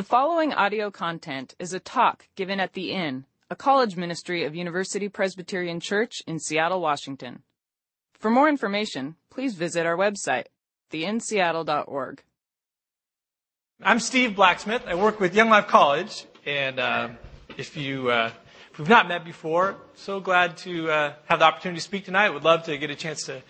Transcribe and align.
The 0.00 0.06
following 0.06 0.54
audio 0.54 0.90
content 0.90 1.54
is 1.58 1.74
a 1.74 1.78
talk 1.78 2.26
given 2.34 2.58
at 2.58 2.72
The 2.72 2.90
Inn, 2.90 3.26
a 3.50 3.54
college 3.54 3.96
ministry 3.96 4.44
of 4.44 4.54
University 4.54 5.10
Presbyterian 5.10 5.78
Church 5.78 6.22
in 6.26 6.38
Seattle, 6.38 6.80
Washington. 6.80 7.42
For 8.18 8.30
more 8.30 8.48
information, 8.48 9.16
please 9.28 9.56
visit 9.56 9.84
our 9.84 9.98
website, 9.98 10.46
theinnseattle.org. 10.90 12.22
I'm 13.82 14.00
Steve 14.00 14.34
Blacksmith. 14.34 14.84
I 14.86 14.94
work 14.94 15.20
with 15.20 15.34
Young 15.34 15.50
Life 15.50 15.66
College, 15.66 16.24
and 16.46 16.80
uh, 16.80 17.08
if 17.58 17.76
you 17.76 18.10
uh, 18.10 18.30
if 18.72 18.78
we've 18.78 18.88
not 18.88 19.06
met 19.06 19.22
before, 19.22 19.76
so 19.96 20.18
glad 20.18 20.56
to 20.64 20.90
uh, 20.90 21.12
have 21.26 21.40
the 21.40 21.44
opportunity 21.44 21.76
to 21.78 21.84
speak 21.84 22.06
tonight. 22.06 22.30
Would 22.30 22.44
love 22.44 22.62
to 22.62 22.78
get 22.78 22.88
a 22.88 22.96
chance 22.96 23.24
to 23.24 23.42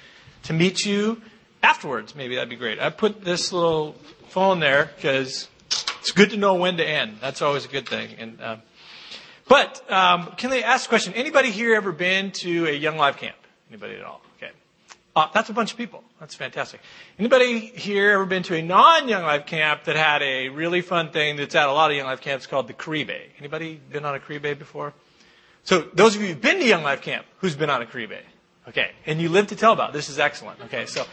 to 0.43 0.53
meet 0.53 0.85
you 0.85 1.23
afterwards. 1.63 2.17
Maybe 2.17 2.35
that'd 2.35 2.51
be 2.51 2.57
great. 2.57 2.81
I 2.81 2.91
put 2.91 3.25
this 3.25 3.53
little 3.53 3.93
phone 4.31 4.59
there 4.59 4.91
because 4.97 5.47
it's 6.01 6.13
good 6.13 6.31
to 6.31 6.37
know 6.37 6.55
when 6.55 6.79
to 6.79 6.85
end. 6.85 7.19
That's 7.21 7.43
always 7.43 7.65
a 7.67 7.69
good 7.69 7.89
thing. 7.89 8.17
And 8.19 8.41
uh, 8.41 8.57
but 9.47 9.91
um, 9.91 10.33
can 10.37 10.51
they 10.51 10.63
ask 10.63 10.87
a 10.87 10.89
question? 10.89 11.13
Anybody 11.15 11.51
here 11.51 11.75
ever 11.75 11.93
been 11.93 12.31
to 12.33 12.67
a 12.67 12.73
Young 12.73 12.97
Life 12.97 13.19
camp? 13.19 13.37
Anybody 13.69 13.97
at 13.97 14.05
all? 14.05 14.23
Okay. 14.37 14.53
Uh, 15.15 15.29
that's 15.35 15.51
a 15.51 15.53
bunch 15.53 15.73
of 15.73 15.79
people. 15.79 16.03
That's 16.19 16.35
fantastic. 16.35 16.81
Anybody 17.19 17.59
here 17.59 18.13
ever 18.13 18.25
been 18.25 18.43
to 18.45 18.55
a 18.55 18.63
non-Young 18.63 19.25
Life 19.25 19.47
camp 19.47 19.85
that 19.85 19.97
had 19.97 20.23
a 20.23 20.49
really 20.49 20.81
fun 20.81 21.11
thing 21.11 21.37
that's 21.37 21.55
at 21.55 21.69
a 21.69 21.73
lot 21.73 21.91
of 21.91 21.97
Young 21.97 22.07
Life 22.07 22.21
camps 22.21 22.47
called 22.47 22.69
the 22.69 22.73
Caribe? 22.73 23.11
Anybody 23.39 23.81
been 23.91 24.05
on 24.05 24.15
a 24.15 24.21
Caribe 24.21 24.59
before? 24.59 24.95
So 25.65 25.81
those 25.95 26.17
of 26.17 26.23
you 26.23 26.29
who've 26.29 26.41
been 26.41 26.61
to 26.61 26.65
Young 26.65 26.83
Life 26.83 27.03
camp, 27.03 27.27
who's 27.39 27.57
been 27.57 27.71
on 27.71 27.83
a 27.83 27.87
Caribe? 27.87 28.23
Okay, 28.69 28.93
and 29.05 29.21
you 29.21 29.29
live 29.29 29.49
to 29.49 29.57
tell 29.57 29.73
about. 29.73 29.91
It. 29.91 29.93
This 29.95 30.09
is 30.09 30.19
excellent. 30.19 30.61
Okay, 30.67 30.87
so 30.87 31.05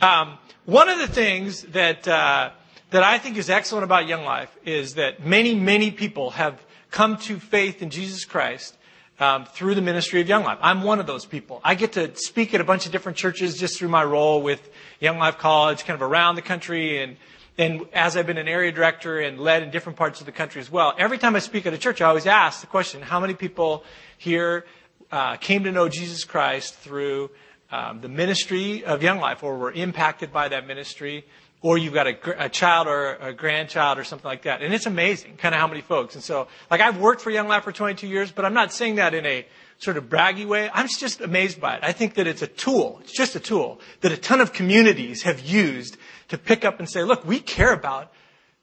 um, 0.00 0.38
one 0.64 0.88
of 0.88 0.98
the 0.98 1.08
things 1.08 1.62
that 1.64 2.06
uh, 2.06 2.50
that 2.90 3.02
I 3.02 3.18
think 3.18 3.36
is 3.36 3.48
excellent 3.48 3.84
about 3.84 4.06
Young 4.08 4.24
Life 4.24 4.54
is 4.64 4.94
that 4.94 5.24
many, 5.24 5.54
many 5.54 5.90
people 5.90 6.30
have 6.30 6.60
come 6.90 7.16
to 7.18 7.38
faith 7.38 7.82
in 7.82 7.90
Jesus 7.90 8.24
Christ 8.24 8.76
um, 9.20 9.44
through 9.44 9.74
the 9.74 9.82
ministry 9.82 10.20
of 10.20 10.28
Young 10.28 10.44
Life. 10.44 10.58
I'm 10.60 10.82
one 10.82 10.98
of 10.98 11.06
those 11.06 11.24
people. 11.24 11.60
I 11.62 11.74
get 11.74 11.92
to 11.92 12.14
speak 12.16 12.52
at 12.54 12.60
a 12.60 12.64
bunch 12.64 12.86
of 12.86 12.92
different 12.92 13.16
churches 13.16 13.56
just 13.56 13.78
through 13.78 13.90
my 13.90 14.02
role 14.02 14.42
with 14.42 14.70
Young 14.98 15.18
Life 15.18 15.38
College, 15.38 15.84
kind 15.84 15.94
of 15.94 16.02
around 16.02 16.34
the 16.34 16.42
country, 16.42 17.02
and 17.02 17.16
and 17.58 17.82
as 17.92 18.16
I've 18.16 18.26
been 18.26 18.38
an 18.38 18.48
area 18.48 18.72
director 18.72 19.20
and 19.20 19.38
led 19.38 19.62
in 19.62 19.70
different 19.70 19.98
parts 19.98 20.20
of 20.20 20.26
the 20.26 20.32
country 20.32 20.62
as 20.62 20.70
well. 20.70 20.94
Every 20.96 21.18
time 21.18 21.36
I 21.36 21.40
speak 21.40 21.66
at 21.66 21.74
a 21.74 21.78
church, 21.78 22.00
I 22.00 22.06
always 22.06 22.26
ask 22.26 22.62
the 22.62 22.66
question: 22.66 23.02
How 23.02 23.20
many 23.20 23.34
people 23.34 23.84
here 24.16 24.64
uh, 25.12 25.36
came 25.36 25.64
to 25.64 25.72
know 25.72 25.88
Jesus 25.88 26.24
Christ 26.24 26.74
through 26.74 27.30
um, 27.70 28.00
the 28.00 28.08
ministry 28.08 28.84
of 28.84 29.02
Young 29.02 29.20
Life, 29.20 29.42
or 29.42 29.58
were 29.58 29.72
impacted 29.72 30.32
by 30.32 30.48
that 30.48 30.66
ministry? 30.66 31.26
Or 31.62 31.76
you've 31.76 31.94
got 31.94 32.06
a, 32.06 32.44
a, 32.44 32.48
child 32.48 32.88
or 32.88 33.16
a 33.16 33.32
grandchild 33.32 33.98
or 33.98 34.04
something 34.04 34.28
like 34.28 34.42
that. 34.42 34.62
And 34.62 34.72
it's 34.72 34.86
amazing 34.86 35.36
kind 35.36 35.54
of 35.54 35.60
how 35.60 35.66
many 35.66 35.82
folks. 35.82 36.14
And 36.14 36.24
so, 36.24 36.48
like 36.70 36.80
I've 36.80 36.98
worked 36.98 37.20
for 37.20 37.30
Young 37.30 37.48
Life 37.48 37.64
for 37.64 37.72
22 37.72 38.06
years, 38.06 38.32
but 38.32 38.44
I'm 38.44 38.54
not 38.54 38.72
saying 38.72 38.96
that 38.96 39.14
in 39.14 39.26
a 39.26 39.46
sort 39.78 39.96
of 39.96 40.04
braggy 40.04 40.46
way. 40.46 40.70
I'm 40.72 40.88
just 40.88 41.20
amazed 41.20 41.60
by 41.60 41.76
it. 41.76 41.80
I 41.82 41.92
think 41.92 42.14
that 42.14 42.26
it's 42.26 42.42
a 42.42 42.46
tool. 42.46 42.98
It's 43.02 43.12
just 43.12 43.34
a 43.34 43.40
tool 43.40 43.80
that 44.00 44.12
a 44.12 44.16
ton 44.16 44.40
of 44.40 44.52
communities 44.52 45.22
have 45.22 45.40
used 45.40 45.96
to 46.28 46.38
pick 46.38 46.64
up 46.64 46.78
and 46.78 46.88
say, 46.88 47.02
look, 47.02 47.26
we 47.26 47.40
care 47.40 47.72
about 47.72 48.12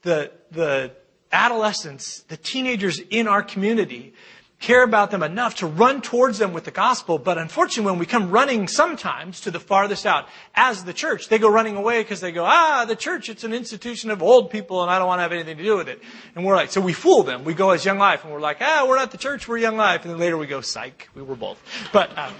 the, 0.03 0.31
the 0.51 0.91
adolescents, 1.31 2.21
the 2.27 2.37
teenagers 2.37 2.99
in 2.99 3.27
our 3.27 3.41
community 3.41 4.13
care 4.59 4.83
about 4.83 5.11
them 5.11 5.22
enough 5.22 5.55
to 5.55 5.67
run 5.67 6.02
towards 6.02 6.39
them 6.39 6.52
with 6.52 6.63
the 6.63 6.72
gospel. 6.72 7.19
But 7.19 7.38
unfortunately, 7.38 7.91
when 7.91 8.00
we 8.00 8.08
come 8.08 8.31
running 8.31 8.67
sometimes 8.67 9.41
to 9.41 9.52
the 9.52 9.59
farthest 9.59 10.05
out 10.05 10.27
as 10.55 10.83
the 10.83 10.94
church, 10.94 11.30
they 11.30 11.38
go 11.38 11.49
running 11.49 11.75
away 11.75 12.02
because 12.02 12.22
they 12.22 12.31
go, 12.31 12.44
ah, 12.44 12.86
the 12.88 12.95
church, 12.95 13.30
it's 13.30 13.44
an 13.44 13.53
institution 13.53 14.09
of 14.09 14.23
old 14.23 14.49
people 14.49 14.81
and 14.81 14.89
I 14.89 14.97
don't 14.97 15.08
want 15.08 15.19
to 15.19 15.23
have 15.23 15.31
anything 15.31 15.58
to 15.58 15.64
do 15.64 15.77
with 15.77 15.89
it. 15.89 16.02
And 16.36 16.44
we're 16.44 16.55
like, 16.55 16.72
so 16.72 16.81
we 16.81 16.94
fool 16.94 17.23
them. 17.23 17.44
We 17.44 17.53
go 17.53 17.69
as 17.69 17.86
Young 17.86 17.99
Life 17.99 18.23
and 18.23 18.33
we're 18.33 18.39
like, 18.39 18.58
ah, 18.61 18.86
we're 18.88 18.97
not 18.97 19.11
the 19.11 19.17
church, 19.17 19.47
we're 19.47 19.59
Young 19.59 19.77
Life. 19.77 20.03
And 20.03 20.11
then 20.11 20.19
later 20.19 20.38
we 20.38 20.47
go, 20.47 20.61
psych, 20.61 21.09
we 21.14 21.21
were 21.21 21.36
both. 21.36 21.61
But 21.94 22.17
uh, 22.17 22.31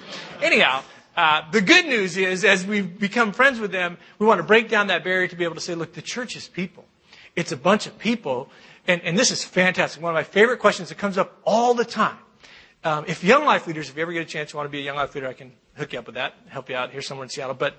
anyhow, 0.42 0.84
uh, 1.16 1.50
the 1.52 1.62
good 1.62 1.86
news 1.86 2.18
is, 2.18 2.44
as 2.44 2.66
we 2.66 2.82
become 2.82 3.32
friends 3.32 3.60
with 3.60 3.72
them, 3.72 3.98
we 4.18 4.26
want 4.26 4.40
to 4.40 4.44
break 4.44 4.70
down 4.70 4.88
that 4.88 5.04
barrier 5.04 5.28
to 5.28 5.36
be 5.36 5.44
able 5.44 5.56
to 5.56 5.62
say, 5.62 5.76
look, 5.76 5.94
the 5.94 6.02
church 6.02 6.36
is 6.36 6.48
people. 6.48 6.86
It's 7.36 7.52
a 7.52 7.58
bunch 7.58 7.86
of 7.86 8.00
people 8.00 8.50
and, 8.88 9.02
and 9.04 9.18
this 9.18 9.32
is 9.32 9.44
fantastic. 9.44 10.02
One 10.02 10.12
of 10.12 10.16
my 10.16 10.24
favorite 10.24 10.60
questions 10.60 10.90
that 10.90 10.98
comes 10.98 11.18
up 11.18 11.40
all 11.44 11.74
the 11.74 11.86
time. 11.86 12.18
Um, 12.84 13.06
if 13.08 13.24
young 13.24 13.44
life 13.44 13.68
leaders, 13.68 13.90
if 13.90 13.96
you 13.96 14.02
ever 14.02 14.14
get 14.14 14.22
a 14.22 14.26
chance, 14.26 14.54
you 14.54 14.58
want 14.58 14.68
to 14.68 14.72
be 14.72 14.80
a 14.80 14.84
young 14.84 14.96
life 14.96 15.14
leader, 15.14 15.28
I 15.28 15.34
can 15.34 15.52
hook 15.76 15.94
you 15.94 16.00
up 16.00 16.06
with 16.06 16.16
that, 16.16 16.36
help 16.48 16.70
you 16.70 16.76
out 16.76 16.92
here 16.92 17.02
somewhere 17.02 17.26
in 17.26 17.30
Seattle. 17.30 17.56
But 17.56 17.76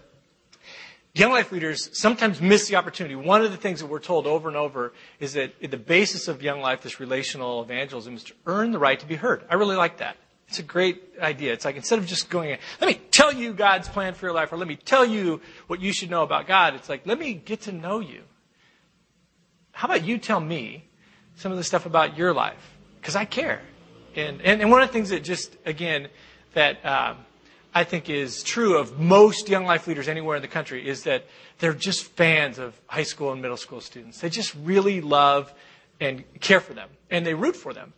young 1.15 1.31
life 1.31 1.51
leaders 1.51 1.89
sometimes 1.99 2.41
miss 2.41 2.69
the 2.69 2.77
opportunity. 2.77 3.15
One 3.15 3.43
of 3.43 3.51
the 3.51 3.57
things 3.57 3.81
that 3.81 3.87
we're 3.87 4.01
told 4.01 4.27
over 4.27 4.49
and 4.49 4.57
over 4.57 4.93
is 5.19 5.33
that 5.35 5.55
the 5.61 5.77
basis 5.77 6.29
of 6.29 6.43
young 6.43 6.61
life, 6.61 6.83
this 6.83 7.01
relational 7.01 7.63
evangelism, 7.63 8.17
is 8.17 8.25
to 8.25 8.35
earn 8.47 8.73
the 8.73 8.79
right 8.79 8.99
to 9.01 9.07
be 9.07 9.17
heard. 9.17 9.45
I 9.49 9.55
really 9.55 9.77
like 9.77 9.99
that. 9.99 10.17
It's 10.49 10.59
a 10.59 10.63
great 10.63 11.03
idea. 11.21 11.53
It's 11.53 11.65
like 11.65 11.77
instead 11.77 11.99
of 11.99 12.07
just 12.07 12.31
going, 12.31 12.57
let 12.81 12.87
me 12.87 13.01
tell 13.11 13.33
you 13.33 13.53
God's 13.53 13.89
plan 13.89 14.15
for 14.15 14.27
your 14.27 14.35
life, 14.35 14.53
or 14.53 14.57
let 14.57 14.67
me 14.67 14.77
tell 14.77 15.05
you 15.05 15.43
what 15.67 15.81
you 15.81 15.93
should 15.93 16.11
know 16.11 16.23
about 16.23 16.47
God, 16.47 16.75
it's 16.75 16.89
like, 16.89 17.07
let 17.07 17.19
me 17.19 17.35
get 17.35 17.63
to 17.63 17.73
know 17.73 18.01
you. 18.01 18.23
How 19.73 19.87
about 19.87 20.05
you 20.05 20.19
tell 20.19 20.41
me 20.41 20.88
some 21.39 21.53
of 21.53 21.59
the 21.59 21.65
stuff 21.65 21.87
about 21.87 22.19
your 22.19 22.35
life 22.35 22.77
because 23.01 23.17
I 23.17 23.25
care. 23.25 23.63
And, 24.17 24.43
and, 24.43 24.61
and, 24.61 24.71
one 24.71 24.83
of 24.83 24.89
the 24.89 24.93
things 24.93 25.11
that 25.11 25.23
just, 25.23 25.57
again, 25.65 26.09
that 26.55 26.85
um, 26.85 27.19
I 27.73 27.85
think 27.85 28.11
is 28.11 28.43
true 28.43 28.77
of 28.77 28.99
most 28.99 29.49
young 29.49 29.65
life 29.65 29.87
leaders 29.87 30.09
anywhere 30.09 30.35
in 30.35 30.43
the 30.43 30.49
country 30.49 30.87
is 30.87 31.05
that 31.05 31.27
they're 31.61 31.73
just 31.73 32.05
fans 32.05 32.59
of 32.59 32.79
high 32.89 33.05
school 33.05 33.31
and 33.33 33.41
middle 33.41 33.57
school 33.57 33.81
students. 33.81 34.21
They 34.21 34.31
just 34.31 34.55
really 34.65 35.01
love 35.01 35.55
and 36.01 36.25
care 36.41 36.61
for 36.61 36.75
them, 36.75 36.89
and 37.11 37.25
they 37.25 37.35
root 37.35 37.55
for 37.55 37.73
them. 37.73 37.93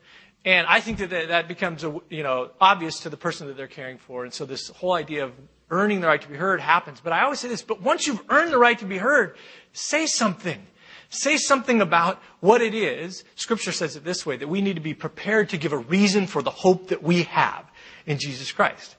And 0.45 0.67
I 0.67 0.81
think 0.81 0.99
that 0.99 1.11
that 1.11 1.49
becomes, 1.49 1.83
a, 1.85 1.99
you 2.11 2.23
know, 2.23 2.51
obvious 2.61 3.01
to 3.01 3.11
the 3.11 3.17
person 3.17 3.47
that 3.49 3.57
they're 3.57 3.67
caring 3.67 3.99
for. 3.99 4.25
And 4.25 4.33
so 4.33 4.45
this 4.45 4.69
whole 4.69 4.93
idea 4.93 5.25
of 5.25 5.33
earning 5.71 6.01
the 6.01 6.07
right 6.07 6.21
to 6.21 6.29
be 6.29 6.37
heard 6.37 6.61
happens. 6.61 7.01
But 7.01 7.13
I 7.13 7.23
always 7.23 7.41
say 7.41 7.49
this, 7.49 7.63
but 7.63 7.81
once 7.83 8.07
you've 8.07 8.23
earned 8.31 8.53
the 8.53 8.59
right 8.59 8.79
to 8.79 8.87
be 8.87 8.99
heard, 8.99 9.37
say 9.73 10.07
something. 10.07 10.67
Say 11.11 11.37
something 11.37 11.81
about 11.81 12.23
what 12.39 12.63
it 12.63 12.75
is. 12.75 13.25
Scripture 13.35 13.73
says 13.73 13.97
it 13.97 14.05
this 14.05 14.25
way, 14.25 14.37
that 14.37 14.49
we 14.49 14.61
need 14.63 14.77
to 14.77 14.81
be 14.81 14.95
prepared 14.95 15.49
to 15.51 15.59
give 15.59 15.73
a 15.73 15.79
reason 15.79 16.29
for 16.29 16.41
the 16.41 16.51
hope 16.51 16.89
that 16.89 17.03
we 17.03 17.25
have 17.25 17.69
in 18.07 18.19
Jesus 18.19 18.53
Christ. 18.53 18.97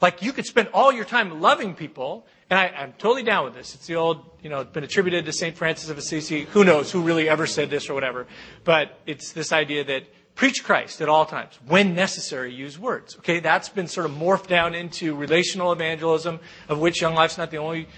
Like 0.00 0.22
you 0.22 0.32
could 0.32 0.46
spend 0.46 0.68
all 0.72 0.92
your 0.92 1.04
time 1.04 1.40
loving 1.40 1.74
people, 1.74 2.24
and 2.48 2.58
I, 2.58 2.66
am 2.66 2.92
totally 2.94 3.24
down 3.24 3.44
with 3.44 3.54
this. 3.54 3.74
It's 3.74 3.86
the 3.86 3.96
old, 3.96 4.24
you 4.42 4.48
know, 4.48 4.60
it's 4.60 4.70
been 4.70 4.84
attributed 4.84 5.26
to 5.26 5.32
St. 5.32 5.56
Francis 5.56 5.90
of 5.90 5.98
Assisi. 5.98 6.44
Who 6.52 6.64
knows 6.64 6.90
who 6.90 7.02
really 7.02 7.28
ever 7.28 7.46
said 7.46 7.68
this 7.68 7.90
or 7.90 7.94
whatever. 7.94 8.26
But 8.64 8.98
it's 9.06 9.32
this 9.32 9.52
idea 9.52 9.84
that 9.84 10.04
preach 10.36 10.64
Christ 10.64 11.02
at 11.02 11.08
all 11.08 11.26
times. 11.26 11.58
When 11.66 11.94
necessary, 11.94 12.54
use 12.54 12.78
words. 12.78 13.16
Okay, 13.18 13.40
that's 13.40 13.68
been 13.68 13.88
sort 13.88 14.06
of 14.06 14.12
morphed 14.12 14.46
down 14.46 14.74
into 14.74 15.14
relational 15.14 15.72
evangelism, 15.72 16.40
of 16.68 16.78
which 16.78 17.02
Young 17.02 17.14
Life's 17.14 17.36
not 17.36 17.50
the 17.50 17.58
only 17.58 17.88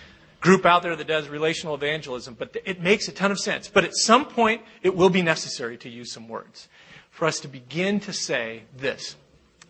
group 0.43 0.67
out 0.67 0.83
there 0.83 0.95
that 0.95 1.07
does 1.07 1.29
relational 1.29 1.75
evangelism, 1.75 2.35
but 2.39 2.55
it 2.65 2.83
makes 2.83 3.09
a 3.09 3.13
ton 3.13 3.31
of 3.31 3.39
sense. 3.39 3.69
But 3.69 3.85
at 3.85 3.95
some 3.95 4.27
point, 4.27 4.61
it 4.83 4.95
will 4.95 5.09
be 5.09 5.23
necessary 5.23 5.79
to 5.79 5.89
use 5.89 6.13
some 6.13 6.29
words 6.29 6.69
for 7.11 7.27
us 7.27 7.41
to 7.41 7.49
begin 7.49 8.01
to 8.01 8.13
say 8.13 8.65
this, 8.77 9.17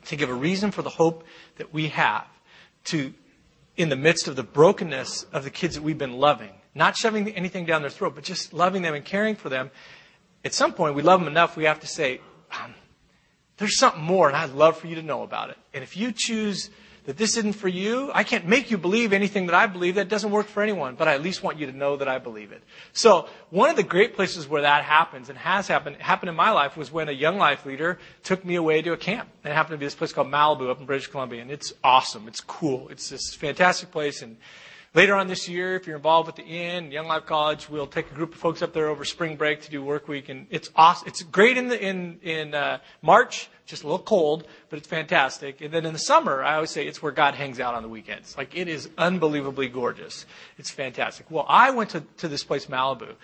to 0.06 0.16
give 0.16 0.30
a 0.30 0.34
reason 0.34 0.70
for 0.70 0.82
the 0.82 0.88
hope 0.88 1.24
that 1.56 1.74
we 1.74 1.88
have, 1.88 2.26
to, 2.84 3.12
in 3.76 3.90
the 3.90 3.96
midst 3.96 4.26
of 4.26 4.34
the 4.34 4.42
brokenness 4.42 5.24
of 5.32 5.44
the 5.44 5.50
kids 5.50 5.74
that 5.74 5.82
we've 5.82 5.98
been 5.98 6.16
loving, 6.16 6.52
not 6.74 6.96
shoving 6.96 7.28
anything 7.32 7.66
down 7.66 7.82
their 7.82 7.90
throat, 7.90 8.14
but 8.14 8.24
just 8.24 8.54
loving 8.54 8.80
them 8.80 8.94
and 8.94 9.04
caring 9.04 9.36
for 9.36 9.50
them. 9.50 9.70
At 10.44 10.54
some 10.54 10.72
point, 10.72 10.94
we 10.94 11.02
love 11.02 11.20
them 11.20 11.28
enough, 11.28 11.56
we 11.56 11.64
have 11.64 11.80
to 11.80 11.86
say, 11.86 12.20
um, 12.50 12.74
there's 13.58 13.78
something 13.78 14.02
more, 14.02 14.28
and 14.28 14.36
I'd 14.36 14.54
love 14.54 14.78
for 14.78 14.86
you 14.86 14.94
to 14.94 15.02
know 15.02 15.22
about 15.22 15.50
it. 15.50 15.58
And 15.74 15.84
if 15.84 15.96
you 15.98 16.12
choose 16.16 16.70
that 17.04 17.16
this 17.16 17.36
isn't 17.36 17.54
for 17.54 17.68
you. 17.68 18.10
I 18.14 18.22
can't 18.22 18.46
make 18.46 18.70
you 18.70 18.78
believe 18.78 19.12
anything 19.12 19.46
that 19.46 19.54
I 19.54 19.66
believe. 19.66 19.96
That 19.96 20.08
doesn't 20.08 20.30
work 20.30 20.46
for 20.46 20.62
anyone, 20.62 20.94
but 20.94 21.08
I 21.08 21.14
at 21.14 21.22
least 21.22 21.42
want 21.42 21.58
you 21.58 21.66
to 21.66 21.72
know 21.72 21.96
that 21.96 22.08
I 22.08 22.18
believe 22.18 22.52
it. 22.52 22.62
So 22.92 23.28
one 23.50 23.70
of 23.70 23.76
the 23.76 23.82
great 23.82 24.14
places 24.14 24.46
where 24.46 24.62
that 24.62 24.84
happens 24.84 25.28
and 25.28 25.36
has 25.38 25.66
happened, 25.66 25.96
happened 25.96 26.30
in 26.30 26.36
my 26.36 26.50
life 26.50 26.76
was 26.76 26.92
when 26.92 27.08
a 27.08 27.12
young 27.12 27.38
life 27.38 27.66
leader 27.66 27.98
took 28.22 28.44
me 28.44 28.54
away 28.54 28.82
to 28.82 28.92
a 28.92 28.96
camp. 28.96 29.28
And 29.42 29.52
it 29.52 29.54
happened 29.54 29.74
to 29.74 29.78
be 29.78 29.86
this 29.86 29.94
place 29.94 30.12
called 30.12 30.28
Malibu 30.28 30.70
up 30.70 30.78
in 30.78 30.86
British 30.86 31.08
Columbia. 31.08 31.42
And 31.42 31.50
it's 31.50 31.72
awesome. 31.82 32.28
It's 32.28 32.40
cool. 32.40 32.88
It's 32.88 33.08
this 33.08 33.34
fantastic 33.34 33.90
place. 33.90 34.22
And 34.22 34.36
Later 34.94 35.14
on 35.14 35.26
this 35.26 35.48
year, 35.48 35.74
if 35.74 35.86
you're 35.86 35.96
involved 35.96 36.26
with 36.26 36.36
the 36.36 36.44
Inn, 36.44 36.92
Young 36.92 37.06
Life 37.06 37.24
College, 37.24 37.66
we'll 37.70 37.86
take 37.86 38.10
a 38.10 38.14
group 38.14 38.34
of 38.34 38.38
folks 38.38 38.60
up 38.60 38.74
there 38.74 38.88
over 38.88 39.06
spring 39.06 39.36
break 39.36 39.62
to 39.62 39.70
do 39.70 39.82
work 39.82 40.06
week, 40.06 40.28
and 40.28 40.46
it's 40.50 40.68
awesome. 40.76 41.08
It's 41.08 41.22
great 41.22 41.56
in 41.56 41.68
the 41.68 41.82
in 41.82 42.20
in 42.22 42.54
uh, 42.54 42.78
March, 43.00 43.48
just 43.64 43.84
a 43.84 43.86
little 43.86 44.04
cold, 44.04 44.46
but 44.68 44.78
it's 44.78 44.86
fantastic. 44.86 45.62
And 45.62 45.72
then 45.72 45.86
in 45.86 45.94
the 45.94 45.98
summer, 45.98 46.44
I 46.44 46.56
always 46.56 46.68
say 46.68 46.86
it's 46.86 47.00
where 47.00 47.10
God 47.10 47.32
hangs 47.32 47.58
out 47.58 47.72
on 47.74 47.82
the 47.82 47.88
weekends. 47.88 48.36
Like 48.36 48.54
it 48.54 48.68
is 48.68 48.90
unbelievably 48.98 49.70
gorgeous. 49.70 50.26
It's 50.58 50.70
fantastic. 50.70 51.30
Well, 51.30 51.46
I 51.48 51.70
went 51.70 51.88
to 51.90 52.02
to 52.18 52.28
this 52.28 52.44
place 52.44 52.66
Malibu 52.66 53.14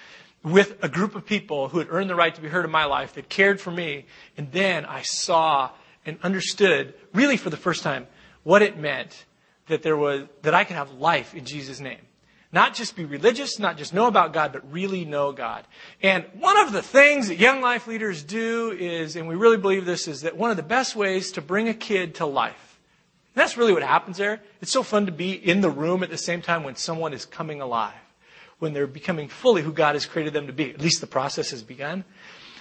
with 0.42 0.82
a 0.82 0.88
group 0.88 1.14
of 1.16 1.26
people 1.26 1.68
who 1.68 1.80
had 1.80 1.88
earned 1.90 2.08
the 2.08 2.14
right 2.14 2.34
to 2.34 2.40
be 2.40 2.48
heard 2.48 2.64
in 2.64 2.70
my 2.70 2.86
life, 2.86 3.12
that 3.12 3.28
cared 3.28 3.60
for 3.60 3.70
me, 3.72 4.06
and 4.38 4.50
then 4.52 4.86
I 4.86 5.02
saw 5.02 5.68
and 6.06 6.18
understood, 6.22 6.94
really 7.12 7.36
for 7.36 7.50
the 7.50 7.58
first 7.58 7.82
time, 7.82 8.06
what 8.42 8.62
it 8.62 8.78
meant 8.78 9.26
that 9.68 9.82
there 9.82 9.96
was 9.96 10.26
that 10.42 10.54
I 10.54 10.64
could 10.64 10.76
have 10.76 10.92
life 10.92 11.34
in 11.34 11.44
Jesus' 11.44 11.80
name. 11.80 12.00
Not 12.50 12.74
just 12.74 12.96
be 12.96 13.04
religious, 13.04 13.58
not 13.58 13.76
just 13.76 13.92
know 13.92 14.06
about 14.06 14.32
God, 14.32 14.52
but 14.52 14.72
really 14.72 15.04
know 15.04 15.32
God. 15.32 15.66
And 16.02 16.24
one 16.38 16.58
of 16.58 16.72
the 16.72 16.80
things 16.80 17.28
that 17.28 17.36
young 17.36 17.60
life 17.60 17.86
leaders 17.86 18.22
do 18.22 18.70
is, 18.70 19.16
and 19.16 19.28
we 19.28 19.34
really 19.34 19.58
believe 19.58 19.84
this, 19.84 20.08
is 20.08 20.22
that 20.22 20.36
one 20.36 20.50
of 20.50 20.56
the 20.56 20.62
best 20.62 20.96
ways 20.96 21.32
to 21.32 21.42
bring 21.42 21.68
a 21.68 21.74
kid 21.74 22.14
to 22.16 22.26
life. 22.26 22.78
And 23.34 23.42
that's 23.42 23.58
really 23.58 23.74
what 23.74 23.82
happens 23.82 24.16
there. 24.16 24.40
It's 24.62 24.72
so 24.72 24.82
fun 24.82 25.04
to 25.06 25.12
be 25.12 25.32
in 25.32 25.60
the 25.60 25.68
room 25.68 26.02
at 26.02 26.08
the 26.08 26.16
same 26.16 26.40
time 26.40 26.64
when 26.64 26.74
someone 26.74 27.12
is 27.12 27.26
coming 27.26 27.60
alive, 27.60 27.92
when 28.60 28.72
they're 28.72 28.86
becoming 28.86 29.28
fully 29.28 29.60
who 29.60 29.72
God 29.72 29.94
has 29.94 30.06
created 30.06 30.32
them 30.32 30.46
to 30.46 30.52
be. 30.54 30.70
At 30.70 30.80
least 30.80 31.02
the 31.02 31.06
process 31.06 31.50
has 31.50 31.62
begun. 31.62 32.04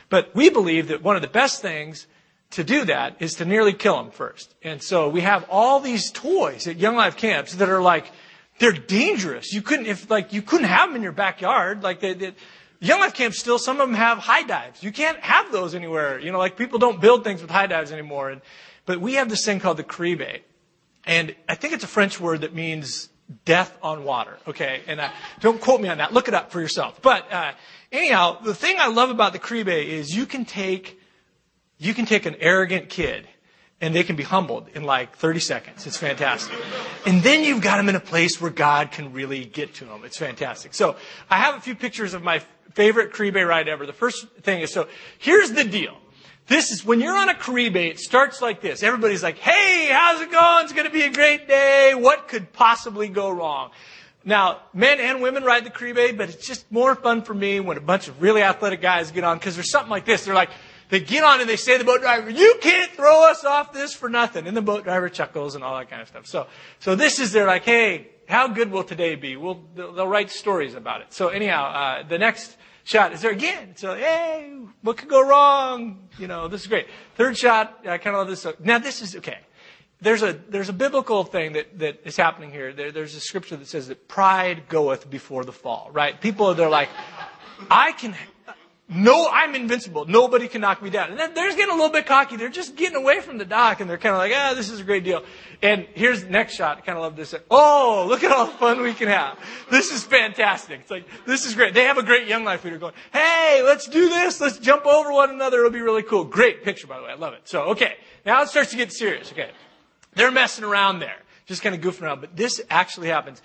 But 0.10 0.36
we 0.36 0.50
believe 0.50 0.90
that 0.90 1.02
one 1.02 1.16
of 1.16 1.22
the 1.22 1.30
best 1.30 1.62
things 1.62 2.08
to 2.52 2.64
do 2.64 2.86
that 2.86 3.18
is 3.20 3.36
to 3.36 3.46
nearly 3.46 3.74
kill 3.74 3.98
them 3.98 4.12
first. 4.12 4.54
And 4.64 4.82
so 4.82 5.10
we 5.10 5.22
have 5.22 5.46
all 5.50 5.80
these 5.80 6.12
toys 6.12 6.68
at 6.68 6.78
Young 6.78 6.96
Life 6.96 7.18
camps 7.18 7.56
that 7.56 7.70
are 7.70 7.82
like, 7.82 8.12
they're 8.60 8.72
dangerous. 8.72 9.54
You 9.54 9.62
couldn't, 9.62 9.86
if 9.86 10.10
like, 10.10 10.34
you 10.34 10.42
couldn't 10.42 10.68
have 10.68 10.90
them 10.90 10.96
in 10.96 11.04
your 11.04 11.12
backyard. 11.12 11.84
Like 11.84 12.00
they, 12.00 12.14
they 12.14 12.34
Young 12.80 13.00
Life 13.00 13.14
camps 13.14 13.40
still, 13.40 13.60
some 13.60 13.82
of 13.82 13.88
them 13.88 13.96
have 13.96 14.18
high 14.18 14.44
dives. 14.44 14.84
You 14.84 14.92
can't 14.92 15.20
have 15.20 15.52
those 15.52 15.76
anywhere. 15.76 16.20
You 16.20 16.32
know, 16.32 16.38
like 16.38 16.58
people 16.58 16.80
don't 16.80 17.02
build 17.02 17.24
things 17.24 17.42
with 17.42 17.52
high 17.52 17.68
dives 17.68 17.92
anymore. 17.92 18.30
And, 18.30 18.42
but 18.86 19.02
we 19.02 19.16
have 19.16 19.30
this 19.30 19.44
thing 19.44 19.60
called 19.60 19.78
the 19.78 19.84
Caribe. 19.84 20.42
And 21.06 21.36
I 21.50 21.56
think 21.56 21.74
it's 21.74 21.84
a 21.84 21.88
French 21.88 22.20
word 22.20 22.42
that 22.42 22.54
means 22.54 23.10
death 23.46 23.78
on 23.82 24.04
water. 24.04 24.38
Okay. 24.48 24.82
And 24.88 25.00
uh, 25.00 25.10
don't 25.42 25.60
quote 25.60 25.82
me 25.82 25.90
on 25.90 25.98
that. 25.98 26.14
Look 26.14 26.28
it 26.28 26.34
up 26.34 26.52
for 26.52 26.62
yourself. 26.62 27.02
But, 27.02 27.32
uh, 27.32 27.54
anyhow, 27.92 28.40
the 28.42 28.56
thing 28.56 28.78
I 28.80 28.88
love 28.88 29.10
about 29.10 29.34
the 29.34 29.40
Caribe 29.40 29.70
is 29.70 30.16
you 30.16 30.26
can 30.26 30.46
take, 30.46 30.97
you 31.78 31.94
can 31.94 32.06
take 32.06 32.26
an 32.26 32.36
arrogant 32.40 32.90
kid 32.90 33.28
and 33.80 33.94
they 33.94 34.04
can 34.04 34.16
be 34.16 34.24
humbled 34.24 34.70
in 34.74 34.84
like 34.84 35.16
30 35.18 35.40
seconds. 35.40 35.86
It's 35.86 35.98
fantastic. 35.98 36.56
And 37.06 37.22
then 37.22 37.44
you've 37.44 37.62
got 37.62 37.78
them 37.78 37.90
in 37.90 37.96
a 37.96 38.00
place 38.00 38.42
where 38.42 38.50
God 38.50 38.92
can 38.92 39.14
really 39.14 39.46
get 39.46 39.76
to 39.76 39.86
them. 39.86 40.02
It's 40.04 40.18
fantastic. 40.18 40.74
So 40.74 40.96
I 41.30 41.38
have 41.38 41.56
a 41.56 41.62
few 41.62 41.76
pictures 41.76 42.14
of 42.14 42.24
my 42.24 42.42
favorite 42.74 43.14
Caribe 43.14 43.48
ride 43.48 43.68
ever. 43.68 43.86
The 43.86 43.94
first 43.94 44.28
thing 44.42 44.62
is, 44.62 44.74
so 44.74 44.88
here's 45.20 45.52
the 45.52 45.64
deal. 45.64 45.98
This 46.48 46.72
is 46.72 46.86
when 46.86 47.02
you're 47.02 47.18
on 47.18 47.30
a 47.30 47.36
Caribe, 47.36 47.76
it 47.76 48.00
starts 48.00 48.42
like 48.42 48.62
this. 48.62 48.82
Everybody's 48.82 49.22
like, 49.22 49.38
hey, 49.38 49.90
how's 49.92 50.22
it 50.22 50.32
going? 50.32 50.64
It's 50.64 50.74
going 50.74 50.88
to 50.88 50.94
be 50.94 51.04
a 51.04 51.12
great 51.12 51.48
day. 51.48 51.94
What 51.94 52.30
could 52.30 52.54
possibly 52.54 53.10
go 53.10 53.30
wrong? 53.30 53.72
Now, 54.24 54.62
men 54.74 55.00
and 55.00 55.22
women 55.22 55.44
ride 55.44 55.66
the 55.66 55.70
Caribe, 55.70 56.18
but 56.18 56.30
it's 56.30 56.48
just 56.48 56.70
more 56.72 56.96
fun 56.96 57.22
for 57.22 57.34
me 57.34 57.60
when 57.60 57.78
a 57.78 57.82
bunch 57.82 58.08
of 58.08 58.22
really 58.22 58.42
athletic 58.42 58.82
guys 58.82 59.12
get 59.12 59.24
on 59.24 59.38
because 59.38 59.56
there's 59.56 59.72
something 59.72 59.92
like 59.92 60.06
this. 60.06 60.26
They're 60.26 60.34
like, 60.34 60.50
they 60.90 61.00
get 61.00 61.24
on 61.24 61.42
and 61.42 61.50
they 61.50 61.58
say 61.58 61.74
to 61.74 61.80
the 61.80 61.86
boat 61.86 62.02
driver, 62.02 62.30
you 62.30 62.58
can't 62.62 62.92
throw 62.92 63.30
us 63.30 63.44
off 63.44 63.74
this 63.74 63.94
for 63.94 64.08
nothing. 64.08 64.48
And 64.48 64.56
the 64.56 64.62
boat 64.62 64.84
driver 64.84 65.10
chuckles 65.10 65.56
and 65.56 65.64
all 65.64 65.78
that 65.78 65.90
kind 65.90 66.02
of 66.02 66.08
stuff. 66.08 66.28
So, 66.28 66.48
so 66.80 66.96
this 66.96 67.20
is, 67.20 67.32
they're 67.32 67.48
like, 67.48 67.64
hey, 67.64 68.08
how 68.28 68.48
good 68.48 68.72
will 68.72 68.84
today 68.84 69.16
be? 69.16 69.36
We'll, 69.36 69.62
they'll, 69.76 70.08
write 70.08 70.32
stories 70.32 70.76
about 70.76 71.02
it. 71.02 71.14
So 71.14 71.28
anyhow, 71.30 71.66
uh, 71.66 72.08
the 72.08 72.18
next 72.18 72.56
shot 72.84 73.12
is 73.14 73.22
there 73.22 73.32
again. 73.32 73.76
So, 73.76 73.96
hey, 73.96 74.58
what 74.82 74.98
could 74.98 75.10
go 75.10 75.28
wrong? 75.28 76.08
You 76.18 76.28
know, 76.28 76.48
this 76.48 76.62
is 76.62 76.68
great. 76.68 76.88
Third 77.16 77.38
shot, 77.38 77.80
I 77.86 77.98
kind 77.98 78.16
of 78.16 78.28
love 78.28 78.30
this. 78.30 78.48
Now 78.60 78.80
this 78.80 79.02
is, 79.02 79.16
okay. 79.18 79.40
There's 80.00 80.22
a, 80.22 80.34
there's 80.34 80.70
a 80.70 80.74
biblical 80.74 81.24
thing 81.24 81.54
that, 81.54 81.80
that 81.80 82.02
is 82.06 82.16
happening 82.16 82.52
here. 82.52 82.72
There, 82.72 82.92
there's 82.92 83.16
a 83.16 83.20
scripture 83.20 83.56
that 83.56 83.68
says 83.68 83.88
that 83.88 84.08
pride 84.08 84.70
goeth 84.70 85.10
before 85.10 85.44
the 85.44 85.52
fall, 85.52 85.90
right? 85.92 86.20
People, 86.22 86.54
they're 86.54 86.70
like, 86.70 86.90
I 87.72 87.94
can, 87.94 88.16
no, 88.90 89.28
I'm 89.30 89.54
invincible. 89.54 90.06
Nobody 90.06 90.48
can 90.48 90.62
knock 90.62 90.82
me 90.82 90.90
down. 90.90 91.12
And 91.12 91.20
then 91.20 91.34
they're 91.34 91.48
just 91.48 91.58
getting 91.58 91.74
a 91.74 91.76
little 91.76 91.92
bit 91.92 92.06
cocky. 92.06 92.38
They're 92.38 92.48
just 92.48 92.78
getting 92.78 92.96
away 92.96 93.20
from 93.20 93.38
the 93.38 93.44
dock 93.44 93.82
and 93.82 93.90
they're 93.90 93.98
kind 93.98 94.16
of 94.16 94.20
like, 94.20 94.32
ah, 94.34 94.54
this 94.56 94.70
is 94.70 94.80
a 94.80 94.84
great 94.84 95.04
deal. 95.04 95.24
And 95.62 95.86
here's 95.94 96.24
the 96.24 96.30
next 96.30 96.56
shot. 96.56 96.78
I 96.78 96.82
kind 96.82 96.98
of 96.98 97.04
love 97.04 97.18
this. 97.18 97.36
Oh, 97.52 98.06
look 98.08 98.24
at 98.24 98.32
all 98.32 98.46
the 98.46 98.54
fun 98.54 98.82
we 98.82 98.94
can 98.94 99.10
have. 99.10 99.40
This 99.70 99.92
is 99.92 100.06
fantastic. 100.06 100.80
It's 100.80 100.92
like, 100.92 101.06
this 101.26 101.46
is 101.46 101.54
great. 101.54 101.74
They 101.74 101.84
have 101.84 101.98
a 101.98 102.04
great 102.04 102.30
young 102.30 102.46
life 102.46 102.64
leader 102.64 102.78
going, 102.78 102.94
hey, 103.12 103.62
let's 103.66 103.88
do 103.88 104.08
this. 104.08 104.40
Let's 104.40 104.58
jump 104.58 104.86
over 104.86 105.12
one 105.12 105.32
another. 105.32 105.60
It'll 105.60 105.72
be 105.72 105.82
really 105.82 106.04
cool. 106.04 106.24
Great 106.24 106.64
picture, 106.64 106.88
by 106.88 106.98
the 106.98 107.04
way. 107.04 107.12
I 107.12 107.16
love 107.16 107.34
it. 107.34 107.42
So, 107.44 107.64
okay. 107.72 107.96
Now 108.26 108.42
it 108.44 108.48
starts 108.48 108.72
to 108.72 108.78
get 108.78 108.94
serious. 108.94 109.34
Okay. 109.34 109.52
They're 110.16 110.32
messing 110.32 110.64
around 110.64 111.00
there. 111.00 111.18
Just 111.46 111.62
kind 111.62 111.76
of 111.76 111.82
goofing 111.82 112.04
around. 112.04 112.22
But 112.22 112.38
this 112.38 112.62
actually 112.70 113.10
happens. 113.10 113.42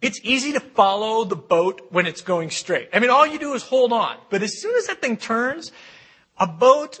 It's 0.00 0.20
easy 0.22 0.52
to 0.52 0.60
follow 0.60 1.24
the 1.24 1.36
boat 1.36 1.86
when 1.90 2.06
it's 2.06 2.20
going 2.20 2.50
straight. 2.50 2.88
I 2.92 2.98
mean, 2.98 3.10
all 3.10 3.26
you 3.26 3.38
do 3.38 3.54
is 3.54 3.62
hold 3.62 3.92
on. 3.92 4.16
But 4.30 4.42
as 4.42 4.60
soon 4.60 4.76
as 4.76 4.86
that 4.88 5.00
thing 5.00 5.16
turns, 5.16 5.72
a 6.38 6.46
boat, 6.46 7.00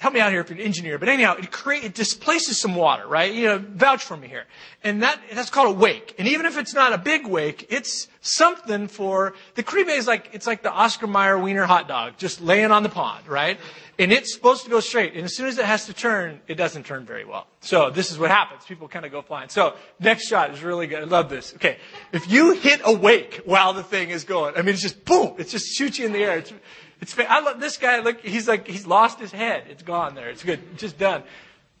help 0.00 0.14
me 0.14 0.20
out 0.20 0.32
here 0.32 0.40
if 0.40 0.48
you're 0.48 0.58
an 0.58 0.64
engineer, 0.64 0.98
but 0.98 1.10
anyhow, 1.10 1.36
it 1.38 1.52
create, 1.52 1.84
it 1.84 1.92
displaces 1.92 2.58
some 2.58 2.74
water, 2.74 3.06
right? 3.06 3.34
You 3.34 3.44
know, 3.44 3.58
vouch 3.58 4.02
for 4.02 4.16
me 4.16 4.28
here. 4.28 4.44
And 4.82 5.02
that, 5.02 5.20
that's 5.30 5.50
called 5.50 5.76
a 5.76 5.78
wake. 5.78 6.14
And 6.18 6.26
even 6.26 6.46
if 6.46 6.56
it's 6.56 6.72
not 6.72 6.94
a 6.94 6.98
big 6.98 7.26
wake, 7.26 7.66
it's 7.68 8.08
something 8.22 8.88
for, 8.88 9.34
the 9.56 9.62
Caribe 9.62 9.88
is 9.88 10.06
like, 10.06 10.30
it's 10.32 10.46
like 10.46 10.62
the 10.62 10.72
Oscar 10.72 11.06
Mayer 11.06 11.38
Wiener 11.38 11.66
hot 11.66 11.86
dog, 11.86 12.14
just 12.16 12.40
laying 12.40 12.70
on 12.70 12.82
the 12.82 12.88
pond, 12.88 13.28
right? 13.28 13.60
And 13.98 14.10
it's 14.10 14.32
supposed 14.32 14.64
to 14.64 14.70
go 14.70 14.80
straight. 14.80 15.12
And 15.12 15.24
as 15.24 15.36
soon 15.36 15.48
as 15.48 15.58
it 15.58 15.66
has 15.66 15.84
to 15.84 15.92
turn, 15.92 16.40
it 16.48 16.54
doesn't 16.54 16.86
turn 16.86 17.04
very 17.04 17.26
well. 17.26 17.46
So 17.60 17.90
this 17.90 18.10
is 18.10 18.18
what 18.18 18.30
happens. 18.30 18.64
People 18.64 18.88
kind 18.88 19.04
of 19.04 19.12
go 19.12 19.20
flying. 19.20 19.50
So 19.50 19.74
next 19.98 20.28
shot 20.28 20.50
is 20.54 20.62
really 20.62 20.86
good. 20.86 21.02
I 21.02 21.04
love 21.04 21.28
this. 21.28 21.52
Okay. 21.56 21.76
If 22.10 22.30
you 22.30 22.54
hit 22.54 22.80
a 22.84 22.94
wake 22.94 23.42
while 23.44 23.74
the 23.74 23.82
thing 23.82 24.08
is 24.08 24.24
going, 24.24 24.54
I 24.56 24.62
mean, 24.62 24.72
it's 24.72 24.80
just 24.80 25.04
boom. 25.04 25.34
It 25.36 25.48
just 25.48 25.76
shoots 25.76 25.98
you 25.98 26.06
in 26.06 26.12
the 26.12 26.20
air. 26.20 26.38
It's, 26.38 26.54
it's, 27.00 27.18
I 27.18 27.40
love 27.40 27.60
this 27.60 27.76
guy. 27.76 28.00
Look, 28.00 28.20
he's 28.20 28.46
like, 28.48 28.66
he's 28.66 28.86
lost 28.86 29.18
his 29.18 29.32
head. 29.32 29.64
It's 29.68 29.82
gone 29.82 30.14
there. 30.14 30.28
It's 30.28 30.42
good. 30.42 30.78
Just 30.78 30.98
done. 30.98 31.22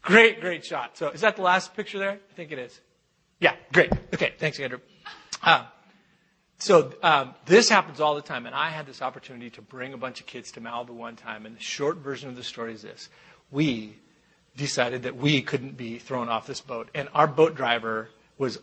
Great, 0.02 0.40
great 0.40 0.64
shot. 0.64 0.96
So 0.96 1.10
is 1.10 1.20
that 1.20 1.36
the 1.36 1.42
last 1.42 1.74
picture 1.76 1.98
there? 1.98 2.12
I 2.12 2.34
think 2.34 2.52
it 2.52 2.58
is. 2.58 2.80
Yeah, 3.38 3.54
great. 3.72 3.92
Okay. 4.14 4.34
Thanks, 4.38 4.58
Andrew. 4.60 4.80
Uh, 5.42 5.64
so 6.58 6.92
um, 7.02 7.34
this 7.46 7.68
happens 7.68 8.00
all 8.00 8.14
the 8.14 8.22
time, 8.22 8.44
and 8.46 8.54
I 8.54 8.68
had 8.68 8.86
this 8.86 9.00
opportunity 9.00 9.50
to 9.50 9.62
bring 9.62 9.94
a 9.94 9.96
bunch 9.96 10.20
of 10.20 10.26
kids 10.26 10.52
to 10.52 10.60
Malibu 10.60 10.90
one 10.90 11.16
time. 11.16 11.46
And 11.46 11.56
the 11.56 11.60
short 11.60 11.98
version 11.98 12.28
of 12.28 12.36
the 12.36 12.44
story 12.44 12.74
is 12.74 12.82
this: 12.82 13.08
we 13.50 13.96
decided 14.56 15.04
that 15.04 15.16
we 15.16 15.40
couldn't 15.40 15.76
be 15.76 15.98
thrown 15.98 16.28
off 16.28 16.46
this 16.46 16.60
boat, 16.60 16.90
and 16.94 17.08
our 17.14 17.26
boat 17.26 17.54
driver 17.54 18.10
was 18.40 18.58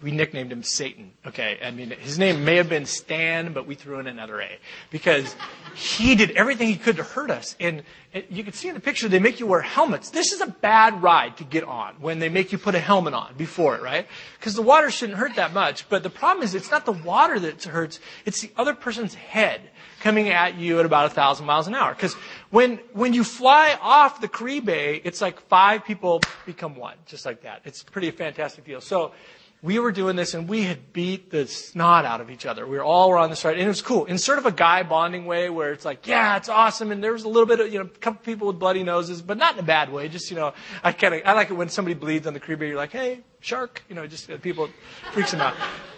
we 0.00 0.12
nicknamed 0.12 0.52
him 0.52 0.62
Satan. 0.62 1.10
Okay, 1.26 1.58
I 1.62 1.72
mean 1.72 1.90
his 1.90 2.20
name 2.20 2.44
may 2.44 2.54
have 2.54 2.68
been 2.68 2.86
Stan, 2.86 3.52
but 3.52 3.66
we 3.66 3.74
threw 3.74 3.98
in 3.98 4.06
another 4.06 4.40
A 4.40 4.58
because 4.90 5.34
he 5.74 6.14
did 6.14 6.30
everything 6.30 6.68
he 6.68 6.76
could 6.76 6.96
to 6.98 7.02
hurt 7.02 7.32
us. 7.32 7.56
And 7.58 7.82
you 8.30 8.44
can 8.44 8.52
see 8.52 8.68
in 8.68 8.74
the 8.74 8.80
picture 8.80 9.08
they 9.08 9.18
make 9.18 9.40
you 9.40 9.46
wear 9.48 9.60
helmets. 9.60 10.10
This 10.10 10.32
is 10.32 10.40
a 10.40 10.46
bad 10.46 11.02
ride 11.02 11.36
to 11.38 11.44
get 11.44 11.64
on 11.64 11.96
when 11.98 12.20
they 12.20 12.28
make 12.28 12.52
you 12.52 12.58
put 12.58 12.76
a 12.76 12.78
helmet 12.78 13.12
on 13.12 13.34
before 13.36 13.74
it, 13.74 13.82
right? 13.82 14.06
Because 14.38 14.54
the 14.54 14.62
water 14.62 14.88
shouldn't 14.88 15.18
hurt 15.18 15.34
that 15.34 15.52
much. 15.52 15.88
But 15.88 16.04
the 16.04 16.10
problem 16.10 16.44
is 16.44 16.54
it's 16.54 16.70
not 16.70 16.86
the 16.86 16.92
water 16.92 17.40
that 17.40 17.64
hurts; 17.64 17.98
it's 18.24 18.40
the 18.40 18.52
other 18.56 18.72
person's 18.72 19.14
head 19.14 19.62
coming 20.00 20.28
at 20.28 20.56
you 20.56 20.78
at 20.78 20.86
about 20.86 21.06
a 21.06 21.10
thousand 21.10 21.46
miles 21.46 21.66
an 21.66 21.74
hour. 21.74 21.92
Because 21.92 22.14
when, 22.56 22.78
when 22.94 23.12
you 23.12 23.22
fly 23.22 23.76
off 23.82 24.22
the 24.22 24.28
Caribe, 24.28 24.70
it's 25.04 25.20
like 25.20 25.40
five 25.40 25.84
people 25.84 26.22
become 26.46 26.74
one, 26.74 26.94
just 27.04 27.26
like 27.26 27.42
that. 27.42 27.60
It's 27.66 27.82
pretty 27.82 28.10
fantastic 28.10 28.64
deal. 28.64 28.80
So 28.80 29.12
we 29.60 29.78
were 29.78 29.92
doing 29.92 30.16
this 30.16 30.32
and 30.32 30.48
we 30.48 30.62
had 30.62 30.94
beat 30.94 31.30
the 31.30 31.46
snot 31.46 32.06
out 32.06 32.22
of 32.22 32.30
each 32.30 32.46
other. 32.46 32.66
We 32.66 32.78
were 32.78 32.82
all 32.82 33.10
were 33.10 33.18
on 33.18 33.28
this 33.28 33.44
ride 33.44 33.58
and 33.58 33.62
it 33.62 33.68
was 33.68 33.82
cool 33.82 34.06
in 34.06 34.16
sort 34.16 34.38
of 34.38 34.46
a 34.46 34.52
guy 34.52 34.84
bonding 34.84 35.26
way 35.26 35.50
where 35.50 35.70
it's 35.70 35.84
like, 35.84 36.06
yeah, 36.06 36.38
it's 36.38 36.48
awesome. 36.48 36.92
And 36.92 37.04
there 37.04 37.12
was 37.12 37.24
a 37.24 37.28
little 37.28 37.44
bit 37.44 37.60
of, 37.60 37.70
you 37.70 37.78
know, 37.78 37.84
a 37.84 37.98
couple 37.98 38.22
people 38.24 38.46
with 38.46 38.58
bloody 38.58 38.84
noses, 38.84 39.20
but 39.20 39.36
not 39.36 39.52
in 39.52 39.58
a 39.58 39.62
bad 39.62 39.92
way. 39.92 40.08
Just, 40.08 40.30
you 40.30 40.36
know, 40.38 40.54
I 40.82 40.92
kind 40.92 41.12
of, 41.14 41.20
I 41.26 41.34
like 41.34 41.50
it 41.50 41.54
when 41.54 41.68
somebody 41.68 41.92
bleeds 41.92 42.26
on 42.26 42.32
the 42.32 42.40
Caribe. 42.40 42.62
You're 42.62 42.76
like, 42.76 42.92
hey, 42.92 43.20
shark, 43.40 43.82
you 43.90 43.94
know, 43.94 44.06
just 44.06 44.30
uh, 44.30 44.38
people 44.38 44.70
freaks 45.12 45.32
them 45.32 45.42
out. 45.42 45.52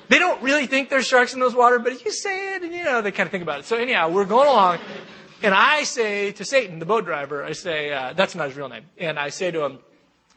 They 0.08 0.18
don't 0.18 0.42
really 0.42 0.66
think 0.66 0.90
there's 0.90 1.06
sharks 1.06 1.34
in 1.34 1.38
those 1.38 1.54
water, 1.54 1.78
but 1.78 2.04
you 2.04 2.10
say 2.10 2.56
it 2.56 2.64
and, 2.64 2.74
you 2.74 2.82
know, 2.82 3.00
they 3.00 3.12
kind 3.12 3.28
of 3.28 3.30
think 3.30 3.42
about 3.44 3.60
it. 3.60 3.66
So 3.66 3.76
anyhow, 3.76 4.08
we're 4.08 4.24
going 4.24 4.48
along 4.48 4.80
and 5.42 5.54
I 5.54 5.84
say 5.84 6.32
to 6.32 6.44
Satan, 6.44 6.78
the 6.78 6.86
boat 6.86 7.04
driver, 7.04 7.44
I 7.44 7.52
say, 7.52 7.92
uh, 7.92 8.12
that's 8.14 8.34
not 8.34 8.48
his 8.48 8.56
real 8.56 8.68
name. 8.68 8.84
And 8.98 9.18
I 9.18 9.28
say 9.28 9.50
to 9.50 9.64
him, 9.64 9.78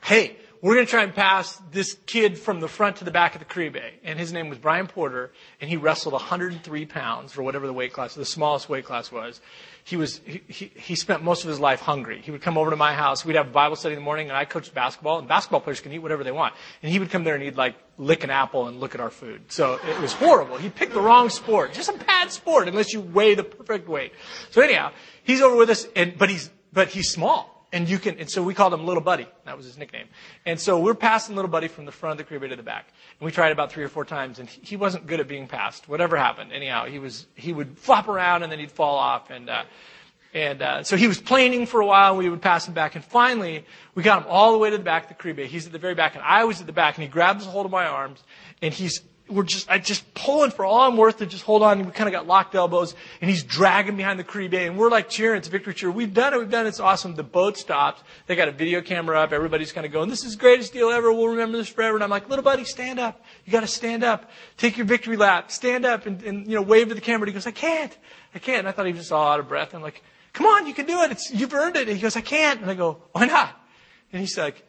hey, 0.04 0.38
we're 0.62 0.76
going 0.76 0.86
to 0.86 0.90
try 0.92 1.04
and 1.04 1.14
pass 1.14 1.60
this 1.72 1.98
kid 2.06 2.38
from 2.38 2.60
the 2.60 2.68
front 2.68 2.98
to 2.98 3.04
the 3.04 3.10
back 3.12 3.34
of 3.34 3.40
the 3.40 3.46
Caribe. 3.46 3.78
And 4.04 4.20
his 4.20 4.32
name 4.32 4.48
was 4.50 4.60
Brian 4.60 4.86
Porter, 4.86 5.32
and 5.60 5.70
he 5.70 5.76
wrestled 5.76 6.14
103 6.14 6.86
pounds, 6.86 7.36
or 7.36 7.42
whatever 7.42 7.66
the 7.66 7.74
weight 7.74 7.94
class, 7.94 8.14
the 8.14 8.26
smallest 8.26 8.70
weight 8.70 8.86
class 8.86 9.12
was. 9.12 9.42
He 9.84 9.98
was, 9.98 10.22
he, 10.26 10.42
he, 10.48 10.72
he 10.76 10.96
spent 10.96 11.24
most 11.24 11.44
of 11.44 11.50
his 11.50 11.60
life 11.60 11.80
hungry. 11.80 12.22
He 12.22 12.32
would 12.32 12.42
come 12.42 12.58
over 12.58 12.70
to 12.70 12.76
my 12.76 12.94
house. 12.94 13.26
We'd 13.26 13.36
have 13.36 13.52
Bible 13.52 13.76
study 13.76 13.94
in 13.94 14.00
the 14.00 14.06
morning, 14.06 14.30
and 14.30 14.38
I 14.38 14.46
coached 14.46 14.74
basketball, 14.74 15.20
and 15.20 15.28
basketball 15.28 15.62
players 15.62 15.82
can 15.82 15.92
eat 15.92 16.00
whatever 16.00 16.24
they 16.24 16.32
want. 16.32 16.54
And 16.84 16.92
he 16.92 17.00
would 17.00 17.10
come 17.10 17.24
there 17.24 17.36
and 17.36 17.44
he'd 17.44 17.58
like 17.58 17.76
lick 17.98 18.24
an 18.24 18.30
apple 18.30 18.68
and 18.68 18.80
look 18.80 18.96
at 18.96 19.02
our 19.02 19.10
food. 19.10 19.52
So 19.52 19.80
it 19.88 20.00
was 20.00 20.14
horrible. 20.14 20.58
He 20.58 20.70
picked 20.70 20.94
the 20.94 21.02
wrong 21.02 21.30
sport. 21.30 21.74
Just 21.74 21.90
a 21.90 21.98
bad 21.98 22.32
sport, 22.32 22.68
unless 22.68 22.94
you 22.94 23.02
weigh 23.02 23.36
the 23.36 23.44
perfect 23.44 23.88
weight. 23.88 24.14
So 24.52 24.62
anyhow, 24.62 24.92
he's 25.24 25.42
over 25.42 25.56
with 25.56 25.70
us, 25.70 25.88
and, 25.96 26.18
but 26.18 26.30
he's, 26.30 26.50
but 26.72 26.90
he's 26.90 27.10
small. 27.10 27.61
And 27.74 27.88
you 27.88 28.00
can, 28.00 28.20
and 28.20 28.30
so 28.30 28.44
we 28.44 28.54
called 28.54 28.74
him 28.74 28.86
Little 28.86 29.02
Buddy. 29.02 29.28
That 29.46 29.56
was 29.56 29.66
his 29.66 29.78
nickname. 29.78 30.08
And 30.46 30.60
so 30.60 30.78
we're 30.80 30.94
passing 30.94 31.36
Little 31.36 31.50
Buddy 31.50 31.70
from 31.70 31.86
the 31.86 31.92
front 31.92 32.12
of 32.12 32.18
the 32.18 32.24
Caribe 32.26 32.50
to 32.50 32.56
the 32.58 32.64
back. 32.64 32.88
And 33.20 33.26
we 33.26 33.32
tried 33.32 33.54
about 33.54 33.72
three 33.72 33.84
or 33.84 33.88
four 33.88 34.04
times, 34.04 34.40
and 34.40 34.50
he 34.50 34.76
wasn't 34.76 35.08
good 35.08 35.22
at 35.22 35.28
being 35.30 35.48
passed. 35.48 35.88
Whatever 35.88 36.18
happened, 36.18 36.52
anyhow, 36.52 36.86
he 36.86 37.00
was, 37.00 37.28
he 37.36 37.54
would 37.54 37.78
flop 37.78 38.10
around 38.10 38.44
and 38.44 38.52
then 38.52 38.60
he'd 38.60 38.72
fall 38.72 38.98
off. 38.98 39.30
And, 39.30 39.50
uh, 39.50 39.64
and 40.34 40.62
uh, 40.62 40.84
so 40.84 40.98
he 40.98 41.08
was 41.08 41.20
planing 41.20 41.66
for 41.66 41.82
a 41.82 41.86
while. 41.86 42.18
We 42.18 42.30
would 42.30 42.42
pass 42.42 42.68
him 42.68 42.74
back, 42.74 42.96
and 42.96 43.04
finally 43.04 43.66
we 43.96 44.04
got 44.04 44.24
him 44.24 44.30
all 44.30 44.52
the 44.54 44.58
way 44.58 44.70
to 44.70 44.78
the 44.78 44.84
back 44.84 45.04
of 45.04 45.10
the 45.10 45.16
Caribe. 45.16 45.40
He's 45.40 45.66
at 45.66 45.72
the 45.72 45.80
very 45.80 45.96
back, 45.96 46.16
and 46.16 46.24
I 46.24 46.46
was 46.46 46.62
at 46.62 46.68
the 46.68 46.74
back, 46.74 46.96
and 46.96 47.04
he 47.04 47.10
grabs 47.10 47.46
a 47.46 47.50
hold 47.50 47.66
of 47.66 47.72
my 47.72 47.86
arms, 47.86 48.24
and 48.62 48.74
he's 48.74 49.02
we're 49.32 49.44
just, 49.44 49.70
I 49.70 49.80
just 49.80 50.14
pulling 50.14 50.52
for 50.52 50.66
all 50.66 50.82
I'm 50.82 50.98
worth 50.98 51.18
to 51.18 51.26
just 51.26 51.44
hold 51.44 51.64
on. 51.64 51.80
And 51.80 51.88
we 51.88 51.94
kind 51.94 52.08
of 52.08 52.14
got 52.14 52.28
locked 52.28 52.54
elbows 52.54 52.94
and 53.22 53.30
he's 53.30 53.44
dragging 53.44 53.96
behind 53.96 54.20
the 54.20 54.24
Caribe 54.24 54.54
and 54.54 54.78
we're 54.78 54.90
like 54.90 55.10
cheering. 55.10 55.38
It's 55.38 55.48
a 55.48 55.52
victory 55.52 55.74
cheer. 55.74 55.90
We've 55.90 56.14
done 56.14 56.34
it. 56.34 56.38
We've 56.38 56.50
done 56.50 56.66
it. 56.66 56.70
It's 56.70 56.80
awesome. 56.80 57.16
The 57.16 57.24
boat 57.24 57.58
stops. 57.58 58.04
They 58.28 58.36
got 58.36 58.48
a 58.48 58.52
video 58.52 58.82
camera 58.82 59.20
up. 59.20 59.32
Everybody's 59.32 59.72
kind 59.72 59.86
of 59.86 59.92
going, 59.92 60.10
this 60.10 60.24
is 60.24 60.34
the 60.34 60.40
greatest 60.40 60.74
deal 60.74 60.90
ever. 60.90 61.12
We'll 61.12 61.30
remember 61.30 61.58
this 61.58 61.70
forever. 61.70 61.96
And 61.96 62.04
I'm 62.04 62.10
like, 62.10 62.30
little 62.30 62.44
buddy, 62.44 62.66
stand 62.66 63.00
up. 63.00 63.24
You 63.46 63.52
got 63.52 63.62
to 63.62 63.68
stand 63.68 64.04
up. 64.04 64.30
Take 64.58 64.78
your 64.78 64.86
victory 64.86 65.18
lap. 65.18 65.52
Stand 65.52 65.86
up 65.86 66.06
and, 66.06 66.22
and, 66.24 66.48
you 66.48 66.56
know, 66.56 66.62
wave 66.62 66.90
to 66.90 66.96
the 66.96 67.02
camera. 67.02 67.24
And 67.24 67.30
he 67.30 67.34
goes, 67.34 67.48
I 67.48 67.52
can't. 67.52 67.98
I 68.36 68.40
can't. 68.40 68.60
And 68.60 68.68
I 68.68 68.72
thought 68.72 68.86
he 68.86 68.92
was 68.92 69.02
just 69.02 69.12
all 69.12 69.28
out 69.28 69.40
of 69.40 69.48
breath. 69.48 69.74
I'm 69.74 69.82
like, 69.82 70.04
come 70.34 70.46
on, 70.46 70.68
you 70.68 70.74
can 70.74 70.86
do 70.86 71.02
it. 71.04 71.12
It's, 71.12 71.32
you've 71.32 71.54
earned 71.54 71.76
it. 71.76 71.88
And 71.88 71.96
he 71.96 72.02
goes, 72.02 72.16
I 72.16 72.22
can't. 72.22 72.62
And 72.62 72.70
I 72.70 72.74
go, 72.74 73.02
why 73.12 73.26
not? 73.26 73.56
And 74.12 74.20
he's 74.20 74.38
like, 74.38 74.64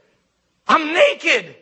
I'm 0.69 0.93
naked. 0.93 1.57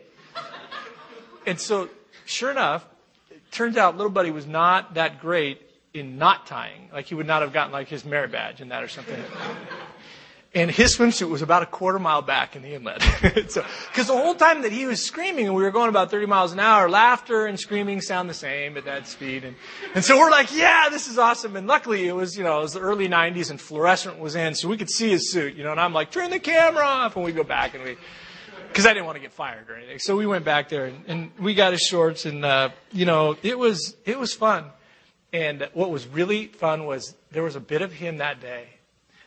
and 1.46 1.58
so, 1.58 1.88
sure 2.30 2.50
enough, 2.50 2.86
it 3.30 3.40
turns 3.50 3.76
out 3.76 3.96
little 3.96 4.12
buddy 4.12 4.30
was 4.30 4.46
not 4.46 4.94
that 4.94 5.20
great 5.20 5.60
in 5.92 6.18
knot 6.18 6.46
tying. 6.46 6.88
Like 6.92 7.06
he 7.06 7.14
would 7.14 7.26
not 7.26 7.42
have 7.42 7.52
gotten 7.52 7.72
like 7.72 7.88
his 7.88 8.04
merit 8.04 8.32
badge 8.32 8.60
in 8.60 8.68
that 8.68 8.82
or 8.82 8.88
something. 8.88 9.20
And 10.52 10.68
his 10.68 10.96
swimsuit 10.96 11.28
was 11.28 11.42
about 11.42 11.62
a 11.62 11.66
quarter 11.66 12.00
mile 12.00 12.22
back 12.22 12.56
in 12.56 12.62
the 12.62 12.74
inlet. 12.74 13.00
so, 13.50 13.64
cause 13.94 14.08
the 14.08 14.16
whole 14.16 14.34
time 14.34 14.62
that 14.62 14.72
he 14.72 14.84
was 14.84 15.04
screaming 15.04 15.46
and 15.46 15.54
we 15.54 15.62
were 15.62 15.70
going 15.70 15.88
about 15.88 16.10
30 16.10 16.26
miles 16.26 16.52
an 16.52 16.58
hour, 16.58 16.90
laughter 16.90 17.46
and 17.46 17.58
screaming 17.58 18.00
sound 18.00 18.28
the 18.28 18.34
same 18.34 18.76
at 18.76 18.84
that 18.84 19.06
speed. 19.06 19.44
And, 19.44 19.54
and 19.94 20.04
so 20.04 20.18
we're 20.18 20.30
like, 20.30 20.52
yeah, 20.52 20.88
this 20.90 21.06
is 21.06 21.18
awesome. 21.18 21.54
And 21.54 21.68
luckily 21.68 22.08
it 22.08 22.16
was, 22.16 22.36
you 22.36 22.42
know, 22.42 22.58
it 22.58 22.62
was 22.62 22.72
the 22.72 22.80
early 22.80 23.08
90s 23.08 23.50
and 23.50 23.60
fluorescent 23.60 24.18
was 24.18 24.34
in, 24.34 24.56
so 24.56 24.66
we 24.66 24.76
could 24.76 24.90
see 24.90 25.10
his 25.10 25.30
suit, 25.30 25.54
you 25.54 25.62
know, 25.62 25.70
and 25.70 25.80
I'm 25.80 25.92
like, 25.92 26.10
turn 26.10 26.30
the 26.30 26.40
camera 26.40 26.84
off. 26.84 27.14
And 27.14 27.24
we 27.24 27.30
go 27.30 27.44
back 27.44 27.76
and 27.76 27.84
we, 27.84 27.96
cause 28.72 28.86
I 28.86 28.92
didn't 28.92 29.06
want 29.06 29.16
to 29.16 29.20
get 29.20 29.32
fired 29.32 29.68
or 29.68 29.76
anything. 29.76 29.98
So 29.98 30.16
we 30.16 30.26
went 30.26 30.44
back 30.44 30.68
there 30.68 30.86
and, 30.86 31.04
and 31.06 31.30
we 31.38 31.54
got 31.54 31.72
his 31.72 31.82
shorts 31.82 32.26
and, 32.26 32.44
uh, 32.44 32.70
you 32.92 33.04
know, 33.04 33.36
it 33.42 33.58
was, 33.58 33.96
it 34.04 34.18
was 34.18 34.32
fun. 34.32 34.66
And 35.32 35.68
what 35.74 35.90
was 35.90 36.06
really 36.06 36.46
fun 36.46 36.86
was 36.86 37.14
there 37.30 37.42
was 37.42 37.56
a 37.56 37.60
bit 37.60 37.82
of 37.82 37.92
him 37.92 38.18
that 38.18 38.40
day 38.40 38.68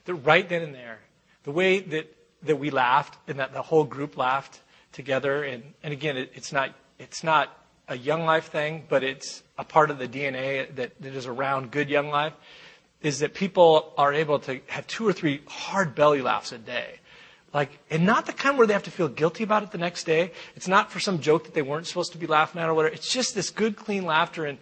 that 0.06 0.16
right 0.16 0.48
then 0.48 0.62
and 0.62 0.76
there, 0.76 1.00
the 1.44 1.52
way 1.52 1.80
that, 1.80 2.14
that 2.44 2.58
we 2.58 2.70
laughed 2.70 3.18
and 3.28 3.40
that 3.40 3.54
the 3.54 3.62
whole 3.62 3.84
group 3.84 4.18
laughed 4.18 4.62
together. 4.92 5.44
And, 5.44 5.64
and 5.82 5.94
again, 5.94 6.18
it, 6.18 6.32
it's 6.36 6.52
not, 6.52 6.74
it's 7.00 7.24
not 7.24 7.56
a 7.88 7.98
young 7.98 8.26
life 8.26 8.52
thing, 8.52 8.84
but 8.90 9.04
it's 9.04 9.44
a 9.58 9.64
part 9.64 9.92
of 9.92 9.98
the 9.98 10.08
DNA 10.08 10.74
that, 10.76 11.02
that 11.02 11.14
is 11.16 11.26
around 11.26 11.72
good 11.72 11.90
young 11.90 12.10
life 12.10 12.34
is 13.02 13.20
that 13.20 13.34
people 13.34 13.94
are 13.98 14.14
able 14.14 14.40
to 14.40 14.62
have 14.68 14.88
two 14.88 15.08
or 15.08 15.14
three 15.14 15.42
hard 15.48 15.94
belly 15.94 16.22
laughs 16.22 16.54
a 16.54 16.58
day. 16.58 17.00
Like, 17.54 17.78
and 17.92 18.06
not 18.06 18.26
the 18.26 18.34
kind 18.34 18.58
where 18.58 18.66
they 18.66 18.74
have 18.74 18.84
to 18.84 18.92
feel 18.92 19.08
guilty 19.08 19.44
about 19.44 19.62
it 19.62 19.72
the 19.72 19.78
next 19.78 20.06
day. 20.06 20.32
It's 20.56 20.68
not 20.68 20.92
for 20.92 21.00
some 21.00 21.20
joke 21.20 21.44
that 21.44 21.54
they 21.54 21.62
weren't 21.62 21.86
supposed 21.86 22.12
to 22.14 22.18
be 22.18 22.26
laughing 22.26 22.60
at 22.60 22.68
or 22.68 22.74
whatever. 22.74 22.96
It's 22.96 23.12
just 23.12 23.36
this 23.36 23.52
good, 23.52 23.76
clean 23.76 24.06
laughter. 24.06 24.46
And, 24.46 24.58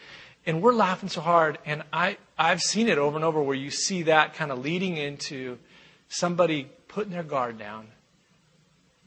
and 0.46 0.62
we're 0.62 0.74
laughing 0.74 1.08
so 1.08 1.22
hard. 1.22 1.58
And 1.66 1.84
I, 1.94 2.18
I've 2.38 2.60
seen 2.60 2.90
it 2.90 2.98
over 2.98 3.16
and 3.16 3.24
over 3.24 3.42
where 3.42 3.56
you 3.56 3.72
see 3.72 4.04
that 4.04 4.34
kind 4.34 4.52
of 4.52 4.60
leading 4.60 4.98
into 4.98 5.58
somebody 6.10 6.70
putting 6.90 7.14
their 7.14 7.24
guard 7.24 7.58
down, 7.58 7.88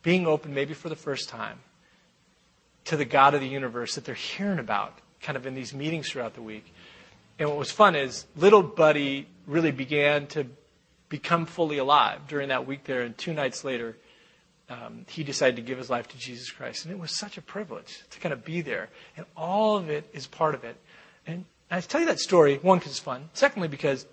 being 0.03 0.26
open 0.26 0.55
maybe 0.55 0.73
for 0.73 0.88
the 0.88 0.97
first 0.97 1.29
time 1.29 1.59
to 2.87 2.97
the 2.97 3.05
God 3.05 3.35
of 3.35 3.43
the 3.43 3.49
universe 3.49 3.95
that 3.97 4.07
they're 4.07 4.14
hearing 4.14 4.59
about 4.59 4.99
kind 5.21 5.37
of 5.37 5.47
in 5.47 5.55
these 5.55 5.75
meetings 5.75 6.09
throughout 6.09 6.35
the 6.35 6.43
week. 6.43 6.73
And 7.38 7.49
what 7.49 7.59
was 7.59 7.71
fun 7.71 7.97
is 7.97 8.25
little 8.37 8.62
Buddy 8.62 9.26
really 9.47 9.73
began 9.73 10.26
to 10.29 10.47
become 11.14 11.47
fully 11.47 11.78
alive 11.78 12.18
during 12.26 12.49
that 12.49 12.66
week 12.66 12.83
there. 12.83 13.02
And 13.02 13.16
two 13.16 13.33
nights 13.33 13.62
later, 13.62 13.97
um, 14.68 15.06
he 15.09 15.23
decided 15.23 15.54
to 15.54 15.62
give 15.62 15.78
his 15.78 15.88
life 15.88 16.09
to 16.09 16.18
Jesus 16.18 16.50
Christ. 16.50 16.85
And 16.85 16.92
it 16.92 16.99
was 16.99 17.16
such 17.16 17.38
a 17.38 17.40
privilege 17.40 18.02
to 18.11 18.18
kind 18.18 18.33
of 18.33 18.44
be 18.44 18.62
there. 18.62 18.88
And 19.16 19.25
all 19.37 19.76
of 19.76 19.90
it 19.90 20.11
is 20.12 20.26
part 20.26 20.56
of 20.56 20.64
it. 20.64 20.76
And 21.25 21.44
I 21.71 21.80
tell 21.83 22.00
you 22.00 22.09
that 22.09 22.18
story, 22.18 22.59
one, 22.59 22.78
because 22.78 22.90
it's 22.90 22.99
fun. 22.99 23.28
Secondly, 23.33 23.68
because 23.68 24.06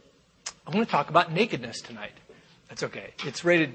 I 0.68 0.76
want 0.76 0.88
to 0.88 0.92
talk 0.92 1.10
about 1.10 1.34
nakedness 1.34 1.82
tonight. 1.82 2.12
That's 2.70 2.84
okay. 2.84 3.16
It's 3.26 3.44
rated 3.44 3.74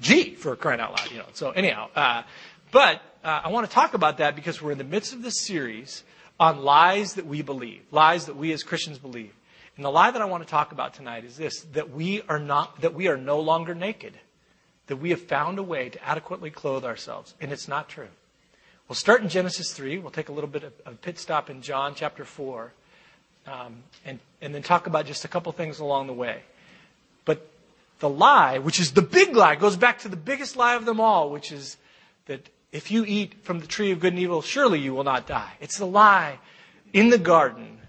G 0.00 0.36
for 0.36 0.54
crying 0.54 0.78
out 0.78 0.92
loud, 0.92 1.10
you 1.10 1.18
know. 1.18 1.26
So 1.32 1.50
anyhow, 1.50 1.88
uh, 1.96 2.22
but 2.70 3.02
uh, 3.24 3.40
I 3.46 3.48
want 3.48 3.68
to 3.68 3.74
talk 3.74 3.94
about 3.94 4.18
that 4.18 4.36
because 4.36 4.62
we're 4.62 4.70
in 4.70 4.78
the 4.78 4.84
midst 4.84 5.12
of 5.12 5.22
this 5.22 5.44
series 5.44 6.04
on 6.38 6.62
lies 6.62 7.14
that 7.14 7.26
we 7.26 7.42
believe, 7.42 7.82
lies 7.90 8.26
that 8.26 8.36
we 8.36 8.52
as 8.52 8.62
Christians 8.62 8.98
believe. 8.98 9.34
And 9.80 9.84
the 9.86 9.90
lie 9.90 10.10
that 10.10 10.20
I 10.20 10.26
want 10.26 10.44
to 10.44 10.50
talk 10.50 10.72
about 10.72 10.92
tonight 10.92 11.24
is 11.24 11.38
this: 11.38 11.60
that 11.72 11.88
we 11.88 12.20
are 12.28 12.38
not, 12.38 12.82
that 12.82 12.92
we 12.92 13.08
are 13.08 13.16
no 13.16 13.40
longer 13.40 13.74
naked, 13.74 14.12
that 14.88 14.96
we 14.96 15.08
have 15.08 15.22
found 15.22 15.58
a 15.58 15.62
way 15.62 15.88
to 15.88 16.06
adequately 16.06 16.50
clothe 16.50 16.84
ourselves, 16.84 17.32
and 17.40 17.50
it's 17.50 17.66
not 17.66 17.88
true. 17.88 18.10
We'll 18.88 18.96
start 18.96 19.22
in 19.22 19.30
Genesis 19.30 19.72
three. 19.72 19.96
We'll 19.96 20.10
take 20.10 20.28
a 20.28 20.32
little 20.32 20.50
bit 20.50 20.64
of 20.64 20.74
a 20.84 20.90
pit 20.90 21.18
stop 21.18 21.48
in 21.48 21.62
John 21.62 21.94
chapter 21.94 22.26
four, 22.26 22.74
um, 23.46 23.84
and 24.04 24.18
and 24.42 24.54
then 24.54 24.62
talk 24.62 24.86
about 24.86 25.06
just 25.06 25.24
a 25.24 25.28
couple 25.28 25.50
things 25.52 25.78
along 25.78 26.08
the 26.08 26.12
way. 26.12 26.42
But 27.24 27.50
the 28.00 28.10
lie, 28.10 28.58
which 28.58 28.80
is 28.80 28.92
the 28.92 29.00
big 29.00 29.34
lie, 29.34 29.54
goes 29.54 29.78
back 29.78 30.00
to 30.00 30.10
the 30.10 30.16
biggest 30.16 30.56
lie 30.56 30.74
of 30.74 30.84
them 30.84 31.00
all, 31.00 31.30
which 31.30 31.52
is 31.52 31.78
that 32.26 32.50
if 32.70 32.90
you 32.90 33.06
eat 33.06 33.32
from 33.44 33.60
the 33.60 33.66
tree 33.66 33.92
of 33.92 34.00
good 34.00 34.12
and 34.12 34.20
evil, 34.20 34.42
surely 34.42 34.78
you 34.78 34.92
will 34.92 35.04
not 35.04 35.26
die. 35.26 35.54
It's 35.58 35.78
the 35.78 35.86
lie 35.86 36.38
in 36.92 37.08
the 37.08 37.16
garden 37.16 37.79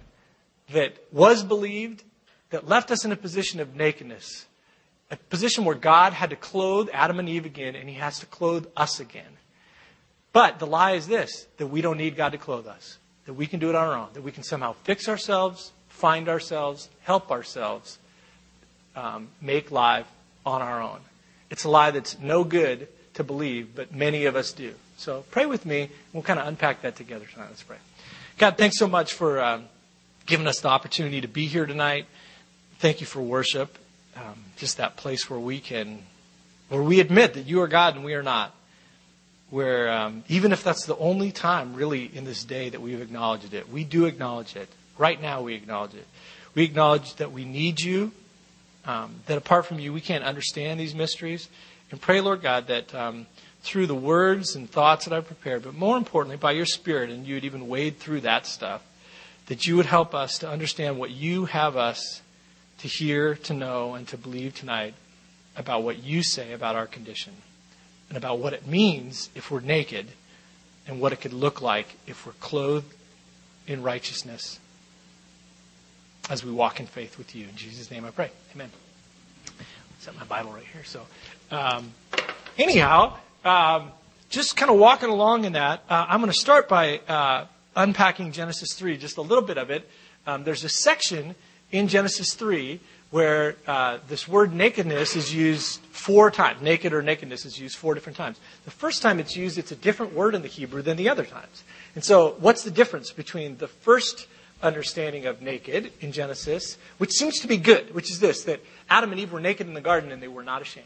that 0.73 0.93
was 1.11 1.43
believed, 1.43 2.03
that 2.49 2.67
left 2.67 2.91
us 2.91 3.05
in 3.05 3.11
a 3.11 3.15
position 3.15 3.59
of 3.59 3.75
nakedness, 3.75 4.45
a 5.09 5.17
position 5.17 5.65
where 5.65 5.75
God 5.75 6.13
had 6.13 6.29
to 6.29 6.35
clothe 6.35 6.89
Adam 6.93 7.19
and 7.19 7.27
Eve 7.27 7.45
again, 7.45 7.75
and 7.75 7.89
he 7.89 7.95
has 7.95 8.19
to 8.19 8.25
clothe 8.25 8.67
us 8.77 8.99
again. 8.99 9.37
But 10.33 10.59
the 10.59 10.67
lie 10.67 10.91
is 10.91 11.07
this 11.07 11.47
that 11.57 11.67
we 11.67 11.81
don't 11.81 11.97
need 11.97 12.15
God 12.15 12.31
to 12.31 12.37
clothe 12.37 12.67
us, 12.67 12.97
that 13.25 13.33
we 13.33 13.47
can 13.47 13.59
do 13.59 13.69
it 13.69 13.75
on 13.75 13.87
our 13.87 13.95
own, 13.95 14.09
that 14.13 14.23
we 14.23 14.31
can 14.31 14.43
somehow 14.43 14.73
fix 14.83 15.09
ourselves, 15.09 15.71
find 15.89 16.29
ourselves, 16.29 16.89
help 17.01 17.31
ourselves, 17.31 17.97
um, 18.95 19.29
make 19.41 19.71
life 19.71 20.07
on 20.45 20.61
our 20.61 20.81
own. 20.81 20.99
It's 21.49 21.65
a 21.65 21.69
lie 21.69 21.91
that's 21.91 22.17
no 22.19 22.43
good 22.43 22.87
to 23.15 23.23
believe, 23.23 23.75
but 23.75 23.93
many 23.93 24.25
of 24.25 24.35
us 24.35 24.53
do. 24.53 24.73
So 24.97 25.25
pray 25.31 25.45
with 25.45 25.65
me. 25.65 25.89
We'll 26.13 26.23
kind 26.23 26.39
of 26.39 26.47
unpack 26.47 26.83
that 26.83 26.95
together 26.95 27.25
tonight. 27.25 27.47
Let's 27.49 27.63
pray. 27.63 27.77
God, 28.37 28.57
thanks 28.57 28.77
so 28.77 28.87
much 28.87 29.13
for 29.13 29.41
um, 29.41 29.65
giving 30.25 30.47
us 30.47 30.59
the 30.59 30.67
opportunity 30.67 31.21
to 31.21 31.27
be 31.27 31.45
here 31.47 31.65
tonight. 31.65 32.05
Thank 32.79 33.01
you 33.01 33.07
for 33.07 33.21
worship. 33.21 33.77
Um, 34.15 34.43
just 34.57 34.77
that 34.77 34.97
place 34.97 35.29
where 35.29 35.39
we 35.39 35.59
can, 35.59 36.03
where 36.69 36.81
we 36.81 36.99
admit 36.99 37.33
that 37.35 37.45
you 37.45 37.61
are 37.61 37.67
God 37.67 37.95
and 37.95 38.03
we 38.03 38.13
are 38.13 38.23
not. 38.23 38.53
Where 39.49 39.91
um, 39.91 40.23
even 40.29 40.53
if 40.53 40.63
that's 40.63 40.85
the 40.85 40.97
only 40.97 41.31
time 41.31 41.73
really 41.73 42.05
in 42.15 42.23
this 42.23 42.43
day 42.43 42.69
that 42.69 42.81
we've 42.81 43.01
acknowledged 43.01 43.53
it, 43.53 43.69
we 43.69 43.83
do 43.83 44.05
acknowledge 44.05 44.55
it. 44.55 44.69
Right 44.97 45.21
now 45.21 45.41
we 45.41 45.55
acknowledge 45.55 45.93
it. 45.93 46.07
We 46.55 46.63
acknowledge 46.63 47.15
that 47.15 47.31
we 47.31 47.45
need 47.45 47.81
you 47.81 48.11
um, 48.85 49.15
that 49.27 49.37
apart 49.37 49.65
from 49.65 49.79
you, 49.79 49.93
we 49.93 50.01
can't 50.01 50.23
understand 50.23 50.79
these 50.79 50.95
mysteries. 50.95 51.49
And 51.91 52.01
pray, 52.01 52.21
Lord 52.21 52.41
God, 52.41 52.67
that 52.67 52.93
um, 52.95 53.27
through 53.61 53.87
the 53.87 53.95
words 53.95 54.55
and 54.55 54.69
thoughts 54.69 55.05
that 55.05 55.13
I've 55.13 55.27
prepared, 55.27 55.63
but 55.63 55.75
more 55.75 55.97
importantly, 55.97 56.37
by 56.37 56.51
your 56.51 56.65
Spirit, 56.65 57.09
and 57.09 57.25
you 57.25 57.35
would 57.35 57.45
even 57.45 57.67
wade 57.67 57.97
through 57.99 58.21
that 58.21 58.47
stuff, 58.47 58.81
that 59.48 59.67
you 59.67 59.75
would 59.77 59.86
help 59.86 60.13
us 60.13 60.38
to 60.39 60.50
understand 60.50 60.98
what 60.98 61.12
you 61.12 61.45
have 61.45 61.75
us 61.75 62.21
to 62.79 62.88
hear, 62.88 63.36
to 63.36 63.53
know, 63.53 63.93
and 63.95 64.07
to 64.07 64.17
believe 64.17 64.55
tonight 64.55 64.93
about 65.55 65.83
what 65.83 66.03
you 66.03 66.24
say 66.24 66.53
about 66.53 66.75
our 66.75 66.88
condition 66.88 67.33
and 68.10 68.17
about 68.17 68.39
what 68.39 68.53
it 68.53 68.65
means 68.65 69.29
if 69.36 69.51
we're 69.51 69.60
naked 69.60 70.07
and 70.88 71.00
what 71.00 71.13
it 71.13 71.21
could 71.21 71.33
look 71.33 71.62
like 71.62 71.95
if 72.07 72.25
we're 72.25 72.31
clothed 72.33 72.93
in 73.67 73.83
righteousness 73.83 74.60
as 76.29 76.43
we 76.43 76.51
walk 76.51 76.79
in 76.79 76.88
faith 76.88 77.17
with 77.17 77.36
you. 77.36 77.48
In 77.48 77.55
Jesus' 77.55 77.91
name 77.91 78.05
I 78.05 78.12
pray. 78.12 78.29
Amen. 78.55 78.69
Set 80.00 80.15
my 80.17 80.24
Bible 80.24 80.51
right 80.51 80.63
here. 80.74 80.83
So, 80.83 81.05
um, 81.51 81.91
anyhow, 82.57 83.17
um, 83.45 83.91
just 84.29 84.55
kind 84.55 84.71
of 84.71 84.77
walking 84.77 85.10
along 85.10 85.45
in 85.45 85.53
that, 85.53 85.83
uh, 85.89 86.05
I'm 86.07 86.21
going 86.21 86.31
to 86.31 86.39
start 86.39 86.67
by 86.67 87.00
uh, 87.07 87.45
unpacking 87.75 88.31
Genesis 88.31 88.73
3, 88.73 88.97
just 88.97 89.17
a 89.17 89.21
little 89.21 89.43
bit 89.43 89.57
of 89.57 89.69
it. 89.69 89.89
Um, 90.27 90.43
there's 90.43 90.63
a 90.63 90.69
section 90.69 91.35
in 91.71 91.87
Genesis 91.87 92.33
3 92.33 92.79
where 93.11 93.55
uh, 93.67 93.99
this 94.07 94.27
word 94.27 94.53
nakedness 94.53 95.15
is 95.15 95.33
used 95.33 95.81
four 95.91 96.31
times. 96.31 96.61
Naked 96.61 96.93
or 96.93 97.01
nakedness 97.01 97.45
is 97.45 97.59
used 97.59 97.75
four 97.75 97.93
different 97.93 98.17
times. 98.17 98.39
The 98.65 98.71
first 98.71 99.01
time 99.01 99.19
it's 99.19 99.35
used, 99.35 99.57
it's 99.57 99.71
a 99.71 99.75
different 99.75 100.13
word 100.13 100.33
in 100.33 100.41
the 100.41 100.47
Hebrew 100.47 100.81
than 100.81 100.95
the 100.95 101.09
other 101.09 101.25
times. 101.25 101.63
And 101.95 102.03
so, 102.03 102.35
what's 102.39 102.63
the 102.63 102.71
difference 102.71 103.11
between 103.11 103.57
the 103.57 103.67
first 103.67 104.27
understanding 104.63 105.25
of 105.25 105.41
naked 105.41 105.91
in 105.99 106.11
Genesis, 106.11 106.77
which 106.99 107.11
seems 107.11 107.39
to 107.39 107.47
be 107.47 107.57
good, 107.57 107.93
which 107.93 108.09
is 108.09 108.19
this 108.19 108.43
that 108.45 108.61
Adam 108.89 109.11
and 109.11 109.19
Eve 109.19 109.31
were 109.31 109.41
naked 109.41 109.67
in 109.67 109.73
the 109.73 109.81
garden 109.81 110.11
and 110.11 110.21
they 110.21 110.27
were 110.27 110.43
not 110.43 110.61
ashamed. 110.61 110.85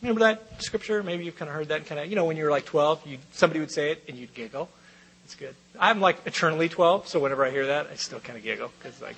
Remember 0.00 0.20
that 0.20 0.62
scripture? 0.62 1.02
Maybe 1.02 1.24
you've 1.24 1.36
kind 1.36 1.48
of 1.48 1.54
heard 1.54 1.68
that 1.68 1.86
kind 1.86 2.00
of, 2.00 2.08
you 2.08 2.16
know, 2.16 2.24
when 2.24 2.36
you 2.36 2.44
were 2.44 2.50
like 2.50 2.66
12, 2.66 3.06
you, 3.06 3.18
somebody 3.32 3.60
would 3.60 3.70
say 3.70 3.90
it 3.92 4.04
and 4.08 4.16
you'd 4.16 4.34
giggle. 4.34 4.68
It's 5.26 5.34
good. 5.34 5.56
I'm 5.76 6.00
like 6.00 6.24
eternally 6.24 6.68
12, 6.68 7.08
so 7.08 7.18
whenever 7.18 7.44
I 7.44 7.50
hear 7.50 7.66
that, 7.66 7.88
I 7.90 7.96
still 7.96 8.20
kind 8.20 8.38
of 8.38 8.44
giggle 8.44 8.70
because, 8.78 9.02
like, 9.02 9.16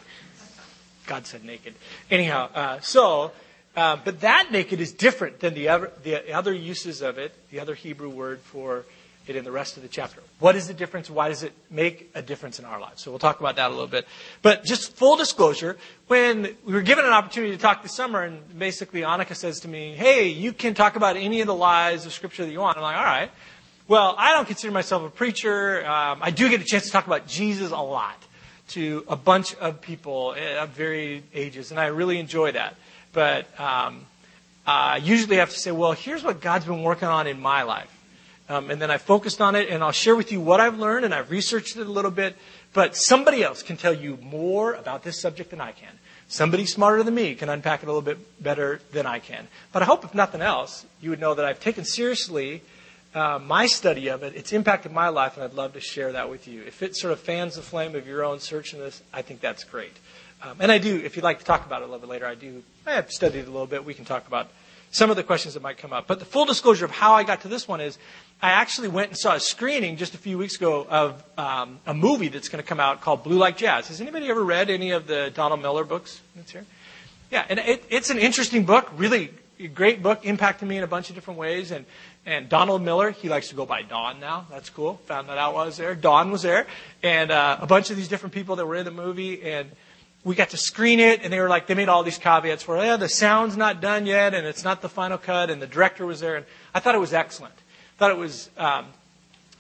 God 1.07 1.27
said 1.27 1.45
naked. 1.45 1.75
Anyhow, 2.11 2.49
uh, 2.55 2.81
so, 2.81 3.33
uh, 3.77 3.99
but 4.03 4.23
that 4.23 4.49
naked 4.51 4.81
is 4.81 4.91
different 4.91 5.41
than 5.41 5.53
the 5.53 5.69
other, 5.69 5.93
the 6.05 6.33
other 6.33 6.55
uses 6.55 7.03
of 7.03 7.19
it, 7.19 7.35
the 7.51 7.61
other 7.61 7.75
Hebrew 7.75 8.09
word 8.09 8.41
for 8.41 8.87
it 9.27 9.37
in 9.37 9.45
the 9.45 9.53
rest 9.53 9.77
of 9.77 9.83
the 9.83 9.89
chapter. 9.91 10.23
What 10.39 10.57
is 10.57 10.67
the 10.67 10.73
difference? 10.73 11.11
Why 11.11 11.29
does 11.29 11.43
it 11.43 11.53
make 11.71 12.11
a 12.15 12.23
difference 12.23 12.59
in 12.59 12.65
our 12.65 12.81
lives? 12.81 13.03
So 13.03 13.11
we'll 13.11 13.19
talk 13.19 13.39
about 13.41 13.57
that 13.57 13.69
a 13.69 13.75
little 13.75 13.87
bit. 13.87 14.09
But 14.41 14.65
just 14.65 14.97
full 14.97 15.19
disclosure, 15.19 15.77
when 16.07 16.57
we 16.65 16.73
were 16.73 16.81
given 16.81 17.05
an 17.05 17.13
opportunity 17.13 17.53
to 17.53 17.61
talk 17.61 17.83
this 17.83 17.95
summer, 17.95 18.23
and 18.23 18.59
basically 18.59 19.03
Annika 19.03 19.37
says 19.37 19.61
to 19.61 19.69
me, 19.69 19.93
hey, 19.93 20.29
you 20.29 20.55
can 20.55 20.73
talk 20.73 20.97
about 20.97 21.19
any 21.19 21.43
of 21.43 21.47
the 21.47 21.55
lies 21.55 22.07
of 22.07 22.15
Scripture 22.15 22.47
that 22.47 22.51
you 22.51 22.61
want. 22.61 22.79
I'm 22.79 22.83
like, 22.83 22.97
all 22.97 23.05
right. 23.05 23.31
Well, 23.89 24.15
I 24.19 24.35
don't 24.35 24.45
consider 24.45 24.71
myself 24.71 25.03
a 25.03 25.09
preacher. 25.09 25.83
Um, 25.87 26.19
I 26.21 26.31
do 26.31 26.51
get 26.51 26.61
a 26.61 26.65
chance 26.65 26.85
to 26.85 26.91
talk 26.91 27.07
about 27.07 27.27
Jesus 27.27 27.71
a 27.71 27.77
lot 27.77 28.23
to 28.69 29.03
a 29.09 29.17
bunch 29.17 29.55
of 29.55 29.81
people 29.81 30.35
of 30.35 30.69
varied 30.69 31.23
ages, 31.33 31.71
and 31.71 31.81
I 31.81 31.87
really 31.87 32.19
enjoy 32.19 32.53
that. 32.53 32.77
But 33.15 33.47
um, 33.59 34.05
I 34.67 34.99
usually 34.99 35.37
have 35.37 35.49
to 35.49 35.59
say, 35.59 35.71
well, 35.71 35.93
here's 35.93 36.23
what 36.23 36.43
God's 36.43 36.67
been 36.67 36.83
working 36.83 37.09
on 37.09 37.27
in 37.27 37.41
my 37.41 37.63
life. 37.63 37.91
Um, 38.51 38.71
and 38.71 38.79
then 38.79 38.91
I 38.91 38.99
focused 38.99 39.41
on 39.41 39.55
it, 39.55 39.71
and 39.71 39.83
I'll 39.83 39.91
share 39.91 40.17
with 40.17 40.33
you 40.33 40.41
what 40.43 40.61
I've 40.61 40.79
learned, 40.79 41.07
and 41.07 41.15
I've 41.15 41.31
researched 41.31 41.79
it 41.79 41.87
a 41.87 41.91
little 41.91 42.11
bit. 42.11 42.37
But 42.75 42.95
somebody 42.95 43.43
else 43.43 43.63
can 43.63 43.79
tell 43.79 43.95
you 43.95 44.19
more 44.21 44.75
about 44.75 45.03
this 45.03 45.19
subject 45.19 45.49
than 45.49 45.63
I 45.63 45.73
can. 45.73 45.99
Somebody 46.29 46.67
smarter 46.67 47.03
than 47.03 47.15
me 47.15 47.35
can 47.35 47.49
unpack 47.49 47.83
it 47.83 47.87
a 47.87 47.89
little 47.89 48.03
bit 48.03 48.43
better 48.43 48.83
than 48.93 49.07
I 49.07 49.19
can. 49.19 49.49
But 49.73 49.81
I 49.81 49.87
hope, 49.87 50.05
if 50.05 50.15
nothing 50.15 50.43
else, 50.43 50.85
you 51.01 51.09
would 51.09 51.21
know 51.21 51.33
that 51.33 51.47
I've 51.47 51.61
taken 51.61 51.87
seriously 51.87 52.61
uh, 53.19 53.39
my 53.39 53.67
study 53.67 54.09
of 54.09 54.23
it. 54.23 54.35
It's 54.37 54.53
impacted 54.53 54.93
my 54.93 55.09
life, 55.09 55.37
and 55.37 55.45
I'd 55.45 55.55
love 55.55 55.73
to 55.75 55.81
share 55.81 56.13
that 56.13 56.31
with 56.31 56.47
you. 56.47 56.63
If 56.63 56.83
it 56.83 56.97
sort 56.97 57.13
of 57.13 57.19
fans 57.19 57.57
the 57.57 57.63
flame 57.63 57.95
of 57.97 58.07
your 58.07 58.25
own 58.25 58.39
search 58.39 58.73
in 58.73 58.81
this, 58.81 59.03
I 59.13 59.23
think 59.23 59.41
that's 59.41 59.65
great. 59.65 59.97
Um, 60.41 60.57
and 60.61 60.71
I 60.71 60.79
do, 60.79 60.97
if 60.97 61.17
you'd 61.17 61.25
like 61.25 61.41
to 61.41 61.45
talk 61.45 61.67
about 61.67 61.83
it 61.83 61.85
a 61.85 61.87
little 61.87 62.01
bit 62.01 62.09
later, 62.09 62.27
I 62.27 62.37
do. 62.37 62.63
I 62.87 62.93
have 62.93 63.11
studied 63.11 63.45
a 63.47 63.51
little 63.51 63.67
bit. 63.67 63.85
We 63.85 63.95
can 63.95 64.05
talk 64.05 64.29
about 64.29 64.49
some 64.91 65.11
of 65.11 65.17
the 65.17 65.25
questions 65.25 65.55
that 65.55 65.63
might 65.63 65.79
come 65.79 65.93
up. 65.93 66.07
But 66.07 66.21
the 66.21 66.25
full 66.25 66.45
disclosure 66.45 66.85
of 66.85 66.93
how 66.93 67.15
I 67.15 67.25
got 67.25 67.43
to 67.43 67.49
this 67.49 67.67
one 67.67 67.81
is 67.81 67.99
I 68.41 68.51
actually 68.51 68.89
went 68.89 69.09
and 69.09 69.19
saw 69.19 69.35
a 69.35 69.41
screening 69.41 69.97
just 69.97 70.15
a 70.15 70.19
few 70.19 70.39
weeks 70.39 70.57
ago 70.57 70.87
of 70.89 71.23
um, 71.37 71.81
a 71.87 71.93
movie 71.93 72.29
that's 72.29 72.49
going 72.49 72.63
to 72.63 72.69
come 72.69 72.81
out 72.81 73.01
called 73.01 73.25
Blue 73.25 73.37
Like 73.37 73.57
Jazz. 73.57 73.89
Has 73.89 74.01
anybody 74.01 74.29
ever 74.29 74.45
read 74.45 74.71
any 74.71 74.93
of 74.93 75.09
the 75.09 75.33
Donald 75.35 75.61
Miller 75.61 75.85
books 75.85 76.21
that's 76.37 76.53
here? 76.53 76.65
Yeah, 77.31 77.45
and 77.49 77.59
it, 77.59 77.85
it's 77.91 78.11
an 78.11 78.19
interesting 78.19 78.65
book, 78.65 78.89
really 78.97 79.31
great 79.75 80.03
book, 80.03 80.25
impacted 80.25 80.69
me 80.69 80.79
in 80.79 80.85
a 80.85 80.87
bunch 80.87 81.09
of 81.11 81.17
different 81.17 81.41
ways. 81.41 81.73
And, 81.73 81.85
and 82.29 82.49
Donald 82.49 82.83
Miller, 82.83 83.11
he 83.11 83.29
likes 83.29 83.49
to 83.49 83.55
go 83.55 83.67
by 83.67 83.83
Don 83.83 84.21
now. 84.21 84.47
That's 84.51 84.71
cool. 84.71 85.01
Found 85.07 85.29
that 85.29 85.39
out 85.39 85.55
while 85.55 85.65
I 85.65 85.67
was 85.67 85.77
there. 85.77 85.95
Don 85.95 86.31
was 86.31 86.43
there. 86.43 86.67
And 87.03 87.31
uh, 87.31 87.59
a 87.61 87.67
bunch 87.67 87.91
of 87.91 87.97
these 87.97 88.09
different 88.09 88.35
people 88.35 88.57
that 88.57 88.67
were 88.67 88.77
in 88.77 88.85
the 88.85 88.91
movie. 88.91 89.43
And 89.43 89.71
we 90.25 90.35
got 90.35 90.51
to 90.51 90.57
screen 90.57 91.01
it, 91.01 91.23
and 91.23 91.33
they 91.33 91.41
were 91.41 91.49
like, 91.49 91.67
they 91.67 91.75
made 91.75 91.89
all 91.89 92.03
these 92.03 92.19
caveats 92.19 92.63
for, 92.63 92.77
yeah, 92.77 92.97
the 92.97 93.09
sound's 93.09 93.57
not 93.57 93.81
done 93.81 94.07
yet, 94.07 94.35
and 94.35 94.47
it's 94.47 94.63
not 94.63 94.83
the 94.83 94.89
final 94.89 95.19
cut, 95.19 95.51
and 95.51 95.61
the 95.61 95.67
director 95.67 96.05
was 96.07 96.21
there. 96.21 96.37
And 96.37 96.47
I 96.75 96.81
thought 96.81 96.95
it 96.95 96.99
was 96.99 97.15
excellent 97.15 97.55
thought 97.99 98.13
it 98.13 98.17
was 98.17 98.49
um, 98.57 98.87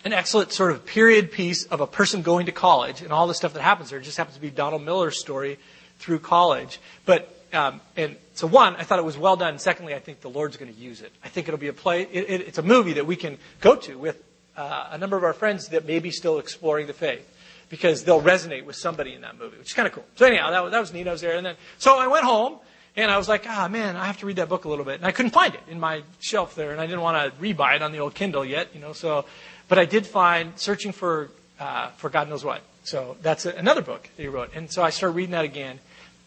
an 0.05 0.13
excellent 0.13 0.53
sort 0.53 0.71
of 0.71 0.87
period 0.87 1.33
piece 1.33 1.65
of 1.65 1.81
a 1.81 1.87
person 1.87 2.23
going 2.23 2.47
to 2.47 2.53
college 2.53 3.03
and 3.03 3.13
all 3.13 3.27
the 3.27 3.35
stuff 3.35 3.53
that 3.53 3.63
happens 3.63 3.91
there. 3.91 3.99
It 3.99 4.05
just 4.05 4.17
happens 4.17 4.37
to 4.37 4.41
be 4.41 4.51
Donald 4.51 4.83
Miller's 4.83 5.19
story 5.19 5.59
through 5.99 6.21
college. 6.21 6.79
But 7.05 7.38
um, 7.53 7.81
and 7.97 8.17
so 8.35 8.47
one, 8.47 8.77
I 8.77 8.85
thought 8.85 8.99
it 8.99 9.05
was 9.05 9.19
well 9.19 9.37
done. 9.37 9.59
Secondly, 9.59 9.95
I 9.95 9.99
think 9.99 10.21
the 10.21 10.31
Lord's 10.31 10.57
going 10.57 10.73
to 10.73 10.79
use 10.79 11.01
it. 11.01 11.13
I 11.25 11.29
think 11.29 11.49
it'll 11.49 11.59
be 11.59 11.69
a 11.69 11.73
play. 11.73 12.03
It, 12.03 12.31
it, 12.31 12.41
it's 12.43 12.59
a 12.59 12.63
movie 12.63 12.95
that 12.95 13.07
we 13.07 13.17
can 13.17 13.39
go 13.61 13.75
to 13.77 13.99
with 13.99 14.23
uh, 14.57 14.89
a 14.91 14.99
number 14.99 15.17
of 15.17 15.25
our 15.25 15.33
friends 15.33 15.69
that 15.69 15.87
may 15.87 15.99
be 15.99 16.11
still 16.11 16.39
exploring 16.39 16.87
the 16.87 16.93
faith 16.93 17.27
because 17.69 18.05
they'll 18.05 18.23
resonate 18.23 18.65
with 18.65 18.77
somebody 18.77 19.15
in 19.15 19.23
that 19.23 19.39
movie, 19.39 19.59
which 19.59 19.69
is 19.69 19.75
kind 19.75 19.87
of 19.87 19.95
cool. 19.95 20.05
So 20.17 20.27
anyhow, 20.27 20.51
that 20.51 20.63
was, 20.63 20.73
that 20.73 20.81
was 20.81 20.93
neat. 20.93 21.07
I 21.07 21.13
was 21.13 21.21
there, 21.21 21.37
and 21.37 21.45
then 21.45 21.57
so 21.79 21.99
I 21.99 22.07
went 22.07 22.25
home 22.25 22.59
and 22.97 23.11
I 23.11 23.19
was 23.19 23.29
like, 23.29 23.45
ah, 23.47 23.69
man, 23.69 23.97
I 23.97 24.07
have 24.07 24.19
to 24.19 24.27
read 24.27 24.37
that 24.37 24.49
book 24.49 24.65
a 24.65 24.69
little 24.69 24.85
bit. 24.85 24.97
And 24.97 25.07
I 25.07 25.13
couldn't 25.13 25.31
find 25.31 25.55
it 25.55 25.61
in 25.69 25.79
my 25.79 26.03
shelf 26.19 26.55
there, 26.55 26.73
and 26.73 26.81
I 26.81 26.87
didn't 26.87 27.03
want 27.03 27.33
to 27.33 27.41
rebuy 27.41 27.77
it 27.77 27.83
on 27.83 27.93
the 27.93 27.99
old 27.99 28.15
Kindle 28.15 28.45
yet, 28.45 28.75
you 28.75 28.81
know. 28.81 28.93
So, 28.93 29.25
but 29.69 29.79
I 29.79 29.85
did 29.85 30.07
find 30.07 30.59
searching 30.59 30.93
for 30.93 31.31
uh, 31.61 31.91
for 31.91 32.11
God 32.11 32.29
knows 32.29 32.45
what. 32.45 32.63
So 32.85 33.17
that's 33.23 33.47
a, 33.47 33.51
another 33.51 33.83
book 33.83 34.09
that 34.17 34.23
he 34.23 34.29
wrote, 34.29 34.51
and 34.55 34.71
so 34.71 34.83
I 34.83 34.91
started 34.91 35.15
reading 35.15 35.33
that 35.33 35.45
again. 35.45 35.79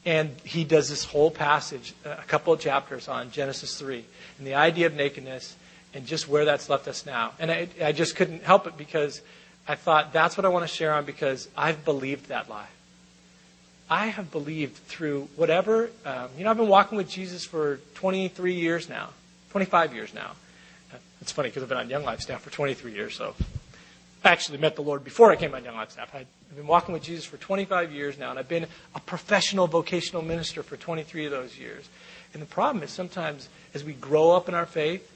And 0.05 0.35
he 0.43 0.63
does 0.63 0.89
this 0.89 1.03
whole 1.03 1.29
passage, 1.29 1.93
a 2.05 2.15
couple 2.23 2.53
of 2.53 2.59
chapters 2.59 3.07
on 3.07 3.29
Genesis 3.31 3.77
3, 3.77 4.03
and 4.37 4.47
the 4.47 4.55
idea 4.55 4.87
of 4.87 4.95
nakedness, 4.95 5.55
and 5.93 6.07
just 6.07 6.27
where 6.27 6.45
that's 6.45 6.69
left 6.69 6.87
us 6.87 7.05
now. 7.05 7.33
And 7.37 7.51
I, 7.51 7.67
I 7.83 7.91
just 7.91 8.15
couldn't 8.15 8.43
help 8.43 8.65
it 8.65 8.77
because 8.77 9.21
I 9.67 9.75
thought 9.75 10.11
that's 10.11 10.37
what 10.37 10.45
I 10.45 10.49
want 10.49 10.67
to 10.67 10.73
share 10.73 10.93
on 10.93 11.05
because 11.05 11.47
I've 11.55 11.85
believed 11.85 12.29
that 12.29 12.49
lie. 12.49 12.67
I 13.89 14.07
have 14.07 14.31
believed 14.31 14.77
through 14.77 15.27
whatever. 15.35 15.89
Um, 16.05 16.29
you 16.37 16.45
know, 16.45 16.51
I've 16.51 16.57
been 16.57 16.69
walking 16.69 16.97
with 16.97 17.09
Jesus 17.09 17.45
for 17.45 17.79
23 17.95 18.53
years 18.53 18.87
now, 18.87 19.09
25 19.51 19.93
years 19.93 20.13
now. 20.13 20.31
It's 21.21 21.31
funny 21.31 21.49
because 21.49 21.61
I've 21.61 21.69
been 21.69 21.77
on 21.77 21.89
Young 21.89 22.03
Life 22.03 22.21
staff 22.21 22.41
for 22.41 22.49
23 22.49 22.93
years, 22.93 23.15
so 23.15 23.35
actually 24.23 24.59
met 24.59 24.75
the 24.75 24.81
Lord 24.81 25.03
before 25.03 25.31
I 25.31 25.35
came 25.35 25.53
on 25.55 25.63
Young 25.63 25.75
Life 25.75 25.91
staff. 25.91 26.13
I've 26.13 26.27
been 26.55 26.67
walking 26.67 26.93
with 26.93 27.03
Jesus 27.03 27.25
for 27.25 27.37
25 27.37 27.91
years 27.91 28.17
now, 28.17 28.29
and 28.29 28.37
I've 28.37 28.47
been 28.47 28.67
a 28.93 28.99
professional 28.99 29.67
vocational 29.67 30.21
minister 30.21 30.63
for 30.63 30.77
23 30.77 31.25
of 31.25 31.31
those 31.31 31.57
years. 31.57 31.89
And 32.33 32.41
the 32.41 32.47
problem 32.47 32.83
is 32.83 32.91
sometimes 32.91 33.49
as 33.73 33.83
we 33.83 33.93
grow 33.93 34.31
up 34.31 34.47
in 34.47 34.55
our 34.55 34.65
faith, 34.65 35.09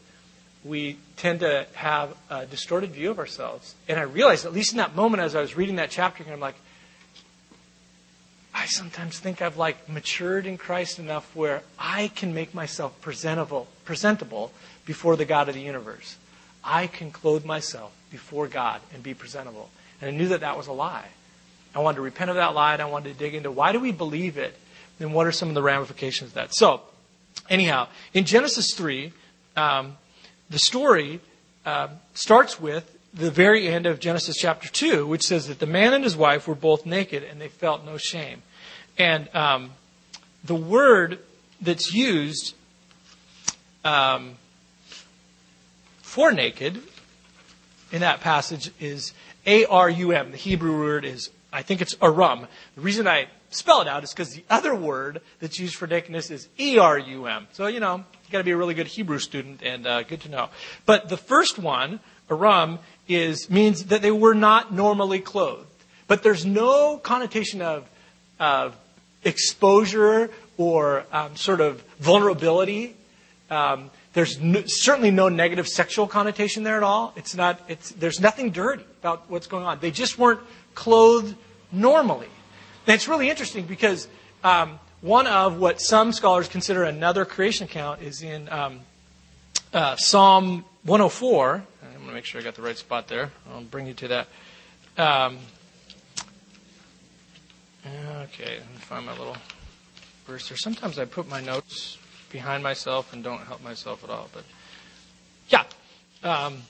we 0.63 0.97
tend 1.17 1.41
to 1.41 1.67
have 1.73 2.15
a 2.29 2.45
distorted 2.45 2.91
view 2.91 3.11
of 3.11 3.19
ourselves. 3.19 3.75
And 3.87 3.99
I 3.99 4.03
realized, 4.03 4.45
at 4.45 4.53
least 4.53 4.71
in 4.71 4.77
that 4.77 4.95
moment 4.95 5.21
as 5.21 5.35
I 5.35 5.41
was 5.41 5.55
reading 5.55 5.75
that 5.75 5.91
chapter, 5.91 6.25
I'm 6.29 6.39
like, 6.39 6.55
I 8.53 8.65
sometimes 8.65 9.19
think 9.19 9.41
I've 9.41 9.57
like 9.57 9.87
matured 9.87 10.47
in 10.47 10.57
Christ 10.57 10.97
enough 10.97 11.35
where 11.35 11.61
I 11.77 12.07
can 12.15 12.33
make 12.33 12.55
myself 12.55 12.99
presentable, 13.01 13.67
presentable 13.83 14.51
before 14.85 15.15
the 15.15 15.25
God 15.25 15.49
of 15.49 15.55
the 15.55 15.61
universe. 15.61 16.17
I 16.63 16.87
can 16.87 17.11
clothe 17.11 17.45
myself 17.45 17.91
before 18.15 18.47
God 18.47 18.79
and 18.93 19.03
be 19.03 19.13
presentable. 19.13 19.69
And 19.99 20.09
I 20.09 20.17
knew 20.17 20.29
that 20.29 20.39
that 20.39 20.55
was 20.55 20.67
a 20.67 20.71
lie. 20.71 21.09
I 21.75 21.79
wanted 21.79 21.97
to 21.97 22.01
repent 22.01 22.29
of 22.29 22.37
that 22.37 22.55
lie 22.55 22.71
and 22.71 22.81
I 22.81 22.85
wanted 22.85 23.11
to 23.11 23.19
dig 23.19 23.35
into 23.35 23.51
why 23.51 23.73
do 23.73 23.79
we 23.81 23.91
believe 23.91 24.37
it 24.37 24.57
and 25.01 25.13
what 25.13 25.27
are 25.27 25.33
some 25.33 25.49
of 25.49 25.55
the 25.55 25.61
ramifications 25.61 26.29
of 26.29 26.35
that. 26.35 26.55
So, 26.55 26.81
anyhow, 27.49 27.89
in 28.13 28.23
Genesis 28.23 28.73
3, 28.73 29.11
um, 29.57 29.97
the 30.49 30.59
story 30.59 31.19
uh, 31.65 31.89
starts 32.13 32.57
with 32.57 32.89
the 33.13 33.29
very 33.29 33.67
end 33.67 33.85
of 33.85 33.99
Genesis 33.99 34.37
chapter 34.37 34.69
2, 34.69 35.05
which 35.05 35.23
says 35.27 35.47
that 35.47 35.59
the 35.59 35.65
man 35.65 35.93
and 35.93 36.01
his 36.01 36.15
wife 36.15 36.47
were 36.47 36.55
both 36.55 36.85
naked 36.85 37.21
and 37.21 37.41
they 37.41 37.49
felt 37.49 37.83
no 37.83 37.97
shame. 37.97 38.43
And 38.97 39.27
um, 39.35 39.71
the 40.41 40.55
word 40.55 41.19
that's 41.59 41.93
used 41.93 42.55
um, 43.83 44.35
for 46.01 46.31
naked 46.31 46.81
in 47.95 48.01
that 48.01 48.19
passage 48.19 48.71
is 48.77 49.13
A 49.45 49.63
R 49.63 49.89
U 49.89 50.11
M. 50.11 50.31
The 50.31 50.37
Hebrew 50.37 50.77
word 50.77 51.05
is, 51.05 51.29
I 51.53 51.61
think 51.61 51.81
it's 51.81 51.95
arum. 52.01 52.45
The 52.75 52.81
reason 52.81 53.07
I 53.07 53.27
spell 53.51 53.79
it 53.79 53.87
out 53.87 54.03
is 54.03 54.11
because 54.11 54.33
the 54.33 54.43
other 54.49 54.75
word 54.75 55.21
that's 55.39 55.57
used 55.57 55.75
for 55.75 55.87
nakedness 55.87 56.29
is 56.29 56.49
E 56.59 56.77
R 56.77 56.99
U 56.99 57.25
M. 57.25 57.47
So, 57.53 57.67
you 57.67 57.79
know, 57.79 57.95
you 57.95 58.31
got 58.31 58.39
to 58.39 58.43
be 58.43 58.51
a 58.51 58.57
really 58.57 58.73
good 58.73 58.87
Hebrew 58.87 59.17
student 59.17 59.63
and 59.63 59.87
uh, 59.87 60.03
good 60.03 60.19
to 60.21 60.29
know. 60.29 60.49
But 60.85 61.07
the 61.07 61.15
first 61.15 61.57
one, 61.57 62.01
arum, 62.29 62.79
is 63.07 63.49
means 63.49 63.85
that 63.85 64.01
they 64.01 64.11
were 64.11 64.35
not 64.35 64.73
normally 64.73 65.19
clothed. 65.19 65.65
But 66.07 66.21
there's 66.21 66.45
no 66.45 66.97
connotation 66.97 67.61
of, 67.61 67.87
exposure 69.23 70.29
or 70.57 71.05
um, 71.13 71.37
sort 71.37 71.61
of 71.61 71.81
vulnerability. 71.99 72.93
Um, 73.49 73.89
there's 74.15 74.41
no, 74.41 74.63
certainly 74.65 75.11
no 75.11 75.29
negative 75.29 75.67
sexual 75.67 76.07
connotation 76.07 76.63
there 76.63 76.77
at 76.77 76.83
all. 76.83 77.13
It's 77.15 77.35
not. 77.35 77.61
It's, 77.67 77.91
there's 77.91 78.19
nothing 78.19 78.49
dirty 78.49 78.83
about 79.01 79.29
what's 79.29 79.45
going 79.45 79.65
on. 79.65 79.79
They 79.79 79.91
just 79.91 80.17
weren't 80.17 80.39
clothed 80.73 81.35
normally. 81.71 82.29
And 82.87 82.95
it's 82.95 83.07
really 83.07 83.29
interesting 83.29 83.65
because 83.65 84.07
um, 84.43 84.79
one 85.01 85.27
of 85.27 85.59
what 85.59 85.79
some 85.79 86.11
scholars 86.11 86.47
consider 86.47 86.83
another 86.83 87.25
creation 87.25 87.65
account 87.65 88.01
is 88.01 88.23
in 88.23 88.49
um, 88.49 88.79
uh, 89.71 89.95
Psalm 89.97 90.65
104 90.83 91.63
going 92.05 92.13
to 92.13 92.19
make 92.19 92.25
sure 92.25 92.39
I 92.39 92.43
got 92.43 92.53
the 92.53 92.61
right 92.61 92.77
spot 92.77 93.07
there. 93.07 93.31
I'll 93.51 93.61
bring 93.61 93.87
you 93.87 93.95
to 93.95 94.07
that. 94.09 94.27
Um, 94.95 95.39
okay, 97.85 98.59
let 98.59 98.71
me 98.71 98.77
find 98.77 99.05
my 99.07 99.17
little 99.17 99.35
verse 100.27 100.47
here. 100.47 100.55
Sometimes 100.55 100.99
I 100.99 101.05
put 101.05 101.27
my 101.27 101.41
notes 101.41 101.97
behind 102.31 102.63
myself 102.63 103.13
and 103.13 103.23
don't 103.23 103.41
help 103.41 103.63
myself 103.63 104.03
at 104.03 104.09
all. 104.09 104.29
But 104.33 104.43
yeah. 105.49 105.63
Um, 106.23 106.63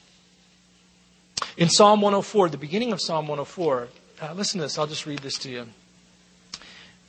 in 1.57 1.69
Psalm 1.69 2.01
104, 2.01 2.49
the 2.49 2.57
beginning 2.57 2.91
of 2.91 3.01
Psalm 3.01 3.27
104, 3.27 3.87
uh, 4.21 4.33
listen 4.33 4.59
to 4.59 4.65
this. 4.65 4.77
I'll 4.77 4.87
just 4.87 5.05
read 5.05 5.19
this 5.19 5.37
to 5.39 5.49
you. 5.49 5.67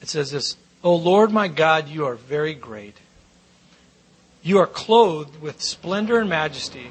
It 0.01 0.09
says 0.09 0.31
this 0.31 0.57
O 0.85 0.95
Lord 0.95 1.33
my 1.33 1.49
God, 1.49 1.89
you 1.89 2.07
are 2.07 2.15
very 2.15 2.55
great. 2.55 2.97
You 4.43 4.59
are 4.59 4.67
clothed 4.67 5.41
with 5.41 5.61
splendor 5.61 6.21
and 6.21 6.31
majesty. 6.31 6.91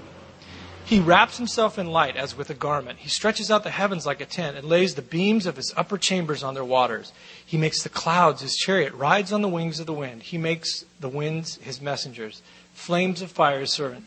He 0.86 1.00
wraps 1.00 1.38
himself 1.38 1.80
in 1.80 1.88
light 1.88 2.16
as 2.16 2.38
with 2.38 2.52
a 2.52 2.54
garment. 2.54 3.00
He 3.00 3.10
stretches 3.10 3.50
out 3.50 3.64
the 3.64 3.72
heavens 3.72 4.06
like 4.06 4.22
a 4.22 4.26
tent 4.26 4.56
and 4.56 4.68
lays 4.68 4.94
the 4.94 5.02
beams 5.02 5.48
of 5.48 5.56
his 5.56 5.74
upper 5.76 5.98
chambers 5.98 6.44
on 6.44 6.54
their 6.54 6.64
waters. 6.64 7.12
He 7.44 7.58
makes 7.58 7.82
the 7.82 7.90
clouds 7.90 8.44
his 8.44 8.56
chariot, 8.56 8.94
rides 8.94 9.34
on 9.34 9.42
the 9.42 9.48
wings 9.48 9.80
of 9.80 9.88
the 9.88 9.94
wind. 9.94 10.22
He 10.22 10.38
makes 10.38 10.86
the 11.00 11.10
winds 11.10 11.56
his 11.56 11.82
messengers, 11.82 12.44
flames 12.76 13.24
of 13.24 13.32
fire 13.32 13.62
his 13.62 13.74
servant. 13.74 14.06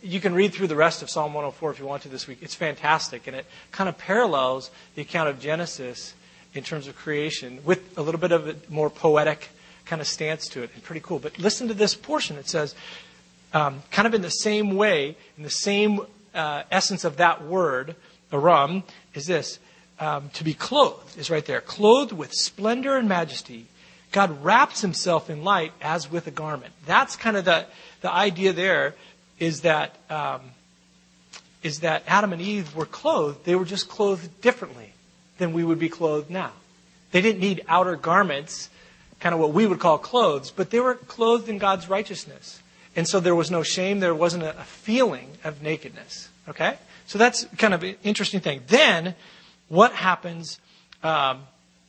you 0.00 0.20
can 0.20 0.32
read 0.32 0.54
through 0.54 0.68
the 0.68 0.76
rest 0.76 1.02
of 1.02 1.10
Psalm 1.10 1.34
104 1.34 1.72
if 1.72 1.80
you 1.80 1.86
want 1.86 2.04
to 2.04 2.08
this 2.08 2.28
week. 2.28 2.38
It's 2.40 2.54
fantastic, 2.54 3.26
and 3.26 3.34
it 3.34 3.46
kind 3.72 3.88
of 3.88 3.98
parallels 3.98 4.70
the 4.94 5.02
account 5.02 5.28
of 5.28 5.40
Genesis 5.40 6.14
in 6.54 6.62
terms 6.62 6.86
of 6.86 6.94
creation 6.94 7.58
with 7.64 7.98
a 7.98 8.02
little 8.02 8.20
bit 8.20 8.30
of 8.30 8.46
a 8.46 8.54
more 8.68 8.90
poetic 8.90 9.48
kind 9.86 10.00
of 10.00 10.06
stance 10.06 10.46
to 10.50 10.62
it. 10.62 10.70
And 10.74 10.84
pretty 10.84 11.00
cool. 11.00 11.18
But 11.18 11.36
listen 11.38 11.66
to 11.66 11.74
this 11.74 11.96
portion. 11.96 12.36
It 12.36 12.48
says, 12.48 12.76
um, 13.52 13.82
kind 13.90 14.06
of 14.06 14.14
in 14.14 14.22
the 14.22 14.30
same 14.30 14.76
way, 14.76 15.16
in 15.36 15.42
the 15.42 15.50
same 15.50 16.00
uh, 16.34 16.62
essence 16.70 17.04
of 17.04 17.16
that 17.18 17.44
word, 17.44 17.96
arum, 18.32 18.84
is 19.14 19.26
this. 19.26 19.58
Um, 20.00 20.30
to 20.34 20.42
be 20.42 20.54
clothed 20.54 21.16
is 21.16 21.30
right 21.30 21.44
there. 21.44 21.60
Clothed 21.60 22.12
with 22.12 22.32
splendor 22.32 22.96
and 22.96 23.08
majesty. 23.08 23.66
God 24.10 24.42
wraps 24.44 24.80
himself 24.80 25.30
in 25.30 25.44
light 25.44 25.72
as 25.80 26.10
with 26.10 26.26
a 26.26 26.30
garment. 26.30 26.72
That's 26.86 27.14
kind 27.14 27.36
of 27.36 27.44
the, 27.44 27.66
the 28.00 28.12
idea 28.12 28.52
there 28.52 28.94
is 29.38 29.62
that, 29.62 29.96
um, 30.10 30.40
is 31.62 31.80
that 31.80 32.02
Adam 32.06 32.32
and 32.32 32.42
Eve 32.42 32.74
were 32.74 32.86
clothed. 32.86 33.44
They 33.44 33.54
were 33.54 33.64
just 33.64 33.88
clothed 33.88 34.40
differently 34.40 34.92
than 35.38 35.52
we 35.52 35.64
would 35.64 35.78
be 35.78 35.88
clothed 35.88 36.30
now. 36.30 36.52
They 37.12 37.20
didn't 37.20 37.40
need 37.40 37.64
outer 37.68 37.96
garments, 37.96 38.70
kind 39.20 39.34
of 39.34 39.40
what 39.40 39.52
we 39.52 39.66
would 39.66 39.78
call 39.78 39.98
clothes, 39.98 40.50
but 40.50 40.70
they 40.70 40.80
were 40.80 40.94
clothed 40.94 41.48
in 41.48 41.58
God's 41.58 41.88
righteousness. 41.88 42.61
And 42.94 43.08
so 43.08 43.20
there 43.20 43.34
was 43.34 43.50
no 43.50 43.62
shame. 43.62 44.00
There 44.00 44.14
wasn't 44.14 44.42
a, 44.42 44.52
feeling 44.64 45.30
of 45.44 45.62
nakedness. 45.62 46.28
Okay? 46.48 46.76
So 47.06 47.18
that's 47.18 47.44
kind 47.56 47.74
of 47.74 47.82
an 47.82 47.96
interesting 48.02 48.40
thing. 48.40 48.62
Then, 48.66 49.14
what 49.68 49.92
happens 49.92 50.58
um, 51.02 51.42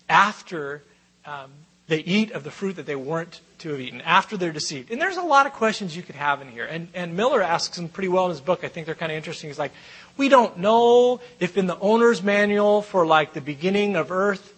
after 0.07 0.81
um, 1.25 1.51
they 1.87 1.99
eat 1.99 2.31
of 2.31 2.43
the 2.43 2.51
fruit 2.51 2.77
that 2.77 2.85
they 2.85 2.95
weren't 2.95 3.41
to 3.59 3.69
have 3.69 3.81
eaten, 3.81 4.01
after 4.01 4.37
they're 4.37 4.51
deceived? 4.51 4.91
And 4.91 5.01
there's 5.01 5.17
a 5.17 5.23
lot 5.23 5.45
of 5.45 5.53
questions 5.53 5.95
you 5.95 6.03
could 6.03 6.15
have 6.15 6.41
in 6.41 6.49
here. 6.49 6.65
And, 6.65 6.87
and 6.93 7.15
Miller 7.15 7.41
asks 7.41 7.75
them 7.75 7.89
pretty 7.89 8.09
well 8.09 8.25
in 8.25 8.29
his 8.31 8.41
book. 8.41 8.63
I 8.63 8.69
think 8.69 8.85
they're 8.85 8.95
kind 8.95 9.11
of 9.11 9.17
interesting. 9.17 9.49
He's 9.49 9.59
like, 9.59 9.73
we 10.15 10.29
don't 10.29 10.59
know 10.59 11.19
if 11.39 11.57
in 11.57 11.67
the 11.67 11.79
owner's 11.79 12.21
manual 12.21 12.81
for 12.81 13.05
like 13.05 13.33
the 13.33 13.41
beginning 13.41 13.95
of 13.95 14.11
earth, 14.11 14.53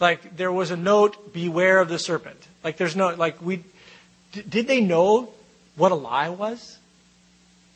like 0.00 0.36
there 0.36 0.52
was 0.52 0.70
a 0.70 0.76
note, 0.76 1.32
beware 1.32 1.80
of 1.80 1.88
the 1.88 1.98
serpent. 1.98 2.46
Like 2.62 2.76
there's 2.76 2.94
no, 2.94 3.14
like 3.14 3.40
we, 3.42 3.64
did 4.32 4.66
they 4.66 4.80
know 4.80 5.30
what 5.78 5.92
a 5.92 5.94
lie 5.94 6.28
was? 6.28 6.78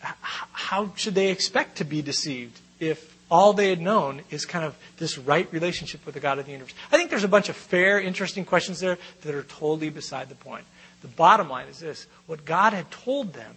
How 0.00 0.92
should 0.96 1.14
they 1.14 1.30
expect 1.30 1.78
to 1.78 1.84
be 1.84 2.02
deceived 2.02 2.58
if 2.80 3.16
all 3.30 3.52
they 3.52 3.70
had 3.70 3.80
known 3.80 4.22
is 4.30 4.44
kind 4.44 4.64
of 4.64 4.76
this 4.98 5.16
right 5.16 5.50
relationship 5.52 6.04
with 6.04 6.14
the 6.14 6.20
God 6.20 6.38
of 6.38 6.46
the 6.46 6.52
universe? 6.52 6.74
I 6.90 6.96
think 6.96 7.10
there's 7.10 7.24
a 7.24 7.28
bunch 7.28 7.48
of 7.48 7.56
fair, 7.56 8.00
interesting 8.00 8.44
questions 8.44 8.80
there 8.80 8.98
that 9.22 9.34
are 9.34 9.44
totally 9.44 9.90
beside 9.90 10.28
the 10.28 10.34
point. 10.34 10.64
The 11.02 11.08
bottom 11.08 11.48
line 11.48 11.68
is 11.68 11.78
this 11.78 12.06
what 12.26 12.44
God 12.44 12.72
had 12.72 12.90
told 12.90 13.32
them, 13.32 13.54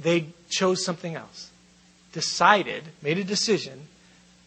they 0.00 0.26
chose 0.48 0.84
something 0.84 1.14
else. 1.14 1.50
Decided, 2.12 2.84
made 3.02 3.18
a 3.18 3.24
decision 3.24 3.86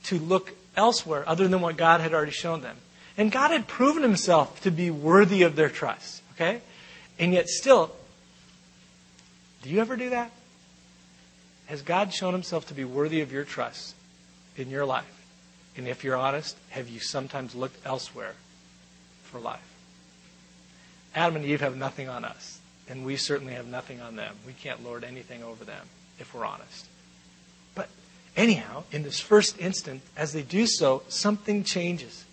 to 0.06 0.18
look 0.18 0.54
elsewhere 0.76 1.24
other 1.28 1.48
than 1.48 1.62
what 1.62 1.78
God 1.78 2.02
had 2.02 2.14
already 2.14 2.32
shown 2.32 2.62
them. 2.62 2.78
And 3.16 3.32
God 3.32 3.52
had 3.52 3.68
proven 3.68 4.02
himself 4.02 4.62
to 4.62 4.72
be 4.72 4.90
worthy 4.90 5.44
of 5.44 5.56
their 5.56 5.70
trust. 5.70 6.24
Okay? 6.34 6.62
And 7.20 7.32
yet 7.32 7.48
still, 7.48 7.92
do 9.64 9.70
you 9.70 9.80
ever 9.80 9.96
do 9.96 10.12
that? 10.12 10.32
Has 11.68 11.82
God 11.82 12.14
shown 12.14 12.34
himself 12.34 12.68
to 12.68 12.74
be 12.74 12.84
worthy 12.84 13.22
of 13.22 13.32
your 13.32 13.46
trust 13.46 13.96
in 14.58 14.70
your 14.70 14.86
life? 14.86 15.26
And 15.76 15.88
if 15.88 16.04
you're 16.04 16.18
honest, 16.18 16.56
have 16.70 16.90
you 16.90 17.00
sometimes 17.00 17.56
looked 17.56 17.84
elsewhere 17.86 18.36
for 19.24 19.40
life? 19.40 19.74
Adam 21.16 21.38
and 21.38 21.46
Eve 21.46 21.62
have 21.62 21.78
nothing 21.78 22.10
on 22.10 22.26
us, 22.26 22.60
and 22.90 23.06
we 23.06 23.16
certainly 23.16 23.54
have 23.54 23.68
nothing 23.68 24.02
on 24.02 24.16
them. 24.16 24.36
We 24.46 24.54
can't 24.54 24.84
lord 24.84 25.04
anything 25.04 25.44
over 25.44 25.64
them 25.64 25.88
if 26.20 26.34
we're 26.34 26.46
honest. 26.46 26.86
But 27.74 27.90
anyhow, 28.36 28.84
in 28.92 29.04
this 29.04 29.20
first 29.20 29.60
instant, 29.60 30.02
as 30.18 30.34
they 30.34 30.42
do 30.42 30.68
so, 30.68 31.04
something 31.08 31.64
changes. 31.64 32.26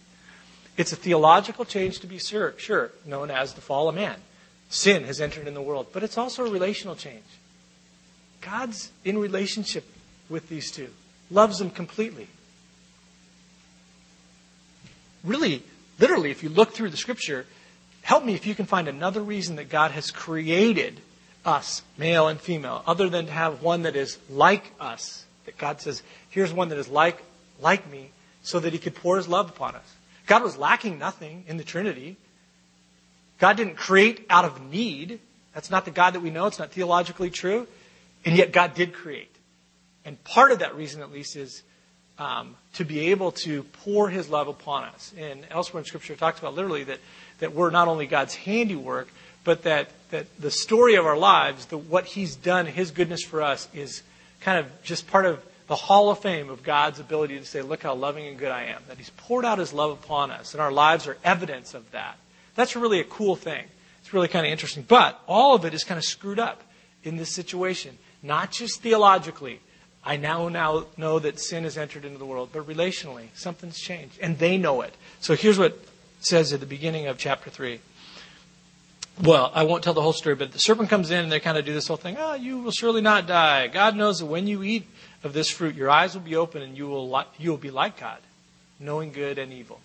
It's 0.77 0.93
a 0.93 0.97
theological 0.97 1.65
change 1.65 2.01
to 2.01 2.07
be 2.07 2.19
sure, 2.19 2.55
sure 2.57 2.91
known 3.07 3.31
as 3.31 3.55
the 3.55 3.61
fall 3.61 3.89
of 3.89 3.95
man. 3.95 4.17
Sin 4.71 5.05
has 5.05 5.21
entered 5.21 5.47
in 5.47 5.55
the 5.55 5.61
world, 5.61 5.89
but 5.93 6.03
it's 6.03 6.17
also 6.17 6.47
a 6.47 6.51
relational 6.51 6.95
change. 6.95 7.25
God's 8.41 8.91
in 9.05 9.19
relationship 9.19 9.85
with 10.29 10.49
these 10.49 10.71
two, 10.71 10.89
loves 11.31 11.59
them 11.59 11.71
completely. 11.71 12.29
Really, 15.25 15.63
literally, 15.99 16.31
if 16.31 16.43
you 16.43 16.49
look 16.49 16.73
through 16.73 16.91
the 16.91 16.97
scripture, 16.97 17.45
help 18.03 18.25
me 18.25 18.35
if 18.35 18.47
you 18.47 18.55
can 18.55 18.65
find 18.65 18.89
another 18.89 19.21
reason 19.21 19.57
that 19.57 19.69
God 19.69 19.91
has 19.91 20.11
created 20.11 21.01
us, 21.45 21.83
male 21.99 22.29
and 22.29 22.41
female, 22.41 22.83
other 22.87 23.09
than 23.09 23.27
to 23.27 23.33
have 23.33 23.63
one 23.63 23.83
that 23.83 23.97
is 23.97 24.19
like 24.31 24.73
us. 24.79 25.25
That 25.47 25.59
God 25.59 25.81
says, 25.81 26.03
here's 26.31 26.53
one 26.53 26.69
that 26.69 26.79
is 26.79 26.89
like, 26.89 27.21
like 27.61 27.91
me, 27.91 28.11
so 28.43 28.61
that 28.61 28.73
he 28.73 28.79
could 28.79 28.95
pour 28.95 29.17
his 29.17 29.29
love 29.29 29.49
upon 29.51 29.75
us. 29.75 29.95
God 30.27 30.43
was 30.43 30.57
lacking 30.57 30.99
nothing 30.99 31.45
in 31.49 31.57
the 31.57 31.65
Trinity. 31.65 32.17
God 33.41 33.57
didn't 33.57 33.77
create 33.77 34.27
out 34.31 34.45
of 34.45 34.63
need. 34.71 35.19
That's 35.55 35.71
not 35.71 35.85
the 35.85 35.91
God 35.91 36.13
that 36.13 36.21
we 36.21 36.31
know. 36.31 36.47
It's 36.47 36.59
not 36.59 36.71
theologically 36.71 37.31
true. 37.31 37.67
And 38.25 38.37
yet 38.37 38.53
God 38.53 38.75
did 38.75 38.93
create. 38.93 39.35
And 40.05 40.23
part 40.25 40.53
of 40.53 40.61
that 40.61 40.77
reason, 40.77 41.03
at 41.03 41.11
least, 41.11 41.37
is 41.37 41.63
um, 42.19 42.55
to 42.75 42.85
be 42.85 43.11
able 43.11 43.33
to 43.33 43.63
pour 43.85 44.11
his 44.11 44.29
love 44.29 44.47
upon 44.47 44.85
us. 44.85 45.13
And 45.19 45.45
elsewhere 45.51 45.81
in 45.81 45.87
Scripture, 45.87 46.13
it 46.13 46.19
talks 46.19 46.39
about 46.39 46.55
literally 46.55 46.85
that, 46.85 46.99
that 47.39 47.55
we're 47.55 47.71
not 47.71 47.89
only 47.89 48.07
God's 48.07 48.35
handiwork, 48.35 49.09
but 49.43 49.63
that, 49.63 49.89
that 50.11 50.27
the 50.39 50.51
story 50.51 50.97
of 50.97 51.07
our 51.07 51.17
lives, 51.17 51.67
the, 51.67 51.79
what 51.79 52.05
he's 52.05 52.37
done, 52.37 52.67
his 52.67 52.91
goodness 52.91 53.23
for 53.23 53.41
us, 53.41 53.69
is 53.73 54.03
kind 54.43 54.59
of 54.59 54.71
just 54.83 55.07
part 55.07 55.25
of 55.25 55.43
the 55.67 55.77
hall 55.77 56.11
of 56.11 56.19
fame 56.19 56.51
of 56.51 56.63
God's 56.63 56.99
ability 57.01 57.39
to 57.39 57.45
say, 57.45 57.63
look 57.63 57.83
how 57.83 57.95
loving 57.95 58.27
and 58.27 58.39
good 58.39 58.51
I 58.51 58.65
am. 58.65 58.83
That 58.89 58.99
he's 58.99 59.11
poured 59.11 59.45
out 59.45 59.59
his 59.59 59.73
love 59.73 59.93
upon 59.93 60.31
us. 60.31 60.53
And 60.53 60.61
our 60.61 60.73
lives 60.73 61.07
are 61.07 61.17
evidence 61.25 61.73
of 61.73 61.91
that. 61.93 62.19
That's 62.55 62.77
really 62.77 63.01
a 63.01 63.05
cool 63.05 63.37
thing. 63.37 63.65
It's 64.01 64.13
really 64.13 64.29
kind 64.29 64.47
of 64.47 64.53
interesting. 64.53 64.85
But 64.87 65.21
all 65.27 65.55
of 65.55 65.65
it 65.65 65.75
is 65.75 65.85
kind 65.85 65.99
of 65.99 66.05
screwed 66.05 66.39
up 66.39 66.63
in 67.05 67.17
this 67.17 67.35
situation. 67.35 67.99
Not 68.23 68.51
just 68.51 68.83
theologically. 68.83 69.61
I 70.05 70.17
now, 70.17 70.49
now 70.49 70.87
know 70.97 71.19
that 71.19 71.39
sin 71.39 71.65
has 71.65 71.77
entered 71.77 72.05
into 72.05 72.19
the 72.19 72.27
world, 72.27 72.51
but 72.53 72.67
relationally, 72.67 73.29
something's 73.35 73.79
changed. 73.79 74.19
And 74.21 74.39
they 74.39 74.57
know 74.57 74.81
it. 74.81 74.95
So 75.21 75.35
here's 75.35 75.59
what 75.59 75.73
it 75.73 75.89
says 76.21 76.53
at 76.53 76.61
the 76.61 76.67
beginning 76.67 77.07
of 77.07 77.19
chapter 77.19 77.51
3. 77.51 77.81
Well, 79.23 79.51
I 79.55 79.65
won't 79.65 79.85
tell 79.85 79.93
the 79.93 80.01
whole 80.01 80.15
story, 80.15 80.35
but 80.35 80.53
the 80.53 80.59
serpent 80.59 80.89
comes 80.89 81.11
in 81.11 81.25
and 81.25 81.31
they 81.31 81.41
kind 81.41 81.59
of 81.59 81.67
do 81.67 81.75
this 81.75 81.89
whole 81.89 81.99
thing. 81.99 82.17
Oh, 82.19 82.35
you 82.35 82.59
will 82.59 82.71
surely 82.71 83.03
not 83.03 83.27
die. 83.27 83.67
God 83.67 83.95
knows 83.95 84.21
that 84.21 84.27
when 84.27 84.47
you 84.47 84.63
eat 84.63 84.87
of 85.23 85.35
this 85.35 85.51
fruit, 85.51 85.75
your 85.75 85.91
eyes 85.91 86.15
will 86.15 86.23
be 86.23 86.37
open 86.37 86.63
and 86.63 86.77
you 86.77 86.89
will, 86.89 87.25
you 87.39 87.51
will 87.51 87.59
be 87.59 87.71
like 87.71 88.01
God, 88.01 88.19
knowing 88.79 89.13
good 89.13 89.39
and 89.39 89.53
evil. 89.53 89.81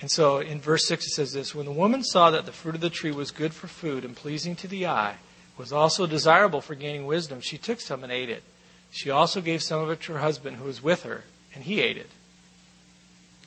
And 0.00 0.10
so 0.10 0.38
in 0.38 0.60
verse 0.60 0.86
6 0.86 1.06
it 1.06 1.10
says 1.10 1.32
this 1.32 1.54
When 1.54 1.66
the 1.66 1.72
woman 1.72 2.02
saw 2.02 2.30
that 2.30 2.46
the 2.46 2.52
fruit 2.52 2.74
of 2.74 2.80
the 2.80 2.90
tree 2.90 3.12
was 3.12 3.30
good 3.30 3.52
for 3.52 3.66
food 3.66 4.04
and 4.04 4.16
pleasing 4.16 4.56
to 4.56 4.68
the 4.68 4.86
eye, 4.86 5.16
was 5.58 5.72
also 5.72 6.06
desirable 6.06 6.60
for 6.60 6.74
gaining 6.74 7.06
wisdom, 7.06 7.40
she 7.40 7.58
took 7.58 7.80
some 7.80 8.02
and 8.02 8.12
ate 8.12 8.30
it. 8.30 8.42
She 8.90 9.10
also 9.10 9.40
gave 9.40 9.62
some 9.62 9.82
of 9.82 9.90
it 9.90 10.00
to 10.02 10.14
her 10.14 10.18
husband 10.20 10.56
who 10.56 10.64
was 10.64 10.82
with 10.82 11.02
her, 11.02 11.24
and 11.54 11.64
he 11.64 11.80
ate 11.80 11.98
it. 11.98 12.10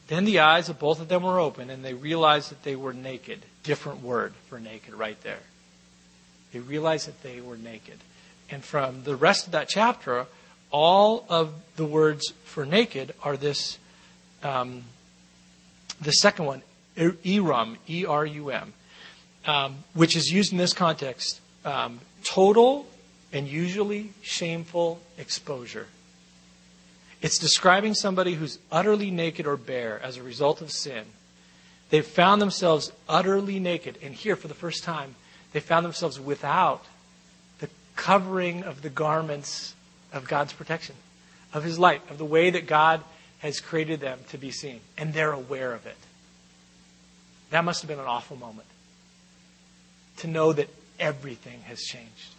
Then 0.08 0.26
the 0.26 0.40
eyes 0.40 0.70
of 0.70 0.80
both 0.80 1.02
of 1.02 1.08
them 1.08 1.24
were 1.24 1.40
open, 1.40 1.70
and 1.70 1.84
they 1.84 1.94
realized 1.94 2.52
that 2.52 2.64
they 2.64 2.76
were 2.76 2.94
naked. 2.94 3.46
Different 3.64 4.02
word 4.02 4.34
for 4.48 4.60
naked 4.60 4.94
right 4.94 5.20
there. 5.24 5.40
They 6.52 6.60
realized 6.60 7.08
that 7.08 7.24
they 7.24 7.42
were 7.42 7.58
naked. 7.58 7.98
And 8.50 8.64
from 8.64 9.04
the 9.04 9.16
rest 9.16 9.48
of 9.48 9.54
that 9.54 9.70
chapter, 9.70 10.28
all 10.70 11.26
of 11.30 11.54
the 11.78 11.86
words 11.86 12.32
for 12.44 12.66
naked 12.66 13.14
are 13.24 13.38
this 13.38 13.80
um, 14.44 14.84
the 16.04 16.12
second 16.12 16.46
one, 16.46 16.62
erum, 16.98 17.78
E 17.90 18.06
R 18.06 18.26
U 18.26 18.50
M, 18.50 18.74
um, 19.46 19.84
which 19.94 20.16
is 20.16 20.32
used 20.32 20.52
in 20.52 20.58
this 20.58 20.74
context 20.74 21.42
um, 21.66 22.00
total 22.24 22.86
and 23.32 23.48
usually 23.48 24.12
shameful 24.22 25.02
exposure. 25.18 25.88
It's 27.22 27.38
describing 27.38 27.94
somebody 27.94 28.34
who's 28.34 28.60
utterly 28.72 29.10
naked 29.10 29.48
or 29.48 29.58
bare 29.58 30.00
as 30.04 30.18
a 30.18 30.24
result 30.24 30.62
of 30.62 30.72
sin. 30.72 31.06
They've 31.90 32.06
found 32.06 32.42
themselves 32.42 32.92
utterly 33.08 33.60
naked. 33.60 33.98
And 34.04 34.14
here, 34.14 34.36
for 34.36 34.48
the 34.48 34.54
first 34.54 34.84
time, 34.84 35.16
they 35.54 35.60
found 35.60 35.86
themselves 35.86 36.20
without 36.20 36.84
the 37.60 37.70
covering 37.96 38.64
of 38.64 38.82
the 38.82 38.90
garments 38.90 39.74
of 40.12 40.28
God's 40.28 40.54
protection, 40.54 40.96
of 41.54 41.64
His 41.64 41.80
light, 41.80 42.02
of 42.10 42.18
the 42.18 42.26
way 42.26 42.50
that 42.50 42.68
God 42.68 43.02
has 43.44 43.60
created 43.60 44.00
them 44.00 44.18
to 44.30 44.38
be 44.38 44.52
seen, 44.52 44.80
and 44.98 45.14
they're 45.14 45.34
aware 45.34 45.74
of 45.74 45.86
it. 45.86 45.98
That 47.52 47.66
must 47.66 47.82
have 47.82 47.90
been 47.90 48.00
an 48.00 48.06
awful 48.06 48.38
moment 48.38 48.68
to 50.18 50.28
know 50.28 50.54
that 50.54 50.70
everything 50.98 51.60
has 51.68 51.82
changed. 51.82 52.34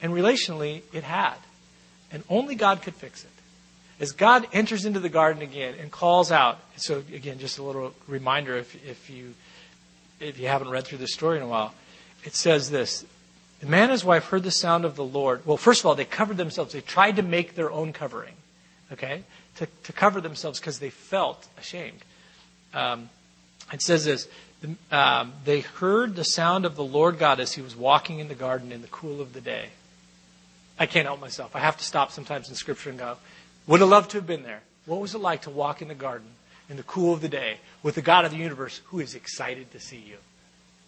And 0.00 0.14
relationally, 0.14 0.82
it 0.94 1.04
had. 1.04 1.36
And 2.10 2.24
only 2.30 2.54
God 2.54 2.80
could 2.80 2.94
fix 2.94 3.24
it. 3.24 3.30
As 4.00 4.12
God 4.12 4.46
enters 4.54 4.86
into 4.86 5.00
the 5.00 5.10
garden 5.10 5.42
again 5.42 5.74
and 5.78 5.90
calls 5.90 6.32
out, 6.32 6.58
so 6.76 7.04
again, 7.12 7.38
just 7.38 7.58
a 7.58 7.62
little 7.62 7.92
reminder 8.06 8.56
if, 8.56 8.74
if, 8.86 9.10
you, 9.10 9.34
if 10.18 10.38
you 10.38 10.48
haven't 10.48 10.70
read 10.70 10.86
through 10.86 10.98
this 10.98 11.12
story 11.12 11.36
in 11.36 11.42
a 11.42 11.48
while, 11.48 11.74
it 12.24 12.34
says 12.34 12.70
this 12.70 13.04
The 13.60 13.66
man 13.66 13.84
and 13.84 13.92
his 13.92 14.04
wife 14.04 14.24
heard 14.24 14.44
the 14.44 14.50
sound 14.50 14.86
of 14.86 14.96
the 14.96 15.04
Lord. 15.04 15.44
Well, 15.44 15.58
first 15.58 15.80
of 15.80 15.86
all, 15.86 15.94
they 15.94 16.06
covered 16.06 16.38
themselves. 16.38 16.72
They 16.72 16.80
tried 16.80 17.16
to 17.16 17.22
make 17.22 17.54
their 17.54 17.70
own 17.70 17.92
covering, 17.92 18.34
okay, 18.92 19.24
to, 19.58 19.66
to 19.84 19.92
cover 19.92 20.20
themselves 20.20 20.58
because 20.58 20.78
they 20.78 20.90
felt 20.90 21.46
ashamed. 21.58 21.98
Um, 22.72 23.10
it 23.72 23.82
says 23.82 24.04
this 24.04 24.28
um, 24.90 25.34
they 25.44 25.60
heard 25.60 26.16
the 26.16 26.24
sound 26.24 26.64
of 26.64 26.74
the 26.74 26.84
Lord 26.84 27.18
God 27.18 27.38
as 27.38 27.52
he 27.52 27.62
was 27.62 27.76
walking 27.76 28.18
in 28.18 28.28
the 28.28 28.34
garden 28.34 28.72
in 28.72 28.82
the 28.82 28.88
cool 28.88 29.20
of 29.20 29.32
the 29.32 29.40
day. 29.40 29.68
I 30.78 30.86
can't 30.86 31.06
help 31.06 31.20
myself. 31.20 31.54
I 31.54 31.60
have 31.60 31.76
to 31.76 31.84
stop 31.84 32.12
sometimes 32.12 32.48
in 32.48 32.54
Scripture 32.54 32.90
and 32.90 32.98
go, 32.98 33.16
would 33.66 33.80
have 33.80 33.88
loved 33.88 34.10
to 34.12 34.18
have 34.18 34.26
been 34.26 34.42
there. 34.42 34.62
What 34.86 35.00
was 35.00 35.14
it 35.14 35.18
like 35.18 35.42
to 35.42 35.50
walk 35.50 35.82
in 35.82 35.88
the 35.88 35.94
garden 35.94 36.28
in 36.68 36.76
the 36.76 36.82
cool 36.82 37.12
of 37.12 37.20
the 37.20 37.28
day 37.28 37.58
with 37.82 37.94
the 37.94 38.02
God 38.02 38.24
of 38.24 38.30
the 38.30 38.36
universe 38.36 38.80
who 38.86 39.00
is 39.00 39.14
excited 39.14 39.70
to 39.72 39.80
see 39.80 39.98
you? 39.98 40.16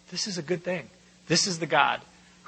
This 0.09 0.27
is 0.27 0.37
a 0.37 0.41
good 0.41 0.63
thing. 0.63 0.89
This 1.27 1.47
is 1.47 1.59
the 1.59 1.65
God 1.65 2.01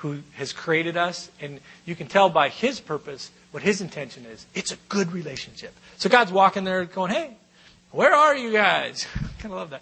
who 0.04 0.20
has 0.34 0.52
created 0.52 0.98
us, 0.98 1.32
and 1.40 1.62
you 1.86 1.96
can 1.96 2.08
tell 2.08 2.30
by 2.30 2.50
his 2.50 2.82
purpose 2.82 3.32
what 3.52 3.64
his 3.64 3.80
intention 3.80 4.26
is. 4.26 4.46
It's 4.54 4.74
a 4.74 4.76
good 4.90 5.14
relationship. 5.14 5.74
So 5.96 6.10
God's 6.10 6.30
walking 6.30 6.66
there 6.66 6.84
going, 6.84 7.12
hey, 7.12 7.38
where 7.90 8.14
are 8.14 8.36
you 8.36 8.52
guys? 8.52 9.08
Kind 9.40 9.46
of 9.46 9.52
love 9.52 9.70
that. 9.70 9.82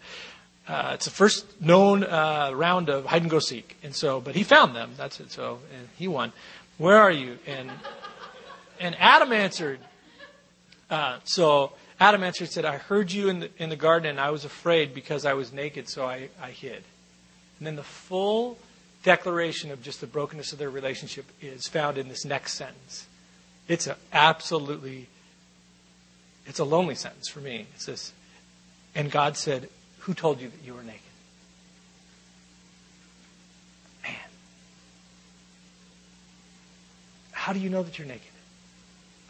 Uh, 0.68 0.92
it's 0.94 1.06
the 1.06 1.12
first 1.12 1.60
known 1.60 2.04
uh, 2.04 2.52
round 2.54 2.90
of 2.90 3.08
hide 3.08 3.24
and 3.24 3.32
go 3.32 3.40
seek, 3.40 3.76
and 3.82 3.96
so, 3.96 4.22
but 4.22 4.36
he 4.36 4.44
found 4.44 4.76
them. 4.76 4.92
That's 4.96 5.20
it. 5.20 5.32
So, 5.32 5.58
and 5.76 5.88
he 5.98 6.08
won. 6.08 6.34
Where 6.78 6.98
are 6.98 7.12
you? 7.12 7.40
And 7.48 7.72
and 8.80 8.96
Adam 9.00 9.34
answered. 9.34 9.80
Uh, 10.88 11.18
so 11.24 11.74
Adam 12.00 12.24
answered, 12.24 12.52
said, 12.52 12.64
"I 12.64 12.78
heard 12.78 13.12
you 13.12 13.28
in 13.28 13.40
the 13.40 13.50
in 13.58 13.70
the 13.70 13.76
garden, 13.76 14.12
and 14.12 14.20
I 14.20 14.30
was 14.30 14.46
afraid 14.46 14.94
because 14.94 15.26
I 15.26 15.34
was 15.34 15.52
naked, 15.52 15.90
so 15.90 16.06
I, 16.06 16.30
I 16.40 16.52
hid." 16.52 16.84
And 17.58 17.66
then 17.66 17.76
the 17.76 17.84
full 17.84 18.60
declaration 19.04 19.72
of 19.72 19.82
just 19.82 20.02
the 20.02 20.08
brokenness 20.08 20.54
of 20.54 20.60
their 20.60 20.70
relationship 20.70 21.26
is 21.42 21.68
found 21.68 21.98
in 21.98 22.08
this 22.08 22.26
next 22.26 22.54
sentence. 22.54 23.08
It's 23.68 23.88
absolutely, 24.12 25.08
it's 26.46 26.60
a 26.60 26.64
lonely 26.64 26.96
sentence 26.96 27.28
for 27.28 27.40
me. 27.40 27.68
It 27.76 27.82
says, 27.82 28.12
and 28.94 29.12
God 29.12 29.38
said, 29.38 29.70
who 30.00 30.14
told 30.14 30.42
you 30.42 30.50
that 30.50 30.66
you 30.66 30.74
were 30.74 30.84
naked? 30.84 31.02
Man. 34.04 34.16
How 37.32 37.54
do 37.54 37.60
you 37.60 37.70
know 37.70 37.84
that 37.84 37.98
you're 37.98 38.08
naked? 38.08 38.24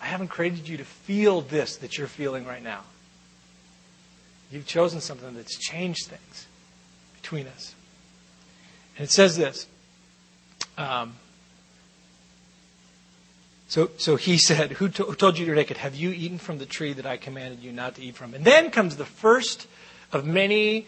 I 0.02 0.06
haven't 0.06 0.30
created 0.30 0.68
you 0.68 0.78
to 0.78 0.86
feel 0.86 1.42
this 1.42 1.78
that 1.78 1.98
you're 1.98 2.08
feeling 2.08 2.46
right 2.46 2.64
now. 2.64 2.82
You've 4.52 4.66
chosen 4.66 5.00
something 5.00 5.34
that's 5.36 5.58
changed 5.58 6.08
things 6.08 6.48
between 7.22 7.48
us. 7.48 7.76
And 9.02 9.08
it 9.08 9.12
says 9.12 9.36
this. 9.36 9.66
Um, 10.78 11.16
so, 13.68 13.90
so 13.98 14.16
he 14.16 14.38
said, 14.38 14.74
who, 14.74 14.90
to, 14.90 15.06
who 15.06 15.16
told 15.16 15.40
you 15.40 15.46
you're 15.48 15.56
naked? 15.56 15.78
Have 15.78 15.96
you 15.96 16.12
eaten 16.12 16.38
from 16.38 16.60
the 16.60 16.68
tree 16.68 16.94
that 16.94 17.08
I 17.08 17.18
commanded 17.18 17.62
you 17.64 17.72
not 17.72 17.96
to 17.96 18.04
eat 18.04 18.14
from? 18.14 18.36
And 18.36 18.46
then 18.46 18.70
comes 18.70 18.98
the 18.98 19.06
first 19.06 19.66
of 20.12 20.24
many 20.24 20.86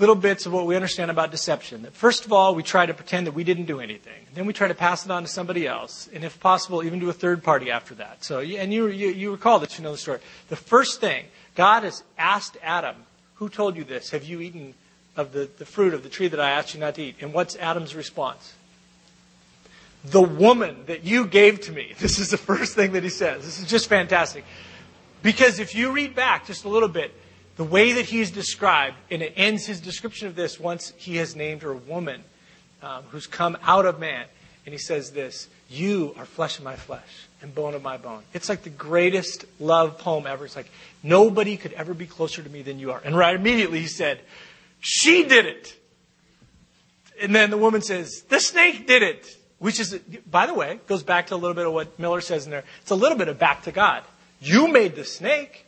little 0.00 0.16
bits 0.16 0.44
of 0.44 0.52
what 0.52 0.66
we 0.66 0.74
understand 0.74 1.08
about 1.08 1.30
deception. 1.30 1.82
That 1.82 1.92
first 1.92 2.24
of 2.24 2.32
all, 2.32 2.56
we 2.56 2.64
try 2.64 2.84
to 2.84 2.94
pretend 2.94 3.28
that 3.28 3.32
we 3.32 3.44
didn't 3.44 3.66
do 3.66 3.78
anything. 3.78 4.26
Then 4.34 4.46
we 4.46 4.52
try 4.52 4.66
to 4.66 4.74
pass 4.74 5.04
it 5.04 5.12
on 5.12 5.22
to 5.22 5.28
somebody 5.28 5.68
else, 5.68 6.08
and 6.12 6.24
if 6.24 6.40
possible, 6.40 6.82
even 6.82 6.98
to 6.98 7.10
a 7.10 7.12
third 7.12 7.44
party 7.44 7.70
after 7.70 7.94
that. 7.94 8.24
So, 8.24 8.40
and 8.40 8.74
you, 8.74 8.88
you, 8.88 9.10
you 9.10 9.30
recall 9.30 9.60
that 9.60 9.78
you 9.78 9.84
know 9.84 9.92
the 9.92 9.98
story. 9.98 10.18
The 10.48 10.56
first 10.56 11.00
thing, 11.00 11.26
God 11.54 11.84
has 11.84 12.02
asked 12.18 12.56
Adam, 12.60 12.96
who 13.34 13.48
told 13.48 13.76
you 13.76 13.84
this? 13.84 14.10
Have 14.10 14.24
you 14.24 14.40
eaten 14.40 14.74
of 15.16 15.32
the, 15.32 15.48
the 15.58 15.64
fruit 15.64 15.94
of 15.94 16.02
the 16.02 16.08
tree 16.08 16.28
that 16.28 16.40
I 16.40 16.50
asked 16.50 16.74
you 16.74 16.80
not 16.80 16.94
to 16.96 17.02
eat? 17.02 17.16
And 17.20 17.32
what's 17.32 17.56
Adam's 17.56 17.94
response? 17.94 18.54
The 20.04 20.22
woman 20.22 20.84
that 20.86 21.04
you 21.04 21.26
gave 21.26 21.60
to 21.62 21.72
me. 21.72 21.94
This 21.98 22.18
is 22.18 22.30
the 22.30 22.36
first 22.36 22.74
thing 22.74 22.92
that 22.92 23.02
he 23.02 23.08
says. 23.08 23.44
This 23.44 23.58
is 23.58 23.66
just 23.66 23.88
fantastic. 23.88 24.44
Because 25.22 25.58
if 25.58 25.74
you 25.74 25.92
read 25.92 26.14
back 26.14 26.46
just 26.46 26.64
a 26.64 26.68
little 26.68 26.88
bit, 26.88 27.14
the 27.56 27.64
way 27.64 27.92
that 27.92 28.06
he's 28.06 28.30
described, 28.30 28.96
and 29.10 29.22
it 29.22 29.32
ends 29.36 29.64
his 29.64 29.80
description 29.80 30.28
of 30.28 30.34
this 30.34 30.58
once 30.58 30.92
he 30.96 31.16
has 31.16 31.36
named 31.36 31.62
her 31.62 31.70
a 31.70 31.76
woman 31.76 32.22
um, 32.82 33.04
who's 33.10 33.26
come 33.26 33.56
out 33.62 33.86
of 33.86 33.98
man. 33.98 34.26
And 34.66 34.72
he 34.72 34.78
says 34.78 35.10
this 35.12 35.48
You 35.68 36.14
are 36.18 36.24
flesh 36.24 36.58
of 36.58 36.64
my 36.64 36.76
flesh 36.76 37.28
and 37.42 37.54
bone 37.54 37.74
of 37.74 37.82
my 37.82 37.96
bone. 37.96 38.22
It's 38.32 38.48
like 38.48 38.62
the 38.62 38.70
greatest 38.70 39.44
love 39.60 39.98
poem 39.98 40.26
ever. 40.26 40.46
It's 40.46 40.56
like, 40.56 40.70
nobody 41.02 41.56
could 41.56 41.74
ever 41.74 41.94
be 41.94 42.06
closer 42.06 42.42
to 42.42 42.48
me 42.48 42.62
than 42.62 42.78
you 42.78 42.92
are. 42.92 43.00
And 43.04 43.16
right 43.16 43.34
immediately 43.34 43.80
he 43.80 43.86
said, 43.86 44.20
She 44.84 45.24
did 45.24 45.46
it. 45.46 45.74
And 47.20 47.34
then 47.34 47.48
the 47.48 47.56
woman 47.56 47.80
says, 47.80 48.22
The 48.28 48.38
snake 48.38 48.86
did 48.86 49.02
it. 49.02 49.38
Which 49.58 49.80
is, 49.80 49.98
by 50.30 50.44
the 50.44 50.52
way, 50.52 50.78
goes 50.86 51.02
back 51.02 51.28
to 51.28 51.34
a 51.34 51.36
little 51.36 51.54
bit 51.54 51.66
of 51.66 51.72
what 51.72 51.98
Miller 51.98 52.20
says 52.20 52.44
in 52.44 52.50
there. 52.50 52.64
It's 52.82 52.90
a 52.90 52.94
little 52.94 53.16
bit 53.16 53.28
of 53.28 53.38
back 53.38 53.62
to 53.62 53.72
God. 53.72 54.02
You 54.40 54.68
made 54.68 54.94
the 54.94 55.06
snake. 55.06 55.64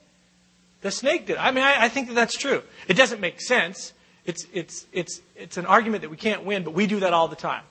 The 0.83 0.91
snake 0.91 1.27
did. 1.27 1.39
I 1.39 1.51
mean, 1.51 1.65
I, 1.65 1.85
I 1.85 1.89
think 1.89 2.09
that 2.09 2.15
that's 2.15 2.37
true. 2.37 2.63
It 2.89 2.95
doesn't 2.95 3.23
make 3.23 3.41
sense. 3.41 3.95
It's, 4.27 4.45
it's, 4.53 4.85
it's, 4.93 5.23
it's 5.35 5.57
an 5.57 5.65
argument 5.65 6.03
that 6.03 6.11
we 6.11 6.19
can't 6.19 6.45
win, 6.45 6.63
but 6.63 6.75
we 6.75 6.87
do 6.87 7.01
that 7.01 7.15
all 7.15 7.29
the 7.29 7.37
time. 7.37 7.63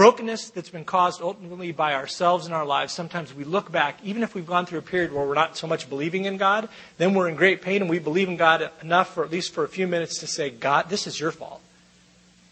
Brokenness 0.00 0.48
that's 0.48 0.70
been 0.70 0.86
caused 0.86 1.20
ultimately 1.20 1.72
by 1.72 1.92
ourselves 1.92 2.46
in 2.46 2.54
our 2.54 2.64
lives, 2.64 2.90
sometimes 2.90 3.34
we 3.34 3.44
look 3.44 3.70
back, 3.70 3.98
even 4.02 4.22
if 4.22 4.34
we've 4.34 4.46
gone 4.46 4.64
through 4.64 4.78
a 4.78 4.82
period 4.82 5.12
where 5.12 5.26
we're 5.26 5.34
not 5.34 5.58
so 5.58 5.66
much 5.66 5.90
believing 5.90 6.24
in 6.24 6.38
God, 6.38 6.70
then 6.96 7.12
we're 7.12 7.28
in 7.28 7.34
great 7.34 7.60
pain 7.60 7.82
and 7.82 7.90
we 7.90 7.98
believe 7.98 8.26
in 8.26 8.38
God 8.38 8.70
enough 8.80 9.12
for 9.12 9.26
at 9.26 9.30
least 9.30 9.52
for 9.52 9.62
a 9.62 9.68
few 9.68 9.86
minutes 9.86 10.20
to 10.20 10.26
say, 10.26 10.48
God, 10.48 10.88
this 10.88 11.06
is 11.06 11.20
your 11.20 11.32
fault. 11.32 11.60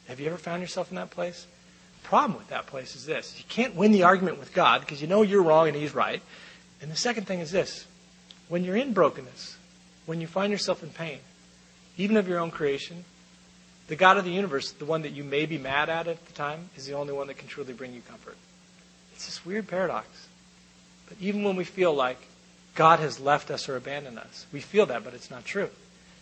Have 0.08 0.20
you 0.20 0.26
ever 0.26 0.36
found 0.36 0.60
yourself 0.60 0.90
in 0.90 0.96
that 0.96 1.08
place? 1.08 1.46
The 2.02 2.08
problem 2.08 2.36
with 2.36 2.48
that 2.48 2.66
place 2.66 2.94
is 2.94 3.06
this 3.06 3.34
you 3.38 3.44
can't 3.48 3.74
win 3.74 3.92
the 3.92 4.02
argument 4.02 4.38
with 4.38 4.52
God 4.52 4.82
because 4.82 5.00
you 5.00 5.06
know 5.06 5.22
you're 5.22 5.42
wrong 5.42 5.68
and 5.68 5.76
He's 5.78 5.94
right. 5.94 6.20
And 6.82 6.90
the 6.90 6.96
second 6.96 7.26
thing 7.26 7.40
is 7.40 7.50
this 7.50 7.86
when 8.50 8.62
you're 8.62 8.76
in 8.76 8.92
brokenness, 8.92 9.56
when 10.04 10.20
you 10.20 10.26
find 10.26 10.52
yourself 10.52 10.82
in 10.82 10.90
pain, 10.90 11.20
even 11.96 12.18
of 12.18 12.28
your 12.28 12.40
own 12.40 12.50
creation, 12.50 13.06
the 13.88 13.96
God 13.96 14.16
of 14.16 14.24
the 14.24 14.30
universe, 14.30 14.72
the 14.72 14.84
one 14.84 15.02
that 15.02 15.12
you 15.12 15.24
may 15.24 15.46
be 15.46 15.58
mad 15.58 15.88
at 15.88 16.06
at 16.06 16.24
the 16.26 16.32
time, 16.32 16.70
is 16.76 16.86
the 16.86 16.94
only 16.94 17.12
one 17.12 17.26
that 17.26 17.38
can 17.38 17.48
truly 17.48 17.72
bring 17.72 17.94
you 17.94 18.02
comfort. 18.02 18.36
It's 19.14 19.26
this 19.26 19.44
weird 19.44 19.68
paradox. 19.68 20.06
But 21.08 21.18
even 21.20 21.42
when 21.42 21.56
we 21.56 21.64
feel 21.64 21.94
like 21.94 22.18
God 22.74 23.00
has 23.00 23.18
left 23.18 23.50
us 23.50 23.68
or 23.68 23.76
abandoned 23.76 24.18
us, 24.18 24.46
we 24.52 24.60
feel 24.60 24.86
that, 24.86 25.04
but 25.04 25.14
it's 25.14 25.30
not 25.30 25.44
true. 25.44 25.70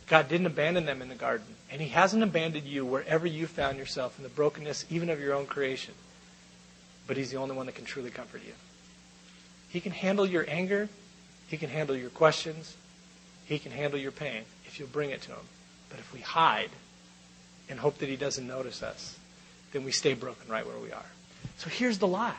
God 0.07 0.29
didn't 0.29 0.47
abandon 0.47 0.87
them 0.87 1.03
in 1.03 1.09
the 1.09 1.17
garden, 1.17 1.47
and 1.71 1.81
He 1.81 1.89
hasn't 1.89 2.23
abandoned 2.23 2.67
you 2.67 2.87
wherever 2.87 3.27
you 3.27 3.47
found 3.47 3.79
yourself 3.79 4.17
in 4.19 4.23
the 4.23 4.29
brokenness, 4.31 4.87
even 4.89 5.11
of 5.11 5.21
your 5.21 5.35
own 5.35 5.47
creation. 5.47 5.95
But 7.07 7.17
He's 7.17 7.31
the 7.31 7.39
only 7.39 7.57
one 7.57 7.67
that 7.67 7.75
can 7.75 7.85
truly 7.85 8.11
comfort 8.11 8.43
you. 8.47 8.53
He 9.69 9.81
can 9.81 9.93
handle 9.93 10.25
your 10.25 10.45
anger 10.49 10.89
he 11.49 11.57
can 11.57 11.71
handle 11.71 11.97
your 11.97 12.11
questions. 12.11 12.77
He 13.45 13.59
can 13.59 13.73
handle 13.73 13.99
your 13.99 14.13
pain 14.13 14.43
if 14.67 14.79
you'll 14.79 14.89
bring 14.89 15.11
it 15.11 15.23
to 15.23 15.33
him. 15.33 15.47
But 15.89 16.01
if 16.01 16.13
we 16.13 16.21
hide 16.21 16.71
and 17.69 17.79
hope 17.79 17.99
that 17.99 18.09
he 18.09 18.17
doesn't 18.17 18.47
notice 18.47 18.83
us, 18.83 19.19
then 19.73 19.85
we 19.85 19.93
stay 19.93 20.15
broken 20.15 20.49
right 20.49 20.67
where 20.67 20.79
we 20.79 20.93
are. 20.93 21.07
So 21.59 21.71
here's 21.71 21.99
the 21.99 22.07
lie. 22.07 22.35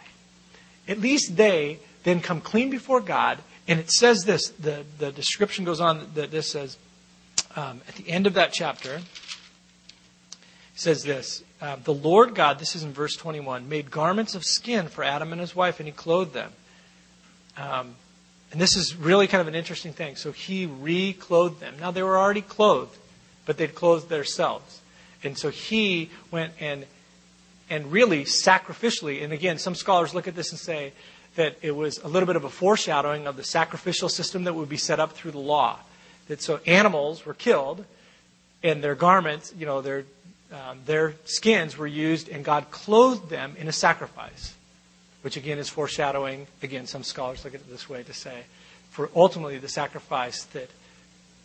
At 0.87 0.99
least 0.99 1.35
they 1.35 1.79
then 2.03 2.21
come 2.21 2.39
clean 2.41 2.69
before 2.69 3.01
God, 3.01 3.39
and 3.67 3.79
it 3.79 3.91
says 3.91 4.23
this. 4.23 4.49
The, 4.49 4.85
the 4.97 5.11
description 5.11 5.65
goes 5.65 5.81
on 5.81 6.11
that 6.15 6.31
this 6.31 6.51
says 6.51 6.77
um, 7.55 7.81
at 7.87 7.95
the 7.95 8.09
end 8.09 8.27
of 8.27 8.35
that 8.35 8.53
chapter, 8.53 9.01
says 10.75 11.03
this 11.03 11.43
uh, 11.61 11.77
The 11.83 11.93
Lord 11.93 12.35
God, 12.35 12.59
this 12.59 12.75
is 12.75 12.83
in 12.83 12.93
verse 12.93 13.15
21, 13.15 13.67
made 13.67 13.91
garments 13.91 14.35
of 14.35 14.45
skin 14.45 14.87
for 14.87 15.03
Adam 15.03 15.31
and 15.31 15.41
his 15.41 15.55
wife, 15.55 15.79
and 15.79 15.87
he 15.87 15.91
clothed 15.91 16.33
them. 16.33 16.51
Um, 17.57 17.95
and 18.51 18.61
this 18.61 18.77
is 18.77 18.95
really 18.95 19.27
kind 19.27 19.41
of 19.41 19.47
an 19.47 19.55
interesting 19.55 19.91
thing. 19.91 20.15
So 20.15 20.31
he 20.31 20.65
reclothed 20.65 21.59
them. 21.59 21.75
Now 21.79 21.91
they 21.91 22.03
were 22.03 22.17
already 22.17 22.41
clothed, 22.41 22.97
but 23.45 23.57
they'd 23.57 23.75
clothed 23.75 24.07
themselves. 24.07 24.81
And 25.23 25.37
so 25.37 25.49
he 25.49 26.09
went 26.31 26.53
and 26.59 26.85
and 27.69 27.91
really 27.91 28.23
sacrificially, 28.23 29.21
and 29.21 29.33
again, 29.33 29.57
some 29.57 29.75
scholars 29.75 30.13
look 30.13 30.25
at 30.25 30.35
this 30.35 30.51
and 30.51 30.59
say 30.59 30.93
that 31.35 31.57
it 31.61 31.75
was 31.75 31.97
a 31.97 32.07
little 32.07 32.25
bit 32.25 32.37
of 32.37 32.45
a 32.45 32.49
foreshadowing 32.49 33.27
of 33.27 33.35
the 33.35 33.43
sacrificial 33.43 34.07
system 34.07 34.45
that 34.45 34.53
would 34.53 34.69
be 34.69 34.77
set 34.77 35.01
up 35.01 35.11
through 35.11 35.31
the 35.31 35.37
law. 35.37 35.77
That 36.29 36.41
so 36.41 36.61
animals 36.65 37.25
were 37.25 37.33
killed, 37.33 37.83
and 38.63 38.81
their 38.81 38.95
garments, 38.95 39.53
you 39.57 39.65
know, 39.65 39.81
their 39.81 40.05
um, 40.51 40.79
their 40.85 41.15
skins 41.25 41.77
were 41.77 41.87
used, 41.87 42.29
and 42.29 42.45
God 42.45 42.71
clothed 42.71 43.29
them 43.29 43.55
in 43.59 43.67
a 43.67 43.73
sacrifice 43.73 44.55
which 45.27 45.35
again 45.35 45.57
is 45.57 45.67
foreshadowing, 45.67 46.47
again, 46.63 46.87
some 46.87 47.03
scholars 47.03 47.43
look 47.43 47.53
at 47.53 47.59
it 47.59 47.69
this 47.69 47.89
way 47.89 48.01
to 48.01 48.13
say, 48.13 48.43
for 48.91 49.09
ultimately 49.13 49.57
the 49.57 49.67
sacrifice 49.67 50.43
that 50.45 50.69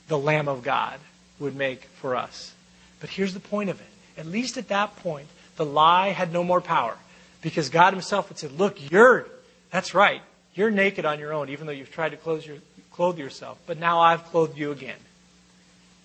the 0.07 0.17
Lamb 0.17 0.49
of 0.49 0.63
God 0.63 1.01
would 1.41 1.57
make 1.57 1.83
for 1.85 2.15
us. 2.15 2.55
But 3.03 3.11
here's 3.11 3.35
the 3.35 3.41
point 3.41 3.69
of 3.69 3.81
it. 3.81 3.87
At 4.17 4.27
least 4.27 4.57
at 4.57 4.69
that 4.69 4.95
point, 4.97 5.27
the 5.57 5.67
lie 5.67 6.11
had 6.11 6.33
no 6.33 6.45
more 6.45 6.61
power. 6.61 6.97
Because 7.43 7.69
God 7.69 7.93
Himself 7.93 8.29
had 8.29 8.39
said, 8.39 8.53
Look, 8.53 8.91
you're, 8.91 9.27
that's 9.71 9.93
right, 9.93 10.23
you're 10.55 10.71
naked 10.71 11.05
on 11.05 11.19
your 11.19 11.33
own, 11.33 11.49
even 11.49 11.67
though 11.67 11.73
you've 11.73 11.91
tried 11.91 12.11
to 12.11 12.17
clothe, 12.17 12.47
your, 12.47 12.59
clothe 12.93 13.19
yourself. 13.19 13.59
But 13.67 13.79
now 13.79 14.01
I've 14.01 14.25
clothed 14.27 14.57
you 14.57 14.71
again. 14.71 14.99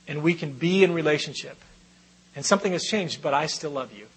And 0.07 0.23
we 0.23 0.33
can 0.33 0.53
be 0.53 0.83
in 0.83 0.91
relationship. 0.91 1.57
And 2.35 2.43
something 2.43 2.71
has 2.71 2.83
changed, 2.83 3.21
but 3.21 3.33
I 3.33 3.45
still 3.45 3.71
love 3.71 3.93
you. 3.93 4.07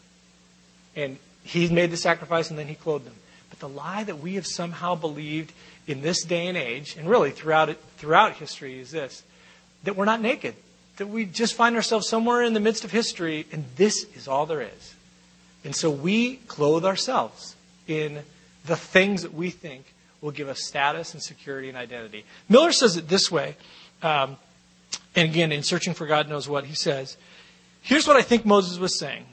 And 0.97 1.19
He 1.45 1.69
made 1.69 1.91
the 1.91 1.99
sacrifice 1.99 2.49
and 2.49 2.59
then 2.59 2.67
he 2.67 2.75
clothed 2.75 3.05
them. 3.05 3.15
But 3.51 3.59
the 3.59 3.69
lie 3.69 4.05
that 4.05 4.21
we 4.21 4.37
have 4.37 4.47
somehow 4.47 4.95
believed 4.95 5.53
in 5.87 6.01
this 6.01 6.25
day 6.25 6.47
and 6.47 6.57
age, 6.57 6.97
and 6.97 7.09
really 7.09 7.31
throughout, 7.31 7.69
it, 7.69 7.83
throughout 7.99 8.37
history, 8.37 8.81
is 8.81 8.91
this 8.91 9.23
that 9.85 9.97
we're 9.97 10.05
not 10.07 10.21
naked, 10.21 10.55
that 11.01 11.07
we 11.07 11.25
just 11.25 11.55
find 11.55 11.77
ourselves 11.77 12.07
somewhere 12.07 12.43
in 12.43 12.53
the 12.53 12.61
midst 12.61 12.85
of 12.85 12.91
history, 12.91 13.47
and 13.53 13.65
this 13.77 14.05
is 14.15 14.29
all 14.29 14.45
there 14.45 14.61
is. 14.61 14.95
And 15.65 15.75
so 15.75 15.91
we 15.91 16.37
clothe 16.47 16.85
ourselves 16.85 17.57
in 17.89 18.19
the 18.67 18.77
things 18.77 19.23
that 19.23 19.33
we 19.33 19.49
think 19.49 19.95
will 20.21 20.31
give 20.31 20.51
us 20.51 20.61
status 20.61 21.15
and 21.15 21.23
security 21.23 21.71
and 21.71 21.79
identity. 21.79 22.27
Miller 22.51 22.71
says 22.71 22.99
it 22.99 23.09
this 23.09 23.31
way, 23.31 23.57
um, 24.03 24.37
and 25.17 25.31
again, 25.31 25.53
in 25.53 25.63
Searching 25.63 25.95
for 25.95 26.07
God 26.07 26.29
Knows 26.29 26.51
What, 26.51 26.67
he 26.67 26.75
says, 26.75 27.17
Here's 27.81 28.07
what 28.07 28.17
I 28.17 28.23
think 28.23 28.45
Moses 28.45 28.79
was 28.79 28.99
saying 28.99 29.25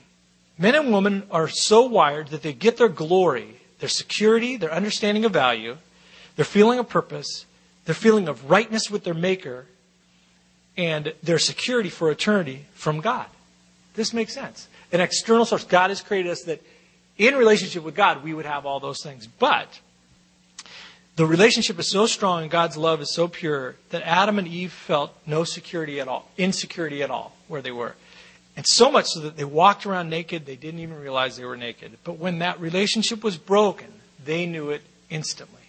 Men 0.58 0.74
and 0.74 0.94
women 0.94 1.24
are 1.30 1.50
so 1.50 1.82
wired 1.86 2.30
that 2.30 2.44
they 2.44 2.54
get 2.54 2.78
their 2.78 2.88
glory, 2.88 3.60
their 3.80 3.90
security, 3.90 4.56
their 4.56 4.72
understanding 4.72 5.26
of 5.26 5.34
value, 5.34 5.76
their 6.38 6.46
feeling 6.46 6.80
of 6.80 6.88
purpose, 6.88 7.46
their 7.84 7.94
feeling 7.94 8.30
of 8.30 8.50
rightness 8.50 8.90
with 8.90 9.04
their 9.04 9.14
Maker, 9.14 9.66
and 10.78 11.14
their 11.24 11.40
security 11.40 11.90
for 11.90 12.12
eternity 12.12 12.66
from 12.74 13.02
God. 13.02 13.26
This 13.96 14.14
makes 14.14 14.34
sense. 14.34 14.68
An 14.92 15.02
external 15.02 15.44
source. 15.44 15.64
God 15.64 15.90
has 15.90 16.02
created 16.02 16.32
us 16.32 16.44
that 16.44 16.62
in 17.18 17.36
relationship 17.36 17.84
with 17.84 17.96
God, 17.96 18.24
we 18.24 18.34
would 18.34 18.46
have 18.46 18.66
all 18.66 18.80
those 18.80 19.02
things. 19.02 19.28
But 19.28 19.80
the 21.16 21.26
relationship 21.26 21.80
is 21.80 21.90
so 21.90 22.06
strong 22.06 22.44
and 22.44 22.52
God's 22.52 22.78
love 22.78 23.02
is 23.02 23.14
so 23.14 23.28
pure 23.28 23.76
that 23.90 24.04
Adam 24.04 24.38
and 24.38 24.48
Eve 24.48 24.72
felt 24.72 25.12
no 25.26 25.44
security 25.44 26.00
at 26.00 26.08
all, 26.08 26.30
insecurity 26.38 27.02
at 27.02 27.10
all 27.10 27.36
where 27.48 27.62
they 27.62 27.72
were. 27.72 27.96
And 28.56 28.66
so 28.68 28.92
much 28.92 29.08
so 29.08 29.22
that 29.22 29.36
they 29.36 29.44
walked 29.44 29.86
around 29.86 30.10
naked, 30.10 30.46
they 30.46 30.56
didn't 30.56 30.80
even 30.80 31.00
realize 31.00 31.38
they 31.38 31.46
were 31.46 31.58
naked. 31.58 31.98
But 32.04 32.18
when 32.18 32.40
that 32.40 32.60
relationship 32.60 33.24
was 33.24 33.38
broken, 33.38 33.88
they 34.24 34.46
knew 34.46 34.70
it 34.70 34.82
instantly. 35.10 35.62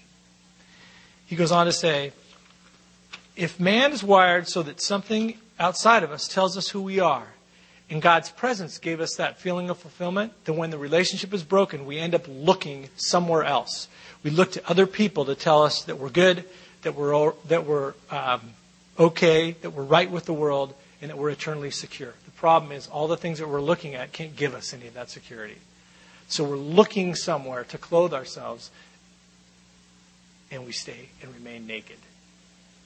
He 1.26 1.36
goes 1.36 1.52
on 1.52 1.66
to 1.66 1.72
say, 1.72 2.12
if 3.38 3.60
man 3.60 3.92
is 3.92 4.02
wired 4.02 4.48
so 4.48 4.62
that 4.64 4.80
something 4.82 5.38
outside 5.60 6.02
of 6.02 6.10
us 6.10 6.26
tells 6.26 6.56
us 6.58 6.68
who 6.70 6.82
we 6.82 6.98
are, 6.98 7.28
and 7.88 8.02
God's 8.02 8.30
presence 8.30 8.78
gave 8.78 9.00
us 9.00 9.14
that 9.14 9.38
feeling 9.38 9.70
of 9.70 9.78
fulfillment, 9.78 10.32
then 10.44 10.56
when 10.56 10.70
the 10.70 10.76
relationship 10.76 11.32
is 11.32 11.44
broken, 11.44 11.86
we 11.86 11.98
end 11.98 12.16
up 12.16 12.24
looking 12.28 12.88
somewhere 12.96 13.44
else. 13.44 13.86
We 14.24 14.30
look 14.30 14.52
to 14.52 14.68
other 14.68 14.86
people 14.86 15.24
to 15.26 15.36
tell 15.36 15.62
us 15.62 15.84
that 15.84 15.98
we're 15.98 16.10
good, 16.10 16.44
that 16.82 16.96
we're, 16.96 17.32
that 17.46 17.64
we're 17.64 17.94
um, 18.10 18.40
okay, 18.98 19.52
that 19.52 19.70
we're 19.70 19.84
right 19.84 20.10
with 20.10 20.24
the 20.24 20.34
world, 20.34 20.74
and 21.00 21.08
that 21.08 21.16
we're 21.16 21.30
eternally 21.30 21.70
secure. 21.70 22.12
The 22.24 22.32
problem 22.32 22.72
is 22.72 22.88
all 22.88 23.06
the 23.06 23.16
things 23.16 23.38
that 23.38 23.48
we're 23.48 23.60
looking 23.60 23.94
at 23.94 24.12
can't 24.12 24.34
give 24.34 24.52
us 24.52 24.74
any 24.74 24.88
of 24.88 24.94
that 24.94 25.10
security. 25.10 25.58
So 26.26 26.42
we're 26.42 26.56
looking 26.56 27.14
somewhere 27.14 27.62
to 27.64 27.78
clothe 27.78 28.12
ourselves, 28.12 28.72
and 30.50 30.66
we 30.66 30.72
stay 30.72 31.10
and 31.22 31.32
remain 31.32 31.68
naked. 31.68 31.98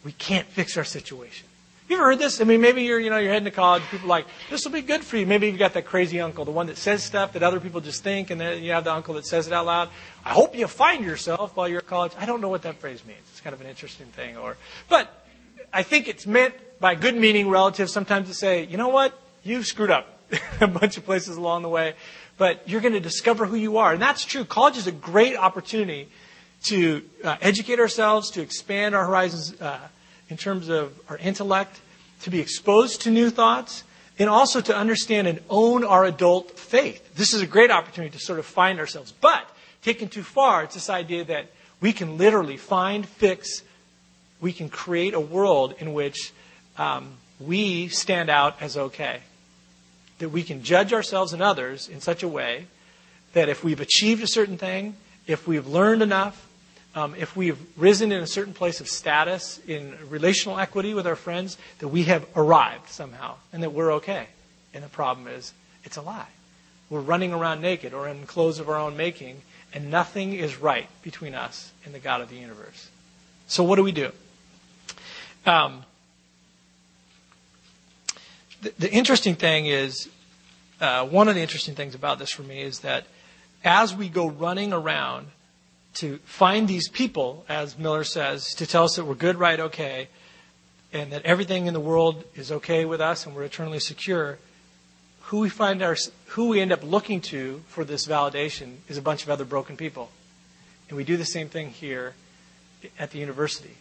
We 0.04 0.12
can't 0.12 0.46
fix 0.46 0.76
our 0.76 0.84
situation. 0.84 1.46
You 1.88 1.96
ever 1.96 2.06
heard 2.06 2.18
this? 2.18 2.40
I 2.40 2.44
mean, 2.44 2.60
maybe 2.60 2.84
you're, 2.84 2.98
you 2.98 3.10
know, 3.10 3.18
you're 3.18 3.32
heading 3.32 3.44
to 3.44 3.50
college. 3.50 3.82
People 3.90 4.08
like, 4.08 4.26
this 4.48 4.64
will 4.64 4.72
be 4.72 4.80
good 4.80 5.04
for 5.04 5.16
you. 5.16 5.26
Maybe 5.26 5.48
you've 5.48 5.58
got 5.58 5.74
that 5.74 5.84
crazy 5.84 6.20
uncle, 6.20 6.44
the 6.44 6.50
one 6.50 6.68
that 6.68 6.78
says 6.78 7.02
stuff 7.02 7.34
that 7.34 7.42
other 7.42 7.60
people 7.60 7.80
just 7.80 8.02
think, 8.02 8.30
and 8.30 8.40
then 8.40 8.62
you 8.62 8.72
have 8.72 8.84
the 8.84 8.92
uncle 8.92 9.14
that 9.14 9.26
says 9.26 9.46
it 9.46 9.52
out 9.52 9.66
loud. 9.66 9.90
I 10.24 10.30
hope 10.30 10.56
you 10.56 10.66
find 10.68 11.04
yourself 11.04 11.54
while 11.56 11.68
you're 11.68 11.80
at 11.80 11.86
college. 11.86 12.12
I 12.18 12.24
don't 12.24 12.40
know 12.40 12.48
what 12.48 12.62
that 12.62 12.76
phrase 12.76 13.04
means. 13.04 13.20
It's 13.30 13.40
kind 13.40 13.52
of 13.52 13.60
an 13.60 13.66
interesting 13.66 14.06
thing. 14.06 14.36
Or, 14.38 14.56
but 14.88 15.26
I 15.72 15.82
think 15.82 16.08
it's 16.08 16.26
meant 16.26 16.54
by 16.80 16.94
good 16.94 17.16
meaning 17.16 17.50
relatives 17.50 17.92
sometimes 17.92 18.28
to 18.28 18.34
say, 18.34 18.64
you 18.64 18.78
know 18.78 18.88
what? 18.88 19.18
You've 19.42 19.66
screwed 19.66 19.90
up 19.90 20.18
a 20.60 20.68
bunch 20.68 20.96
of 20.96 21.04
places 21.04 21.36
along 21.36 21.60
the 21.60 21.68
way, 21.68 21.94
but 22.38 22.66
you're 22.66 22.80
going 22.80 22.94
to 22.94 23.00
discover 23.00 23.44
who 23.44 23.56
you 23.56 23.76
are. 23.76 23.92
And 23.92 24.00
that's 24.00 24.24
true. 24.24 24.44
College 24.44 24.76
is 24.76 24.86
a 24.86 24.92
great 24.92 25.36
opportunity 25.36 26.08
to 26.64 27.02
uh, 27.24 27.36
educate 27.40 27.78
ourselves, 27.78 28.30
to 28.30 28.40
expand 28.40 28.94
our 28.94 29.06
horizons 29.06 29.60
uh, 29.60 29.78
in 30.28 30.36
terms 30.36 30.68
of 30.68 30.98
our 31.08 31.18
intellect, 31.18 31.80
to 32.22 32.30
be 32.30 32.40
exposed 32.40 33.02
to 33.02 33.10
new 33.10 33.30
thoughts, 33.30 33.84
and 34.18 34.28
also 34.30 34.60
to 34.60 34.76
understand 34.76 35.26
and 35.26 35.40
own 35.50 35.84
our 35.84 36.04
adult 36.04 36.58
faith. 36.58 37.14
This 37.14 37.34
is 37.34 37.42
a 37.42 37.46
great 37.46 37.70
opportunity 37.70 38.16
to 38.16 38.24
sort 38.24 38.38
of 38.38 38.46
find 38.46 38.78
ourselves. 38.78 39.12
But 39.12 39.48
taken 39.82 40.08
too 40.08 40.22
far, 40.22 40.64
it's 40.64 40.74
this 40.74 40.90
idea 40.90 41.24
that 41.24 41.46
we 41.80 41.92
can 41.92 42.18
literally 42.18 42.56
find, 42.56 43.06
fix, 43.06 43.62
we 44.40 44.52
can 44.52 44.68
create 44.68 45.14
a 45.14 45.20
world 45.20 45.74
in 45.78 45.94
which 45.94 46.32
um, 46.78 47.14
we 47.40 47.88
stand 47.88 48.30
out 48.30 48.60
as 48.60 48.76
okay. 48.76 49.20
That 50.18 50.28
we 50.28 50.42
can 50.42 50.62
judge 50.62 50.92
ourselves 50.92 51.32
and 51.32 51.42
others 51.42 51.88
in 51.88 52.00
such 52.00 52.22
a 52.22 52.28
way 52.28 52.66
that 53.32 53.48
if 53.48 53.64
we've 53.64 53.80
achieved 53.80 54.22
a 54.22 54.26
certain 54.26 54.58
thing, 54.58 54.94
if 55.26 55.48
we've 55.48 55.66
learned 55.66 56.02
enough, 56.02 56.46
um, 56.94 57.14
if 57.16 57.36
we've 57.36 57.58
risen 57.76 58.12
in 58.12 58.22
a 58.22 58.26
certain 58.26 58.52
place 58.52 58.80
of 58.80 58.88
status 58.88 59.60
in 59.66 59.96
relational 60.08 60.58
equity 60.58 60.94
with 60.94 61.06
our 61.06 61.16
friends, 61.16 61.56
that 61.78 61.88
we 61.88 62.04
have 62.04 62.26
arrived 62.36 62.88
somehow 62.88 63.36
and 63.52 63.62
that 63.62 63.70
we're 63.70 63.92
okay. 63.94 64.26
And 64.74 64.84
the 64.84 64.88
problem 64.88 65.26
is, 65.26 65.52
it's 65.84 65.96
a 65.96 66.02
lie. 66.02 66.28
We're 66.90 67.00
running 67.00 67.32
around 67.32 67.62
naked 67.62 67.94
or 67.94 68.08
in 68.08 68.26
clothes 68.26 68.58
of 68.58 68.68
our 68.68 68.76
own 68.76 68.96
making, 68.96 69.40
and 69.72 69.90
nothing 69.90 70.34
is 70.34 70.58
right 70.58 70.88
between 71.02 71.34
us 71.34 71.72
and 71.84 71.94
the 71.94 71.98
God 71.98 72.20
of 72.20 72.28
the 72.28 72.36
universe. 72.36 72.90
So, 73.46 73.64
what 73.64 73.76
do 73.76 73.82
we 73.82 73.92
do? 73.92 74.12
Um, 75.46 75.84
the, 78.60 78.72
the, 78.78 78.92
interesting 78.92 79.34
thing 79.34 79.66
is, 79.66 80.08
uh, 80.80 81.06
one 81.06 81.28
of 81.28 81.34
the 81.34 81.40
interesting 81.40 81.74
things 81.74 81.94
about 81.94 82.18
this 82.18 82.30
for 82.30 82.42
me 82.42 82.60
is 82.60 82.80
that 82.80 83.04
as 83.64 83.94
we 83.94 84.08
go 84.08 84.28
running 84.28 84.72
around 84.72 85.28
to 85.94 86.18
find 86.24 86.68
these 86.68 86.88
people, 86.88 87.44
as 87.48 87.78
Miller 87.78 88.04
says, 88.04 88.54
to 88.54 88.66
tell 88.66 88.84
us 88.84 88.96
that 88.96 89.04
we're 89.04 89.14
good, 89.14 89.36
right, 89.36 89.60
okay, 89.60 90.08
and 90.92 91.12
that 91.12 91.24
everything 91.24 91.66
in 91.66 91.74
the 91.74 91.80
world 91.80 92.24
is 92.34 92.52
okay 92.52 92.84
with 92.84 93.00
us 93.00 93.26
and 93.26 93.34
we're 93.34 93.44
eternally 93.44 93.78
secure, 93.78 94.38
who 95.22 95.40
we 95.40 95.48
find 95.48 95.82
our, 95.82 95.96
who 96.28 96.48
we 96.48 96.60
end 96.60 96.72
up 96.72 96.82
looking 96.82 97.20
to 97.20 97.62
for 97.68 97.84
this 97.84 98.06
validation 98.06 98.76
is 98.88 98.98
a 98.98 99.02
bunch 99.02 99.22
of 99.22 99.30
other 99.30 99.44
broken 99.44 99.76
people. 99.76 100.10
And 100.88 100.96
we 100.96 101.04
do 101.04 101.16
the 101.16 101.24
same 101.24 101.48
thing 101.48 101.70
here 101.70 102.14
at 102.98 103.10
the 103.10 103.18
university. 103.18 103.76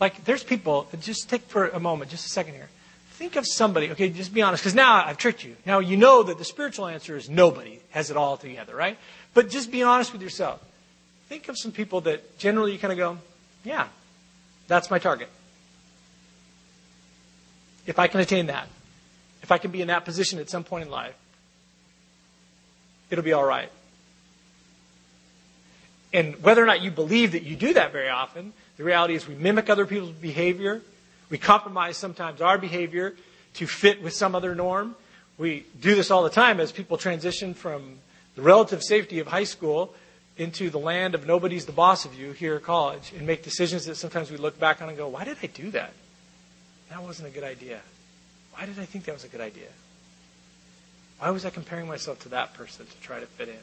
Like, 0.00 0.24
there's 0.24 0.42
people, 0.42 0.88
just 1.00 1.30
take 1.30 1.42
for 1.42 1.68
a 1.68 1.80
moment, 1.80 2.10
just 2.10 2.26
a 2.26 2.30
second 2.30 2.54
here. 2.54 2.68
Think 3.10 3.36
of 3.36 3.46
somebody, 3.46 3.90
okay, 3.90 4.08
just 4.08 4.34
be 4.34 4.42
honest, 4.42 4.62
because 4.62 4.74
now 4.74 5.04
I've 5.04 5.18
tricked 5.18 5.44
you. 5.44 5.56
Now 5.64 5.78
you 5.78 5.96
know 5.96 6.22
that 6.24 6.38
the 6.38 6.44
spiritual 6.44 6.86
answer 6.86 7.16
is 7.16 7.30
nobody 7.30 7.78
has 7.90 8.10
it 8.10 8.16
all 8.16 8.36
together, 8.36 8.74
right? 8.74 8.98
But 9.32 9.48
just 9.48 9.70
be 9.70 9.82
honest 9.82 10.12
with 10.12 10.22
yourself 10.22 10.60
think 11.32 11.48
of 11.48 11.56
some 11.56 11.72
people 11.72 12.02
that 12.02 12.36
generally 12.36 12.72
you 12.72 12.78
kind 12.78 12.92
of 12.92 12.98
go, 12.98 13.16
yeah, 13.64 13.88
that's 14.68 14.90
my 14.90 14.98
target. 14.98 15.30
If 17.86 17.98
I 17.98 18.06
can 18.06 18.20
attain 18.20 18.48
that, 18.48 18.68
if 19.42 19.50
I 19.50 19.56
can 19.56 19.70
be 19.70 19.80
in 19.80 19.88
that 19.88 20.04
position 20.04 20.38
at 20.40 20.50
some 20.50 20.62
point 20.62 20.84
in 20.84 20.90
life, 20.90 21.14
it'll 23.08 23.24
be 23.24 23.32
all 23.32 23.46
right. 23.46 23.70
And 26.12 26.42
whether 26.42 26.62
or 26.62 26.66
not 26.66 26.82
you 26.82 26.90
believe 26.90 27.32
that 27.32 27.44
you 27.44 27.56
do 27.56 27.72
that 27.72 27.92
very 27.92 28.10
often, 28.10 28.52
the 28.76 28.84
reality 28.84 29.14
is 29.14 29.26
we 29.26 29.34
mimic 29.34 29.70
other 29.70 29.86
people's 29.86 30.10
behavior. 30.10 30.82
We 31.30 31.38
compromise 31.38 31.96
sometimes 31.96 32.42
our 32.42 32.58
behavior 32.58 33.14
to 33.54 33.66
fit 33.66 34.02
with 34.02 34.12
some 34.12 34.34
other 34.34 34.54
norm. 34.54 34.96
We 35.38 35.64
do 35.80 35.94
this 35.94 36.10
all 36.10 36.24
the 36.24 36.28
time 36.28 36.60
as 36.60 36.72
people 36.72 36.98
transition 36.98 37.54
from 37.54 38.00
the 38.36 38.42
relative 38.42 38.82
safety 38.82 39.18
of 39.18 39.28
high 39.28 39.44
school 39.44 39.94
into 40.42 40.68
the 40.68 40.78
land 40.78 41.14
of 41.14 41.26
nobody's 41.26 41.66
the 41.66 41.72
boss 41.72 42.04
of 42.04 42.14
you 42.14 42.32
here 42.32 42.56
at 42.56 42.62
college 42.62 43.12
and 43.16 43.26
make 43.26 43.42
decisions 43.42 43.86
that 43.86 43.94
sometimes 43.94 44.30
we 44.30 44.36
look 44.36 44.58
back 44.58 44.82
on 44.82 44.88
and 44.88 44.98
go, 44.98 45.08
why 45.08 45.24
did 45.24 45.38
I 45.42 45.46
do 45.46 45.70
that? 45.70 45.92
That 46.90 47.02
wasn't 47.02 47.28
a 47.28 47.30
good 47.30 47.44
idea. 47.44 47.80
Why 48.54 48.66
did 48.66 48.78
I 48.78 48.84
think 48.84 49.04
that 49.06 49.12
was 49.12 49.24
a 49.24 49.28
good 49.28 49.40
idea? 49.40 49.68
Why 51.18 51.30
was 51.30 51.44
I 51.44 51.50
comparing 51.50 51.86
myself 51.86 52.18
to 52.20 52.28
that 52.30 52.52
person 52.54 52.84
to 52.84 52.96
try 53.00 53.20
to 53.20 53.26
fit 53.26 53.48
in? 53.48 53.54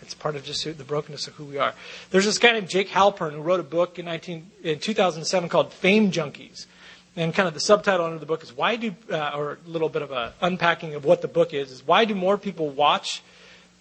It's 0.00 0.14
part 0.14 0.36
of 0.36 0.44
just 0.44 0.64
the 0.64 0.84
brokenness 0.84 1.26
of 1.26 1.34
who 1.34 1.44
we 1.44 1.58
are. 1.58 1.74
There's 2.10 2.24
this 2.24 2.38
guy 2.38 2.52
named 2.52 2.68
Jake 2.68 2.88
Halpern 2.88 3.32
who 3.32 3.40
wrote 3.40 3.60
a 3.60 3.64
book 3.64 3.98
in, 3.98 4.04
19, 4.04 4.50
in 4.62 4.78
2007 4.78 5.48
called 5.48 5.72
Fame 5.72 6.10
Junkies. 6.10 6.66
And 7.16 7.32
kind 7.32 7.46
of 7.46 7.54
the 7.54 7.60
subtitle 7.60 8.06
under 8.06 8.18
the 8.18 8.26
book 8.26 8.42
is 8.42 8.56
why 8.56 8.76
do, 8.76 8.94
uh, 9.10 9.32
or 9.34 9.58
a 9.64 9.68
little 9.68 9.88
bit 9.88 10.02
of 10.02 10.10
a 10.10 10.34
unpacking 10.40 10.94
of 10.94 11.04
what 11.04 11.22
the 11.22 11.28
book 11.28 11.54
is, 11.54 11.70
is 11.70 11.86
why 11.86 12.04
do 12.04 12.14
more 12.14 12.36
people 12.36 12.70
watch 12.70 13.22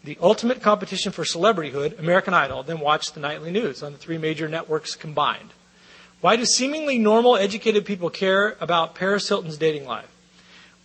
the 0.04 0.18
ultimate 0.22 0.62
competition 0.62 1.12
for 1.12 1.24
celebrityhood, 1.24 1.97
American 1.97 2.34
Idol, 2.34 2.64
then 2.64 2.80
watch 2.80 3.14
the 3.14 3.20
nightly 3.20 3.51
news 3.51 3.82
on 3.82 3.93
the 3.93 3.97
three 3.97 4.18
major 4.18 4.49
networks 4.49 4.95
combined. 4.95 5.51
Why 6.20 6.36
do 6.36 6.45
seemingly 6.45 6.97
normal, 6.97 7.38
educated 7.38 7.86
people 7.86 8.10
care 8.10 8.58
about 8.60 8.95
Paris 8.95 9.28
Hilton's 9.28 9.58
dating 9.58 9.86
life? 9.86 10.10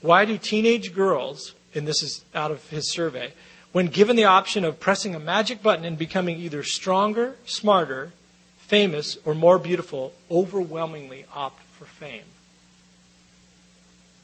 Why 0.01 0.25
do 0.25 0.39
teenage 0.39 0.95
girls, 0.95 1.55
and 1.75 1.87
this 1.87 2.03
is 2.03 2.25
out 2.35 2.51
of 2.51 2.69
his 2.71 2.93
survey, 2.93 3.33
when 3.73 3.87
given 3.87 4.16
the 4.16 4.25
option 4.25 4.64
of 4.64 4.81
pressing 4.81 5.14
a 5.14 5.21
magic 5.21 5.62
button 5.62 5.85
and 5.85 5.99
becoming 5.99 6.39
either 6.39 6.62
stronger, 6.62 7.37
smarter, 7.45 8.12
famous, 8.59 9.19
or 9.25 9.35
more 9.35 9.59
beautiful, 9.59 10.12
overwhelmingly 10.31 11.25
opt 11.35 11.62
for 11.73 11.85
fame? 11.85 12.25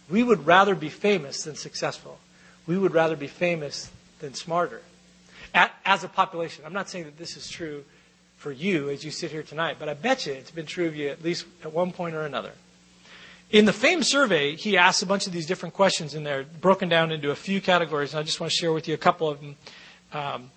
We 0.09 0.23
would 0.23 0.47
rather 0.47 0.75
be 0.75 0.89
famous 0.89 1.43
than 1.43 1.57
successful. 1.57 2.19
We 2.67 2.79
would 2.79 2.95
rather 2.95 3.17
be 3.17 3.27
famous 3.27 3.91
than 4.25 4.35
smarter. 4.35 4.81
as 5.55 6.03
a 6.03 6.09
population. 6.09 6.65
I'm 6.67 6.73
not 6.73 6.89
saying 6.89 7.05
that 7.05 7.19
this 7.19 7.37
is 7.37 7.49
true 7.49 7.85
for 8.39 8.51
you 8.51 8.91
as 8.91 9.05
you 9.05 9.11
sit 9.11 9.31
here 9.31 9.43
tonight, 9.43 9.77
but 9.79 9.89
I 9.89 9.95
bet 9.95 10.27
you 10.27 10.33
it's 10.33 10.51
been 10.51 10.67
true 10.67 10.87
of 10.87 10.97
you 10.97 11.09
at 11.09 11.23
least 11.23 11.47
at 11.63 11.73
one 11.73 11.93
point 11.93 12.15
or 12.15 12.23
another. 12.23 12.51
In 13.51 13.67
the 13.67 13.73
FAME 13.73 14.03
survey, 14.03 14.57
he 14.57 14.77
asks 14.77 15.03
a 15.03 15.07
bunch 15.07 15.27
of 15.27 15.33
these 15.33 15.47
different 15.47 15.75
questions 15.75 16.15
in 16.15 16.25
there, 16.25 16.45
broken 16.61 16.89
down 16.89 17.13
into 17.13 17.31
a 17.31 17.37
few 17.37 17.61
categories, 17.61 18.13
and 18.13 18.21
I 18.21 18.23
just 18.25 18.41
want 18.41 18.51
to 18.51 18.57
share 18.57 18.73
with 18.73 18.89
you 18.89 18.95
a 18.95 18.99
couple 18.99 19.29
of 19.29 19.41
them 19.41 19.57
um, 20.13 20.51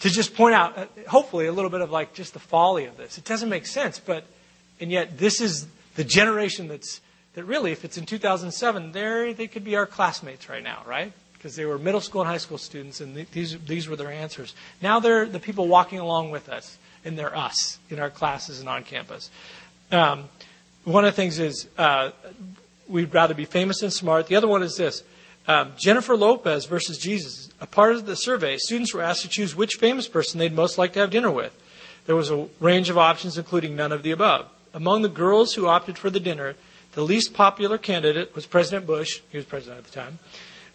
to 0.00 0.10
just 0.10 0.34
point 0.34 0.54
out, 0.54 0.78
uh, 0.78 0.86
hopefully, 1.08 1.46
a 1.46 1.52
little 1.52 1.70
bit 1.70 1.80
of 1.80 1.90
like 1.90 2.14
just 2.14 2.32
the 2.32 2.38
folly 2.38 2.84
of 2.84 2.96
this. 2.96 3.18
It 3.18 3.24
doesn't 3.24 3.48
make 3.48 3.66
sense, 3.66 3.98
but 3.98 4.24
and 4.80 4.92
yet 4.92 5.18
this 5.18 5.40
is 5.40 5.66
the 5.96 6.04
generation 6.04 6.68
that's 6.68 7.00
that 7.34 7.44
really, 7.44 7.72
if 7.72 7.84
it's 7.84 7.98
in 7.98 8.06
2007, 8.06 8.92
there 8.92 9.32
they 9.32 9.48
could 9.48 9.64
be 9.64 9.74
our 9.74 9.86
classmates 9.86 10.48
right 10.48 10.62
now, 10.62 10.82
right? 10.86 11.12
Because 11.44 11.56
they 11.56 11.66
were 11.66 11.76
middle 11.76 12.00
school 12.00 12.22
and 12.22 12.30
high 12.30 12.38
school 12.38 12.56
students, 12.56 13.02
and 13.02 13.14
th- 13.14 13.30
these 13.32 13.58
these 13.66 13.86
were 13.86 13.96
their 13.96 14.10
answers. 14.10 14.54
Now 14.80 14.98
they're 14.98 15.26
the 15.26 15.38
people 15.38 15.68
walking 15.68 15.98
along 15.98 16.30
with 16.30 16.48
us, 16.48 16.78
and 17.04 17.18
they're 17.18 17.36
us 17.36 17.78
in 17.90 17.98
our 17.98 18.08
classes 18.08 18.60
and 18.60 18.68
on 18.68 18.82
campus. 18.82 19.28
Um, 19.92 20.30
one 20.84 21.04
of 21.04 21.12
the 21.12 21.16
things 21.16 21.38
is 21.38 21.68
uh, 21.76 22.12
we'd 22.88 23.12
rather 23.12 23.34
be 23.34 23.44
famous 23.44 23.82
and 23.82 23.92
smart. 23.92 24.26
The 24.26 24.36
other 24.36 24.48
one 24.48 24.62
is 24.62 24.78
this 24.78 25.02
um, 25.46 25.72
Jennifer 25.76 26.16
Lopez 26.16 26.64
versus 26.64 26.96
Jesus. 26.96 27.50
A 27.60 27.66
part 27.66 27.94
of 27.94 28.06
the 28.06 28.16
survey, 28.16 28.56
students 28.56 28.94
were 28.94 29.02
asked 29.02 29.20
to 29.20 29.28
choose 29.28 29.54
which 29.54 29.74
famous 29.74 30.08
person 30.08 30.38
they'd 30.38 30.54
most 30.54 30.78
like 30.78 30.94
to 30.94 31.00
have 31.00 31.10
dinner 31.10 31.30
with. 31.30 31.54
There 32.06 32.16
was 32.16 32.30
a 32.30 32.48
range 32.58 32.88
of 32.88 32.96
options, 32.96 33.36
including 33.36 33.76
none 33.76 33.92
of 33.92 34.02
the 34.02 34.12
above. 34.12 34.48
Among 34.72 35.02
the 35.02 35.10
girls 35.10 35.52
who 35.52 35.66
opted 35.66 35.98
for 35.98 36.08
the 36.08 36.20
dinner, 36.20 36.54
the 36.92 37.02
least 37.02 37.34
popular 37.34 37.76
candidate 37.76 38.34
was 38.34 38.46
President 38.46 38.86
Bush. 38.86 39.20
He 39.28 39.36
was 39.36 39.44
president 39.44 39.80
at 39.80 39.84
the 39.84 39.90
time. 39.92 40.18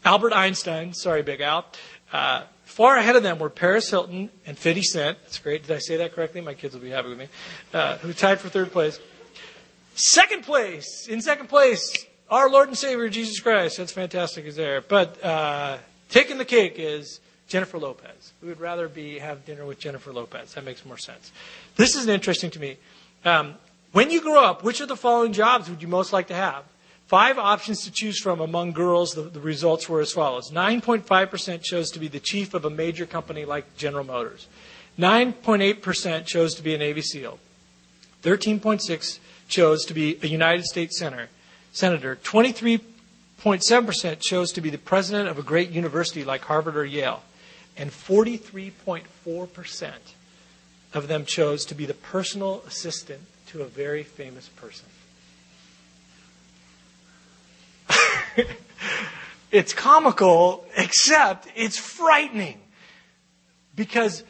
Albert 0.05 0.33
Einstein, 0.33 0.93
sorry, 0.93 1.21
Big 1.23 1.41
Al. 1.41 1.65
Uh, 2.11 2.43
far 2.65 2.97
ahead 2.97 3.15
of 3.15 3.23
them 3.23 3.39
were 3.39 3.49
Paris 3.49 3.89
Hilton 3.89 4.29
and 4.45 4.57
50 4.57 4.81
Cent. 4.83 5.17
That's 5.23 5.39
great. 5.39 5.67
Did 5.67 5.75
I 5.75 5.79
say 5.79 5.97
that 5.97 6.13
correctly? 6.13 6.41
My 6.41 6.53
kids 6.53 6.73
will 6.73 6.81
be 6.81 6.89
happy 6.89 7.09
with 7.09 7.19
me. 7.19 7.27
Uh, 7.73 7.97
who 7.97 8.13
tied 8.13 8.39
for 8.39 8.49
third 8.49 8.71
place. 8.71 8.99
Second 9.95 10.43
place, 10.43 11.07
in 11.09 11.21
second 11.21 11.47
place, 11.47 12.05
our 12.29 12.49
Lord 12.49 12.69
and 12.69 12.77
Savior 12.77 13.09
Jesus 13.09 13.39
Christ. 13.39 13.77
That's 13.77 13.91
fantastic, 13.91 14.45
is 14.45 14.55
there. 14.55 14.81
But 14.81 15.21
uh, 15.23 15.77
taking 16.09 16.37
the 16.37 16.45
cake 16.45 16.75
is 16.77 17.19
Jennifer 17.49 17.77
Lopez. 17.77 18.33
We 18.41 18.47
would 18.47 18.61
rather 18.61 18.87
be 18.87 19.19
have 19.19 19.45
dinner 19.45 19.65
with 19.65 19.79
Jennifer 19.79 20.13
Lopez. 20.13 20.53
That 20.53 20.63
makes 20.63 20.85
more 20.85 20.97
sense. 20.97 21.31
This 21.75 21.95
is 21.95 22.07
interesting 22.07 22.51
to 22.51 22.59
me. 22.59 22.77
Um, 23.25 23.55
when 23.91 24.11
you 24.11 24.21
grow 24.21 24.43
up, 24.43 24.63
which 24.63 24.79
of 24.81 24.87
the 24.87 24.95
following 24.95 25.33
jobs 25.33 25.69
would 25.69 25.81
you 25.81 25.87
most 25.87 26.13
like 26.13 26.27
to 26.27 26.35
have? 26.35 26.63
Five 27.10 27.38
options 27.39 27.84
to 27.86 27.91
choose 27.91 28.20
from 28.20 28.39
among 28.39 28.74
girls. 28.74 29.14
The, 29.14 29.24
the 29.24 29.39
results 29.39 29.89
were 29.89 29.99
as 29.99 30.12
follows: 30.12 30.51
9.5% 30.51 31.64
chose 31.64 31.89
to 31.89 31.97
be 31.97 32.07
the 32.07 32.20
chief 32.20 32.53
of 32.53 32.66
a 32.66 32.70
major 32.70 33.07
company 33.07 33.45
like 33.45 33.76
General 33.76 34.03
Motors. 34.03 34.45
9.8% 34.99 36.28
chose 36.28 36.53
to 36.53 36.62
be 36.62 36.76
a 36.76 36.78
Navy 36.78 37.01
SEAL. 37.01 37.39
13.6 38.22 39.18
chose 39.47 39.86
to 39.86 39.95
be 39.95 40.20
a 40.22 40.28
United 40.28 40.66
States 40.66 40.99
senator. 40.99 41.30
Senator. 41.72 42.16
23.7% 42.18 44.20
chose 44.20 44.51
to 44.51 44.62
be 44.62 44.70
the 44.70 44.78
president 44.78 45.30
of 45.30 45.39
a 45.39 45.43
great 45.43 45.72
university 45.72 46.24
like 46.24 46.41
Harvard 46.41 46.78
or 46.78 46.86
Yale. 46.86 47.24
And 47.76 47.89
43.4% 47.89 49.91
of 50.93 51.07
them 51.07 51.26
chose 51.26 51.66
to 51.66 51.74
be 51.74 51.88
the 51.88 51.95
personal 51.95 52.62
assistant 52.68 53.22
to 53.47 53.64
a 53.64 53.66
very 53.66 54.03
famous 54.03 54.47
person. 54.47 54.86
it's 59.51 59.73
comical, 59.73 60.65
except 60.75 61.47
it's 61.55 61.77
frightening. 61.77 62.59
Because, 63.75 64.23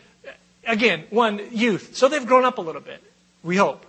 again, 0.66 1.06
one, 1.10 1.42
youth. 1.52 1.96
So 1.96 2.08
they've 2.08 2.26
grown 2.26 2.46
up 2.46 2.58
a 2.58 2.62
little 2.62 2.82
bit, 2.82 3.04
we 3.44 3.56
hope. 3.56 3.86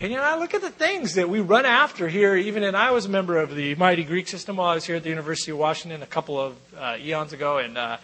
And 0.00 0.10
you 0.10 0.16
know, 0.16 0.24
I 0.24 0.36
look 0.38 0.54
at 0.54 0.62
the 0.62 0.70
things 0.70 1.14
that 1.14 1.28
we 1.28 1.40
run 1.40 1.64
after 1.64 2.08
here, 2.08 2.34
even 2.34 2.62
and 2.62 2.76
I 2.76 2.90
was 2.90 3.06
a 3.06 3.08
member 3.08 3.38
of 3.38 3.54
the 3.54 3.74
Mighty 3.76 4.04
Greek 4.04 4.26
system 4.28 4.56
while 4.56 4.68
I 4.68 4.74
was 4.74 4.84
here 4.84 4.96
at 4.96 5.02
the 5.02 5.08
University 5.08 5.52
of 5.52 5.58
Washington 5.58 6.02
a 6.02 6.06
couple 6.06 6.40
of 6.40 6.56
uh, 6.76 6.96
eons 6.98 7.32
ago. 7.32 7.58
And, 7.58 7.78
uh, 7.78 7.98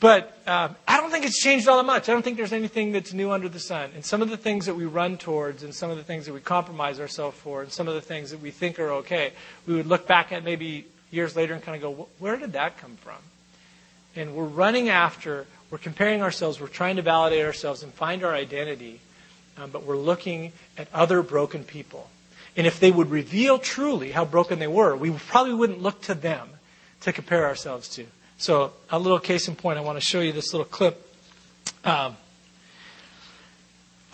but 0.00 0.36
uh, 0.46 0.70
I 0.88 1.00
don't 1.00 1.10
think 1.10 1.24
it's 1.24 1.38
changed 1.38 1.68
all 1.68 1.76
that 1.76 1.86
much. 1.86 2.08
I 2.08 2.12
don't 2.12 2.22
think 2.22 2.36
there's 2.36 2.52
anything 2.52 2.92
that's 2.92 3.12
new 3.12 3.30
under 3.30 3.48
the 3.48 3.60
sun. 3.60 3.90
And 3.94 4.04
some 4.04 4.22
of 4.22 4.30
the 4.30 4.36
things 4.36 4.66
that 4.66 4.74
we 4.74 4.86
run 4.86 5.18
towards, 5.18 5.62
and 5.62 5.74
some 5.74 5.90
of 5.90 5.96
the 5.96 6.04
things 6.04 6.26
that 6.26 6.32
we 6.32 6.40
compromise 6.40 6.98
ourselves 6.98 7.36
for, 7.38 7.62
and 7.62 7.70
some 7.70 7.86
of 7.86 7.94
the 7.94 8.00
things 8.00 8.30
that 8.30 8.40
we 8.40 8.50
think 8.50 8.78
are 8.78 8.90
okay, 8.92 9.32
we 9.66 9.74
would 9.74 9.86
look 9.86 10.06
back 10.06 10.32
at 10.32 10.42
maybe 10.42 10.86
years 11.10 11.36
later 11.36 11.54
and 11.54 11.62
kind 11.62 11.76
of 11.76 11.82
go, 11.82 12.08
where 12.18 12.36
did 12.36 12.54
that 12.54 12.78
come 12.78 12.96
from? 12.96 13.18
And 14.16 14.34
we're 14.34 14.44
running 14.44 14.88
after, 14.88 15.46
we're 15.70 15.78
comparing 15.78 16.22
ourselves, 16.22 16.60
we're 16.60 16.66
trying 16.66 16.96
to 16.96 17.02
validate 17.02 17.44
ourselves 17.44 17.82
and 17.82 17.92
find 17.92 18.24
our 18.24 18.34
identity 18.34 19.00
um, 19.60 19.70
but 19.70 19.84
we're 19.84 19.96
looking 19.96 20.52
at 20.78 20.88
other 20.92 21.22
broken 21.22 21.64
people. 21.64 22.08
And 22.56 22.66
if 22.66 22.80
they 22.80 22.90
would 22.90 23.10
reveal 23.10 23.58
truly 23.58 24.10
how 24.10 24.24
broken 24.24 24.58
they 24.58 24.66
were, 24.66 24.96
we 24.96 25.10
probably 25.10 25.54
wouldn't 25.54 25.82
look 25.82 26.00
to 26.02 26.14
them 26.14 26.48
to 27.02 27.12
compare 27.12 27.46
ourselves 27.46 27.88
to. 27.90 28.06
So, 28.40 28.72
a 28.88 28.98
little 28.98 29.18
case 29.18 29.48
in 29.48 29.54
point, 29.54 29.76
I 29.76 29.82
want 29.82 29.98
to 29.98 30.00
show 30.00 30.20
you 30.20 30.32
this 30.32 30.54
little 30.54 30.64
clip. 30.64 31.14
Um, 31.84 32.16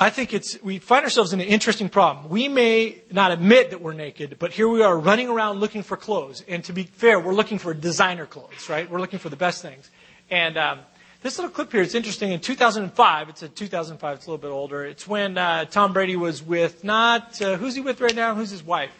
I 0.00 0.10
think 0.10 0.34
it's, 0.34 0.60
we 0.64 0.80
find 0.80 1.04
ourselves 1.04 1.32
in 1.32 1.40
an 1.40 1.46
interesting 1.46 1.88
problem. 1.88 2.28
We 2.28 2.48
may 2.48 3.02
not 3.12 3.30
admit 3.30 3.70
that 3.70 3.80
we're 3.80 3.92
naked, 3.92 4.40
but 4.40 4.50
here 4.50 4.68
we 4.68 4.82
are 4.82 4.98
running 4.98 5.28
around 5.28 5.60
looking 5.60 5.84
for 5.84 5.96
clothes. 5.96 6.42
And 6.48 6.64
to 6.64 6.72
be 6.72 6.82
fair, 6.82 7.20
we're 7.20 7.34
looking 7.34 7.60
for 7.60 7.72
designer 7.72 8.26
clothes, 8.26 8.68
right? 8.68 8.90
We're 8.90 8.98
looking 8.98 9.20
for 9.20 9.28
the 9.28 9.36
best 9.36 9.62
things. 9.62 9.88
And 10.28 10.58
um, 10.58 10.80
this 11.22 11.38
little 11.38 11.52
clip 11.52 11.70
here 11.70 11.82
is 11.82 11.94
interesting. 11.94 12.32
In 12.32 12.40
2005, 12.40 13.28
it's 13.28 13.44
a 13.44 13.48
2005, 13.48 14.16
it's 14.16 14.26
a 14.26 14.28
little 14.28 14.42
bit 14.42 14.52
older. 14.52 14.84
It's 14.84 15.06
when 15.06 15.38
uh, 15.38 15.66
Tom 15.66 15.92
Brady 15.92 16.16
was 16.16 16.42
with 16.42 16.82
not, 16.82 17.40
uh, 17.40 17.58
who's 17.58 17.76
he 17.76 17.80
with 17.80 18.00
right 18.00 18.16
now? 18.16 18.34
Who's 18.34 18.50
his 18.50 18.64
wife? 18.64 18.90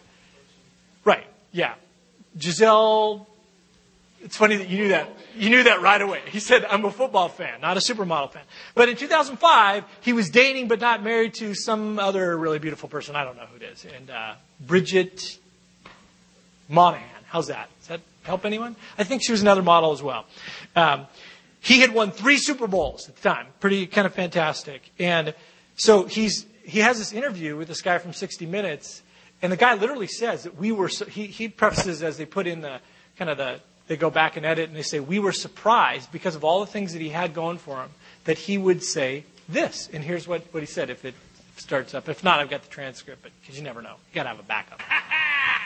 Right, 1.03 1.27
yeah. 1.51 1.73
Gisele, 2.37 3.27
it's 4.23 4.35
funny 4.35 4.55
that 4.57 4.69
you 4.69 4.77
knew 4.77 4.87
that. 4.89 5.09
You 5.35 5.49
knew 5.49 5.63
that 5.63 5.81
right 5.81 6.01
away. 6.01 6.21
He 6.27 6.39
said, 6.39 6.65
I'm 6.65 6.83
a 6.85 6.91
football 6.91 7.29
fan, 7.29 7.61
not 7.61 7.77
a 7.77 7.79
supermodel 7.79 8.31
fan. 8.31 8.43
But 8.73 8.89
in 8.89 8.95
2005, 8.95 9.83
he 10.01 10.13
was 10.13 10.29
dating 10.29 10.67
but 10.67 10.79
not 10.79 11.03
married 11.03 11.35
to 11.35 11.53
some 11.53 11.99
other 11.99 12.35
really 12.37 12.59
beautiful 12.59 12.89
person. 12.89 13.15
I 13.15 13.23
don't 13.23 13.37
know 13.37 13.45
who 13.45 13.57
it 13.57 13.63
is. 13.63 13.85
And 13.85 14.09
uh, 14.09 14.35
Bridget 14.59 15.37
Moynahan. 16.69 17.01
How's 17.27 17.47
that? 17.47 17.69
Does 17.79 17.87
that 17.89 18.01
help 18.23 18.45
anyone? 18.45 18.75
I 18.97 19.03
think 19.03 19.21
she 19.23 19.31
was 19.31 19.41
another 19.41 19.61
model 19.61 19.91
as 19.91 20.01
well. 20.01 20.25
Um, 20.75 21.07
he 21.59 21.81
had 21.81 21.93
won 21.93 22.11
three 22.11 22.37
Super 22.37 22.67
Bowls 22.67 23.09
at 23.09 23.15
the 23.15 23.29
time. 23.29 23.47
Pretty 23.59 23.87
kind 23.87 24.07
of 24.07 24.13
fantastic. 24.13 24.89
And 24.99 25.33
so 25.75 26.05
he's, 26.05 26.45
he 26.63 26.79
has 26.79 26.97
this 26.97 27.13
interview 27.13 27.55
with 27.55 27.67
this 27.67 27.81
guy 27.81 27.97
from 27.97 28.13
60 28.13 28.45
Minutes, 28.45 29.03
and 29.41 29.51
the 29.51 29.57
guy 29.57 29.75
literally 29.75 30.07
says 30.07 30.43
that 30.43 30.57
we 30.57 30.71
were, 30.71 30.87
he, 30.87 31.27
he 31.27 31.47
prefaces 31.47 32.01
as 32.01 32.17
they 32.17 32.25
put 32.25 32.47
in 32.47 32.61
the 32.61 32.79
kind 33.17 33.29
of 33.29 33.37
the, 33.37 33.59
they 33.87 33.97
go 33.97 34.09
back 34.09 34.37
and 34.37 34.45
edit 34.45 34.69
and 34.69 34.77
they 34.77 34.83
say, 34.83 34.99
we 34.99 35.19
were 35.19 35.31
surprised 35.31 36.11
because 36.11 36.35
of 36.35 36.43
all 36.43 36.59
the 36.59 36.65
things 36.65 36.93
that 36.93 37.01
he 37.01 37.09
had 37.09 37.33
going 37.33 37.57
for 37.57 37.77
him 37.77 37.89
that 38.25 38.37
he 38.37 38.57
would 38.57 38.83
say 38.83 39.23
this. 39.47 39.89
And 39.91 40.03
here's 40.03 40.27
what, 40.27 40.43
what 40.53 40.61
he 40.61 40.67
said 40.67 40.89
if 40.89 41.05
it 41.05 41.15
starts 41.55 41.93
up. 41.93 42.09
If 42.09 42.23
not, 42.23 42.39
I've 42.39 42.49
got 42.49 42.63
the 42.63 42.69
transcript, 42.69 43.23
but 43.23 43.31
because 43.41 43.57
you 43.57 43.63
never 43.63 43.81
know. 43.81 43.95
You 44.11 44.15
got 44.15 44.23
to 44.23 44.29
have 44.29 44.39
a 44.39 44.43
backup. 44.43 44.81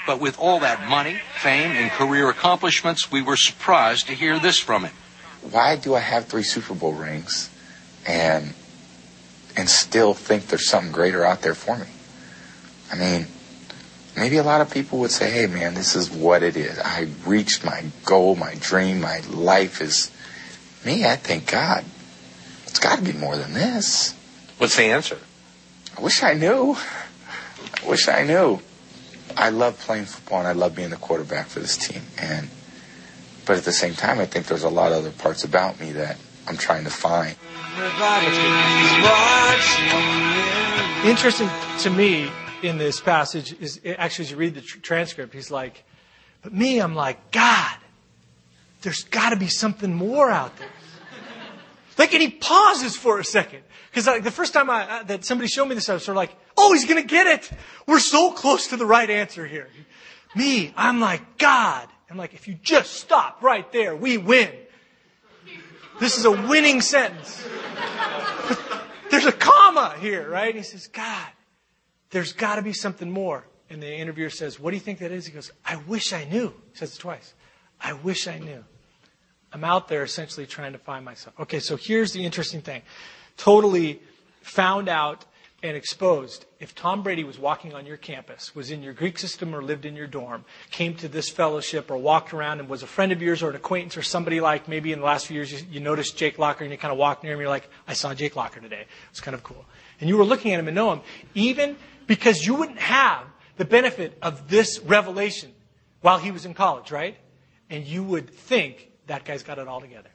But 0.08 0.20
with 0.20 0.40
all 0.40 0.62
that 0.62 0.90
money, 0.90 1.20
fame, 1.44 1.74
and 1.74 1.92
career 1.92 2.28
accomplishments, 2.28 3.12
we 3.12 3.22
were 3.22 3.38
surprised 3.38 4.08
to 4.08 4.14
hear 4.14 4.40
this 4.40 4.58
from 4.58 4.84
him 4.84 4.94
why 5.42 5.76
do 5.76 5.96
I 5.96 6.00
have 6.00 6.26
three 6.26 6.44
Super 6.44 6.74
Bowl 6.74 6.94
rings 6.94 7.50
and 8.06 8.54
and 9.58 9.70
still 9.70 10.14
think 10.14 10.48
there's 10.48 10.70
something 10.70 10.92
greater 10.92 11.26
out 11.26 11.42
there 11.42 11.56
for 11.56 11.78
me? 11.78 11.88
I 12.92 12.96
mean, 12.96 13.28
maybe 14.16 14.38
a 14.38 14.44
lot 14.44 14.62
of 14.62 14.70
people 14.70 15.00
would 15.00 15.12
say, 15.12 15.30
"Hey, 15.30 15.48
man, 15.48 15.74
this 15.74 15.96
is 15.96 16.10
what 16.10 16.44
it 16.44 16.56
is. 16.56 16.80
I 16.80 17.08
reached 17.26 17.64
my 17.64 17.86
goal, 18.06 18.36
my 18.36 18.56
dream, 18.56 19.02
my 19.02 19.20
life 19.30 19.82
is." 19.82 20.12
Me, 20.86 21.06
I 21.06 21.16
thank 21.16 21.52
God. 21.52 21.86
It's 22.66 22.80
got 22.80 22.98
to 22.98 23.04
be 23.04 23.14
more 23.14 23.38
than 23.38 23.54
this. 23.54 24.16
What's 24.58 24.78
the 24.78 24.86
answer? 24.86 25.20
I 25.98 26.02
wish 26.02 26.24
I 26.24 26.34
knew. 26.34 26.76
I 27.84 27.88
wish 27.88 28.08
I 28.08 28.24
knew. 28.24 28.60
I 29.38 29.50
love 29.50 29.80
playing 29.80 30.06
football 30.06 30.40
and 30.40 30.48
I 30.48 30.54
love 30.54 30.76
being 30.76 30.90
the 30.90 30.98
quarterback 30.98 31.48
for 31.48 31.60
this 31.60 31.78
team. 31.78 32.02
And 32.18 32.50
but 33.46 33.58
at 33.58 33.64
the 33.64 33.74
same 33.74 33.94
time, 33.94 34.20
I 34.20 34.26
think 34.26 34.48
there's 34.48 34.64
a 34.64 34.70
lot 34.70 34.92
of 34.92 35.00
other 35.00 35.12
parts 35.12 35.44
about 35.44 35.80
me 35.80 35.92
that 35.94 36.18
I'm 36.48 36.58
trying 36.58 36.84
to 36.86 36.90
find. 36.90 37.36
Interesting 41.06 41.50
to 41.80 41.90
me 41.90 42.32
in 42.64 42.78
this 42.78 43.00
passage 43.02 43.54
is 43.60 43.80
actually 43.98 44.26
as 44.26 44.32
you 44.32 44.38
read 44.38 44.56
the 44.56 44.62
tr- 44.62 44.80
transcript, 44.80 45.34
he's 45.34 45.52
like, 45.52 45.84
but 46.42 46.54
me, 46.54 46.80
I'm 46.80 46.96
like, 46.96 47.32
God, 47.32 47.78
there's 48.82 49.04
got 49.04 49.30
to 49.32 49.36
be 49.36 49.48
something 49.48 49.94
more 49.94 50.30
out 50.30 50.58
there. 50.58 50.68
Like, 51.98 52.14
and 52.14 52.22
he 52.22 52.30
pauses 52.30 52.96
for 52.96 53.20
a 53.20 53.24
second. 53.24 53.62
Because 53.90 54.08
like, 54.08 54.24
the 54.24 54.32
first 54.32 54.54
time 54.54 54.70
I, 54.70 55.04
that 55.04 55.26
somebody 55.26 55.48
showed 55.48 55.66
me 55.66 55.76
this, 55.76 55.90
I 55.90 55.94
was 55.94 56.04
sort 56.04 56.14
of 56.14 56.18
like, 56.18 56.36
oh, 56.58 56.74
he's 56.74 56.86
going 56.86 57.02
to 57.02 57.08
get 57.08 57.28
it. 57.28 57.52
We're 57.86 58.00
so 58.00 58.32
close 58.32 58.68
to 58.68 58.78
the 58.78 58.86
right 58.86 59.10
answer 59.10 59.46
here. 59.46 59.68
Me, 60.36 60.74
I'm 60.78 61.00
like, 61.00 61.38
God, 61.38 61.88
I'm 62.10 62.18
like, 62.18 62.34
if 62.34 62.48
you 62.48 62.56
just 62.56 62.94
stop 62.94 63.44
right 63.44 63.70
there, 63.72 63.96
we 63.96 64.18
win. 64.18 64.50
This 66.00 66.18
is 66.18 66.26
a 66.26 66.32
winning 66.32 66.82
sentence. 66.82 67.46
there's 69.12 69.26
a 69.26 69.32
comma 69.32 69.96
here, 70.00 70.28
right? 70.28 70.56
He 70.56 70.64
says, 70.64 70.88
God, 70.88 71.28
there's 72.12 72.34
got 72.34 72.56
to 72.56 72.62
be 72.62 72.74
something 72.74 73.10
more. 73.10 73.46
And 73.70 73.82
the 73.82 73.94
interviewer 73.94 74.30
says, 74.30 74.60
What 74.60 74.72
do 74.72 74.78
you 74.78 74.82
think 74.82 75.00
that 75.00 75.12
is? 75.12 75.26
He 75.26 75.32
goes, 75.32 75.52
I 75.66 75.78
wish 75.78 76.14
I 76.14 76.26
knew. 76.26 76.50
He 76.72 76.78
says 76.78 76.96
it 76.96 77.00
twice. 77.00 77.34
I 77.80 77.94
wish 77.94 78.28
I 78.28 78.38
knew. 78.38 78.64
I'm 79.54 79.64
out 79.64 79.88
there 79.88 80.04
essentially 80.04 80.46
trying 80.46 80.74
to 80.74 80.78
find 80.78 81.04
myself. 81.04 81.38
Okay, 81.40 81.60
so 81.60 81.76
here's 81.76 82.14
the 82.14 82.24
interesting 82.24 82.62
thing. 82.62 82.82
Totally 83.38 84.02
found 84.42 84.88
out 84.88 85.26
and 85.64 85.78
exposed. 85.78 86.46
If 86.60 86.74
Tom 86.74 87.04
Brady 87.04 87.24
was 87.24 87.38
walking 87.38 87.74
on 87.74 87.86
your 87.86 87.98
campus, 87.98 88.56
was 88.56 88.72
in 88.72 88.82
your 88.82 88.94
Greek 88.94 89.20
system 89.20 89.54
or 89.54 89.62
lived 89.62 89.86
in 89.86 89.96
your 89.96 90.08
dorm, 90.08 90.44
came 90.72 90.96
to 90.96 91.08
this 91.08 91.30
fellowship 91.30 91.92
or 91.92 91.98
walked 91.98 92.34
around 92.34 92.60
and 92.60 92.68
was 92.68 92.82
a 92.82 92.88
friend 92.88 93.12
of 93.12 93.22
yours 93.22 93.44
or 93.44 93.52
an 93.52 93.56
acquaintance 93.56 93.96
or 93.96 94.02
somebody 94.02 94.40
like 94.40 94.68
maybe 94.68 94.92
in 94.92 95.00
the 95.00 95.06
last 95.06 95.28
few 95.28 95.36
years 95.36 95.52
you, 95.52 95.60
you 95.70 95.80
noticed 95.80 96.18
Jake 96.18 96.40
Locker 96.40 96.64
and 96.64 96.72
you 96.72 96.80
kind 96.80 96.92
of 96.92 96.98
walked 96.98 97.24
near 97.24 97.34
him, 97.34 97.40
you're 97.40 97.50
like, 97.50 97.70
I 97.88 97.94
saw 97.94 98.14
Jake 98.14 98.36
Locker 98.36 98.60
today. 98.60 98.86
It's 99.12 99.22
kind 99.22 99.36
of 99.36 99.44
cool. 99.44 99.66
And 100.02 100.10
you 100.10 100.18
were 100.18 100.26
looking 100.26 100.52
at 100.54 100.60
him 100.60 100.68
and 100.68 100.76
know 100.76 100.92
him, 100.92 101.02
even 101.34 101.78
because 102.08 102.46
you 102.46 102.56
wouldn't 102.56 102.80
have 102.80 103.24
the 103.56 103.66
benefit 103.66 104.18
of 104.22 104.50
this 104.50 104.80
revelation 104.80 105.54
while 106.02 106.18
he 106.18 106.32
was 106.32 106.46
in 106.46 106.54
college, 106.54 106.92
right? 106.92 107.16
And 107.70 107.86
you 107.86 108.04
would 108.04 108.30
think 108.30 108.90
that 109.08 109.24
guy's 109.24 109.44
got 109.44 109.60
it 109.60 109.68
all 109.68 109.80
together. 109.80 110.10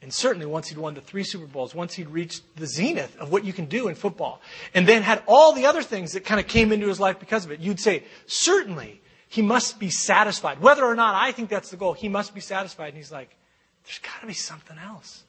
And 0.00 0.12
certainly 0.12 0.46
once 0.46 0.68
he'd 0.68 0.78
won 0.78 0.94
the 0.94 1.00
three 1.00 1.22
Super 1.22 1.46
Bowls, 1.46 1.74
once 1.74 1.94
he'd 1.94 2.08
reached 2.08 2.42
the 2.56 2.66
zenith 2.66 3.16
of 3.18 3.30
what 3.30 3.44
you 3.44 3.52
can 3.52 3.66
do 3.66 3.88
in 3.88 3.94
football, 3.94 4.40
and 4.74 4.86
then 4.86 5.02
had 5.02 5.22
all 5.26 5.52
the 5.52 5.66
other 5.66 5.82
things 5.82 6.12
that 6.12 6.24
kind 6.24 6.40
of 6.40 6.48
came 6.48 6.72
into 6.72 6.88
his 6.88 6.98
life 6.98 7.20
because 7.20 7.44
of 7.44 7.52
it, 7.52 7.60
you'd 7.60 7.78
say, 7.78 8.04
certainly 8.26 9.00
he 9.28 9.42
must 9.42 9.78
be 9.78 9.90
satisfied. 9.90 10.60
Whether 10.60 10.84
or 10.84 10.94
not 10.94 11.14
I 11.14 11.32
think 11.32 11.48
that's 11.48 11.70
the 11.70 11.76
goal, 11.76 11.92
he 11.92 12.08
must 12.08 12.34
be 12.34 12.40
satisfied. 12.40 12.88
And 12.88 12.96
he's 12.96 13.12
like, 13.12 13.36
there's 13.84 14.00
got 14.00 14.20
to 14.20 14.26
be 14.26 14.34
something 14.34 14.76
else. 14.78 15.24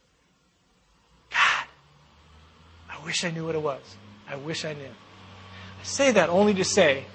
I 2.94 3.04
wish 3.06 3.24
I 3.24 3.32
knew 3.32 3.46
what 3.46 3.56
it 3.56 3.62
was. 3.62 3.82
I 4.30 4.36
wish 4.36 4.66
I 4.66 4.74
knew. 4.74 4.86
I 4.86 5.84
say 5.84 6.12
that 6.12 6.30
only 6.30 6.54
to 6.54 6.64
say, 6.64 7.06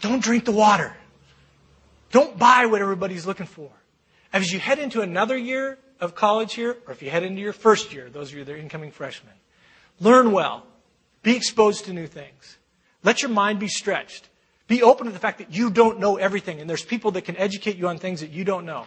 don't 0.00 0.22
drink 0.22 0.44
the 0.44 0.52
water. 0.52 0.94
Don't 2.12 2.38
buy 2.38 2.66
what 2.66 2.80
everybody's 2.80 3.26
looking 3.26 3.46
for. 3.46 3.70
As 4.32 4.52
you 4.52 4.58
head 4.58 4.78
into 4.78 5.00
another 5.00 5.36
year 5.36 5.78
of 6.00 6.14
college 6.14 6.54
here, 6.54 6.76
or 6.86 6.92
if 6.92 7.02
you 7.02 7.10
head 7.10 7.22
into 7.22 7.40
your 7.40 7.52
first 7.52 7.92
year, 7.92 8.08
those 8.10 8.30
of 8.30 8.38
you 8.38 8.44
that 8.44 8.52
are 8.52 8.56
incoming 8.56 8.90
freshmen, 8.90 9.34
learn 9.98 10.32
well. 10.32 10.66
Be 11.22 11.36
exposed 11.36 11.84
to 11.86 11.92
new 11.92 12.06
things. 12.06 12.58
Let 13.02 13.22
your 13.22 13.30
mind 13.30 13.58
be 13.58 13.68
stretched. 13.68 14.28
Be 14.66 14.82
open 14.82 15.06
to 15.06 15.12
the 15.12 15.18
fact 15.18 15.38
that 15.38 15.54
you 15.54 15.70
don't 15.70 15.98
know 15.98 16.16
everything, 16.16 16.60
and 16.60 16.70
there's 16.70 16.84
people 16.84 17.10
that 17.12 17.22
can 17.22 17.36
educate 17.36 17.76
you 17.76 17.88
on 17.88 17.98
things 17.98 18.20
that 18.20 18.30
you 18.30 18.44
don't 18.44 18.64
know. 18.64 18.86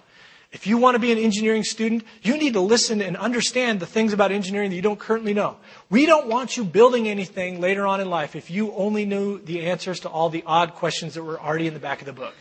If 0.54 0.68
you 0.68 0.78
want 0.78 0.94
to 0.94 1.00
be 1.00 1.12
an 1.12 1.18
engineering 1.18 1.64
student, 1.64 2.04
you 2.22 2.38
need 2.38 2.54
to 2.54 2.62
listen 2.62 3.02
and 3.02 3.18
understand 3.18 3.80
the 3.80 3.88
things 3.88 4.14
about 4.14 4.32
engineering 4.32 4.70
that 4.70 4.76
you 4.76 4.84
don't 4.84 5.00
currently 5.00 5.34
know. 5.34 5.58
We 5.90 6.06
don't 6.06 6.28
want 6.28 6.56
you 6.56 6.64
building 6.64 7.08
anything 7.10 7.60
later 7.60 7.88
on 7.88 8.00
in 8.00 8.10
life 8.10 8.36
if 8.36 8.52
you 8.52 8.72
only 8.74 9.04
knew 9.04 9.40
the 9.40 9.66
answers 9.66 10.02
to 10.02 10.10
all 10.10 10.30
the 10.30 10.44
odd 10.46 10.76
questions 10.76 11.16
that 11.16 11.24
were 11.24 11.42
already 11.42 11.66
in 11.66 11.74
the 11.74 11.80
back 11.80 12.02
of 12.02 12.06
the 12.06 12.14
book. 12.14 12.36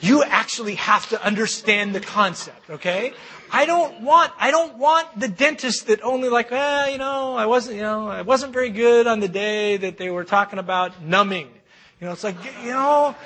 You 0.00 0.22
actually 0.22 0.76
have 0.76 1.08
to 1.08 1.20
understand 1.24 1.92
the 1.92 2.00
concept, 2.00 2.70
okay? 2.70 3.12
I 3.50 3.66
don't 3.66 4.02
want, 4.02 4.32
I 4.38 4.52
don't 4.52 4.78
want 4.78 5.18
the 5.18 5.28
dentist 5.28 5.88
that 5.88 6.02
only 6.02 6.28
like, 6.28 6.52
eh, 6.52 6.88
you 6.90 6.98
know, 6.98 7.34
I 7.34 7.46
wasn't, 7.46 7.76
you 7.76 7.82
know, 7.82 8.06
I 8.06 8.22
wasn't 8.22 8.52
very 8.52 8.70
good 8.70 9.08
on 9.08 9.18
the 9.18 9.28
day 9.28 9.76
that 9.78 9.98
they 9.98 10.10
were 10.10 10.24
talking 10.24 10.60
about 10.60 11.02
numbing. 11.02 11.48
You 12.00 12.06
know, 12.06 12.12
it's 12.12 12.22
like, 12.22 12.36
you 12.62 12.70
know, 12.70 13.16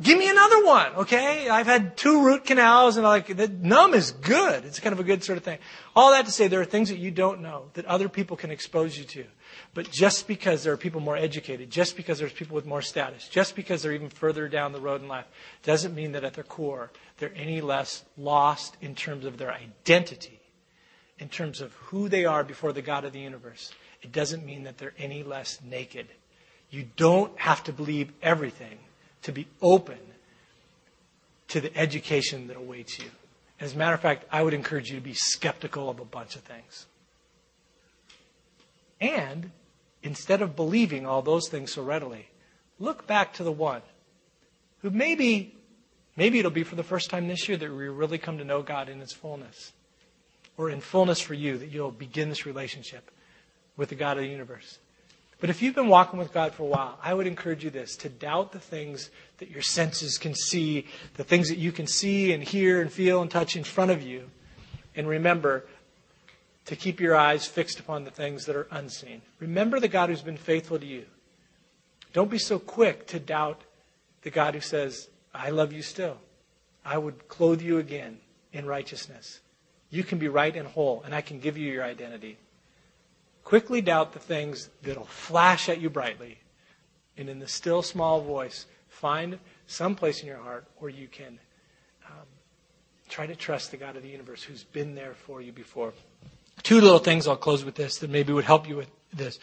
give 0.00 0.18
me 0.18 0.28
another 0.28 0.64
one, 0.64 0.94
okay? 0.96 1.48
I've 1.48 1.66
had 1.66 1.96
two 1.96 2.24
root 2.24 2.44
canals 2.44 2.96
and 2.96 3.04
like, 3.04 3.36
the 3.36 3.48
numb 3.48 3.94
is 3.94 4.12
good. 4.12 4.64
It's 4.64 4.80
kind 4.80 4.92
of 4.92 5.00
a 5.00 5.04
good 5.04 5.22
sort 5.22 5.38
of 5.38 5.44
thing. 5.44 5.58
All 5.94 6.10
that 6.12 6.26
to 6.26 6.32
say, 6.32 6.48
there 6.48 6.60
are 6.60 6.64
things 6.64 6.88
that 6.88 6.98
you 6.98 7.10
don't 7.10 7.40
know 7.40 7.70
that 7.74 7.84
other 7.86 8.08
people 8.08 8.36
can 8.36 8.50
expose 8.50 8.98
you 8.98 9.04
to. 9.04 9.24
But 9.72 9.90
just 9.90 10.26
because 10.26 10.62
there 10.62 10.72
are 10.72 10.76
people 10.76 11.00
more 11.00 11.16
educated, 11.16 11.70
just 11.70 11.96
because 11.96 12.18
there's 12.18 12.32
people 12.32 12.54
with 12.54 12.66
more 12.66 12.82
status, 12.82 13.28
just 13.28 13.54
because 13.56 13.82
they're 13.82 13.92
even 13.92 14.08
further 14.08 14.48
down 14.48 14.72
the 14.72 14.80
road 14.80 15.02
in 15.02 15.08
life, 15.08 15.26
doesn't 15.62 15.94
mean 15.94 16.12
that 16.12 16.24
at 16.24 16.34
their 16.34 16.44
core 16.44 16.90
they're 17.18 17.32
any 17.36 17.60
less 17.60 18.04
lost 18.16 18.76
in 18.80 18.94
terms 18.94 19.24
of 19.24 19.38
their 19.38 19.52
identity, 19.52 20.40
in 21.18 21.28
terms 21.28 21.60
of 21.60 21.72
who 21.74 22.08
they 22.08 22.24
are 22.24 22.44
before 22.44 22.72
the 22.72 22.82
God 22.82 23.04
of 23.04 23.12
the 23.12 23.20
universe. 23.20 23.72
It 24.02 24.12
doesn't 24.12 24.44
mean 24.44 24.64
that 24.64 24.78
they're 24.78 24.94
any 24.98 25.22
less 25.22 25.60
naked. 25.64 26.08
You 26.70 26.86
don't 26.96 27.36
have 27.38 27.62
to 27.64 27.72
believe 27.72 28.12
everything 28.22 28.78
to 29.24 29.32
be 29.32 29.46
open 29.60 29.98
to 31.48 31.60
the 31.60 31.76
education 31.76 32.46
that 32.46 32.56
awaits 32.56 32.98
you. 32.98 33.10
As 33.60 33.74
a 33.74 33.78
matter 33.78 33.94
of 33.94 34.00
fact, 34.00 34.24
I 34.30 34.42
would 34.42 34.54
encourage 34.54 34.90
you 34.90 34.96
to 34.96 35.04
be 35.04 35.14
skeptical 35.14 35.88
of 35.88 36.00
a 36.00 36.04
bunch 36.04 36.36
of 36.36 36.42
things. 36.42 36.86
And 39.00 39.50
instead 40.02 40.42
of 40.42 40.56
believing 40.56 41.06
all 41.06 41.22
those 41.22 41.48
things 41.48 41.72
so 41.72 41.82
readily, 41.82 42.28
look 42.78 43.06
back 43.06 43.34
to 43.34 43.44
the 43.44 43.52
one 43.52 43.82
who 44.82 44.90
maybe, 44.90 45.56
maybe 46.16 46.38
it'll 46.38 46.50
be 46.50 46.64
for 46.64 46.76
the 46.76 46.82
first 46.82 47.10
time 47.10 47.28
this 47.28 47.48
year 47.48 47.56
that 47.56 47.70
we 47.70 47.88
really 47.88 48.18
come 48.18 48.38
to 48.38 48.44
know 48.44 48.62
God 48.62 48.88
in 48.88 49.00
his 49.00 49.12
fullness. 49.12 49.72
Or 50.56 50.70
in 50.70 50.80
fullness 50.80 51.20
for 51.20 51.34
you, 51.34 51.58
that 51.58 51.70
you'll 51.70 51.90
begin 51.90 52.28
this 52.28 52.46
relationship 52.46 53.10
with 53.76 53.88
the 53.88 53.96
God 53.96 54.18
of 54.18 54.22
the 54.22 54.28
universe. 54.28 54.78
But 55.44 55.50
if 55.50 55.60
you've 55.60 55.74
been 55.74 55.88
walking 55.88 56.18
with 56.18 56.32
God 56.32 56.54
for 56.54 56.62
a 56.62 56.66
while, 56.68 56.98
I 57.02 57.12
would 57.12 57.26
encourage 57.26 57.64
you 57.64 57.68
this 57.68 57.96
to 57.96 58.08
doubt 58.08 58.52
the 58.52 58.58
things 58.58 59.10
that 59.36 59.50
your 59.50 59.60
senses 59.60 60.16
can 60.16 60.34
see, 60.34 60.86
the 61.18 61.22
things 61.22 61.50
that 61.50 61.58
you 61.58 61.70
can 61.70 61.86
see 61.86 62.32
and 62.32 62.42
hear 62.42 62.80
and 62.80 62.90
feel 62.90 63.20
and 63.20 63.30
touch 63.30 63.54
in 63.54 63.62
front 63.62 63.90
of 63.90 64.00
you. 64.00 64.30
And 64.96 65.06
remember, 65.06 65.66
to 66.64 66.76
keep 66.76 66.98
your 66.98 67.14
eyes 67.14 67.46
fixed 67.46 67.78
upon 67.78 68.04
the 68.04 68.10
things 68.10 68.46
that 68.46 68.56
are 68.56 68.68
unseen. 68.70 69.20
Remember 69.38 69.78
the 69.78 69.86
God 69.86 70.08
who's 70.08 70.22
been 70.22 70.38
faithful 70.38 70.78
to 70.78 70.86
you. 70.86 71.04
Don't 72.14 72.30
be 72.30 72.38
so 72.38 72.58
quick 72.58 73.06
to 73.08 73.20
doubt 73.20 73.60
the 74.22 74.30
God 74.30 74.54
who 74.54 74.62
says, 74.62 75.10
I 75.34 75.50
love 75.50 75.74
you 75.74 75.82
still. 75.82 76.16
I 76.86 76.96
would 76.96 77.28
clothe 77.28 77.60
you 77.60 77.76
again 77.76 78.16
in 78.54 78.64
righteousness. 78.64 79.40
You 79.90 80.04
can 80.04 80.16
be 80.16 80.28
right 80.28 80.56
and 80.56 80.66
whole, 80.66 81.02
and 81.04 81.14
I 81.14 81.20
can 81.20 81.38
give 81.38 81.58
you 81.58 81.70
your 81.70 81.84
identity. 81.84 82.38
Quickly 83.44 83.82
doubt 83.82 84.12
the 84.12 84.18
things 84.18 84.70
that'll 84.82 85.04
flash 85.04 85.68
at 85.68 85.80
you 85.80 85.90
brightly, 85.90 86.38
and 87.16 87.28
in 87.28 87.38
the 87.38 87.46
still 87.46 87.82
small 87.82 88.20
voice, 88.22 88.66
find 88.88 89.38
some 89.66 89.94
place 89.94 90.22
in 90.22 90.26
your 90.26 90.38
heart 90.38 90.66
where 90.78 90.90
you 90.90 91.08
can 91.08 91.38
um, 92.06 92.26
try 93.08 93.26
to 93.26 93.36
trust 93.36 93.70
the 93.70 93.76
God 93.76 93.96
of 93.96 94.02
the 94.02 94.08
universe 94.08 94.42
who's 94.42 94.64
been 94.64 94.94
there 94.94 95.14
for 95.14 95.42
you 95.42 95.52
before. 95.52 95.92
Two 96.62 96.80
little 96.80 96.98
things 96.98 97.28
I'll 97.28 97.36
close 97.36 97.64
with 97.64 97.74
this 97.74 97.98
that 97.98 98.10
maybe 98.10 98.32
would 98.32 98.44
help 98.44 98.68
you 98.68 98.76
with 98.76 98.90
this. 99.12 99.38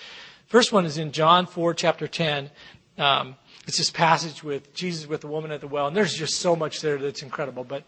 First 0.48 0.74
one 0.74 0.86
is 0.86 0.98
in 0.98 1.12
John 1.12 1.46
4, 1.46 1.74
chapter 1.76 2.08
10. 2.08 2.50
Um, 2.98 3.36
it's 3.68 3.78
this 3.78 3.92
passage 3.92 4.44
with 4.44 4.74
Jesus 4.74 5.08
with 5.08 5.22
the 5.22 5.28
woman 5.28 5.52
at 5.52 5.62
the 5.62 5.68
well, 5.68 5.88
and 5.88 5.96
there's 5.96 6.14
just 6.14 6.38
so 6.38 6.56
much 6.56 6.82
there 6.82 6.98
that's 6.98 7.22
incredible. 7.22 7.64
But 7.64 7.84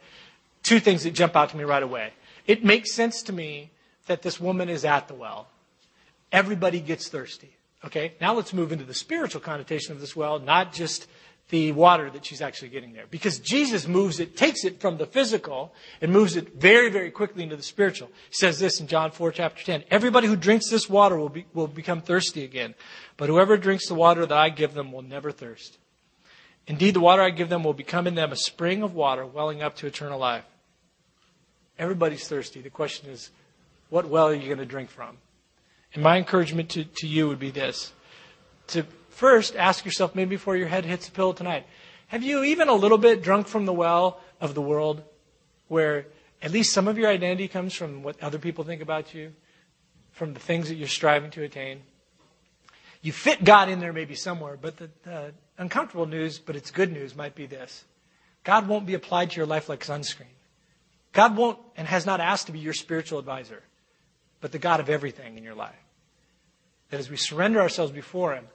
two 0.61 0.79
things 0.79 1.03
that 1.03 1.11
jump 1.11 1.35
out 1.35 1.49
to 1.49 1.57
me 1.57 1.63
right 1.63 1.83
away. 1.83 2.13
It 2.45 2.63
makes 2.63 2.93
sense 2.93 3.23
to 3.23 3.33
me 3.33 3.71
that 4.05 4.21
this 4.21 4.39
woman 4.39 4.69
is 4.69 4.85
at 4.85 5.07
the 5.07 5.13
well. 5.13 5.47
Everybody 6.33 6.81
gets 6.81 7.07
thirsty. 7.07 7.55
Okay? 7.85 8.13
Now 8.19 8.33
let's 8.33 8.53
move 8.53 8.71
into 8.71 8.83
the 8.83 8.93
spiritual 8.93 9.39
connotation 9.39 9.93
of 9.93 10.01
this 10.01 10.15
well, 10.15 10.39
not 10.39 10.73
just 10.73 11.07
the 11.49 11.71
water 11.73 12.09
that 12.09 12.25
she's 12.25 12.41
actually 12.41 12.69
getting 12.69 12.93
there. 12.93 13.05
Because 13.11 13.37
Jesus 13.37 13.87
moves 13.87 14.19
it, 14.19 14.35
takes 14.35 14.65
it 14.65 14.81
from 14.81 14.97
the 14.97 15.05
physical 15.05 15.73
and 16.01 16.11
moves 16.11 16.35
it 16.35 16.55
very, 16.55 16.89
very 16.89 17.11
quickly 17.11 17.43
into 17.43 17.55
the 17.55 17.63
spiritual. 17.63 18.07
He 18.29 18.35
says 18.35 18.57
this 18.57 18.79
in 18.79 18.87
John 18.87 19.11
4 19.11 19.31
chapter 19.31 19.63
10. 19.63 19.83
Everybody 19.91 20.27
who 20.27 20.35
drinks 20.35 20.69
this 20.69 20.89
water 20.89 21.17
will, 21.17 21.29
be, 21.29 21.45
will 21.53 21.67
become 21.67 22.01
thirsty 22.01 22.43
again. 22.43 22.73
But 23.17 23.29
whoever 23.29 23.55
drinks 23.57 23.87
the 23.87 23.93
water 23.93 24.25
that 24.25 24.37
I 24.37 24.49
give 24.49 24.73
them 24.73 24.91
will 24.91 25.03
never 25.03 25.31
thirst. 25.31 25.77
Indeed, 26.65 26.95
the 26.95 27.01
water 27.01 27.21
I 27.21 27.29
give 27.29 27.49
them 27.49 27.63
will 27.63 27.73
become 27.73 28.07
in 28.07 28.15
them 28.15 28.31
a 28.31 28.37
spring 28.37 28.81
of 28.81 28.95
water 28.95 29.25
welling 29.25 29.61
up 29.61 29.75
to 29.77 29.87
eternal 29.87 30.17
life. 30.17 30.45
Everybody's 31.77 32.27
thirsty. 32.27 32.61
The 32.61 32.69
question 32.69 33.09
is, 33.09 33.29
what 33.89 34.07
well 34.07 34.29
are 34.29 34.33
you 34.33 34.47
going 34.47 34.59
to 34.59 34.65
drink 34.65 34.89
from? 34.89 35.17
And 35.93 36.03
my 36.03 36.17
encouragement 36.17 36.69
to, 36.71 36.85
to 36.85 37.07
you 37.07 37.27
would 37.27 37.39
be 37.39 37.51
this 37.51 37.93
to 38.67 38.83
first 39.09 39.55
ask 39.55 39.85
yourself, 39.85 40.15
maybe 40.15 40.29
before 40.29 40.57
your 40.57 40.67
head 40.67 40.85
hits 40.85 41.05
the 41.05 41.11
pillow 41.11 41.33
tonight, 41.33 41.65
have 42.07 42.23
you 42.23 42.43
even 42.43 42.67
a 42.69 42.73
little 42.73 42.97
bit 42.97 43.21
drunk 43.21 43.47
from 43.47 43.65
the 43.65 43.73
well 43.73 44.19
of 44.39 44.53
the 44.53 44.61
world 44.61 45.03
where 45.67 46.07
at 46.41 46.51
least 46.51 46.73
some 46.73 46.87
of 46.87 46.97
your 46.97 47.09
identity 47.09 47.47
comes 47.47 47.73
from 47.73 48.03
what 48.03 48.21
other 48.21 48.37
people 48.37 48.63
think 48.63 48.81
about 48.81 49.13
you, 49.13 49.33
from 50.11 50.33
the 50.33 50.39
things 50.39 50.69
that 50.69 50.75
you're 50.75 50.87
striving 50.87 51.31
to 51.31 51.43
attain? 51.43 51.81
You 53.01 53.11
fit 53.11 53.43
God 53.43 53.69
in 53.69 53.79
there 53.79 53.93
maybe 53.93 54.15
somewhere, 54.15 54.57
but 54.59 54.77
the, 54.77 54.89
the 55.03 55.33
uncomfortable 55.57 56.05
news, 56.05 56.39
but 56.39 56.55
it's 56.55 56.71
good 56.71 56.91
news, 56.91 57.15
might 57.15 57.35
be 57.35 57.45
this 57.45 57.83
God 58.43 58.67
won't 58.67 58.85
be 58.85 58.93
applied 58.93 59.31
to 59.31 59.37
your 59.37 59.45
life 59.45 59.69
like 59.69 59.85
sunscreen. 59.85 60.35
God 61.13 61.37
won't 61.37 61.59
and 61.77 61.87
has 61.87 62.05
not 62.05 62.19
asked 62.19 62.47
to 62.47 62.51
be 62.51 62.59
your 62.59 62.73
spiritual 62.73 63.19
advisor, 63.19 63.63
but 64.43 64.51
the 64.51 64.59
God 64.59 64.81
of 64.81 64.89
everything 64.89 65.37
in 65.37 65.43
your 65.45 65.55
life. 65.55 65.71
That 66.89 66.99
as 66.99 67.09
we 67.09 67.15
surrender 67.15 67.61
ourselves 67.61 67.93
before 67.93 68.33
Him, 68.33 68.45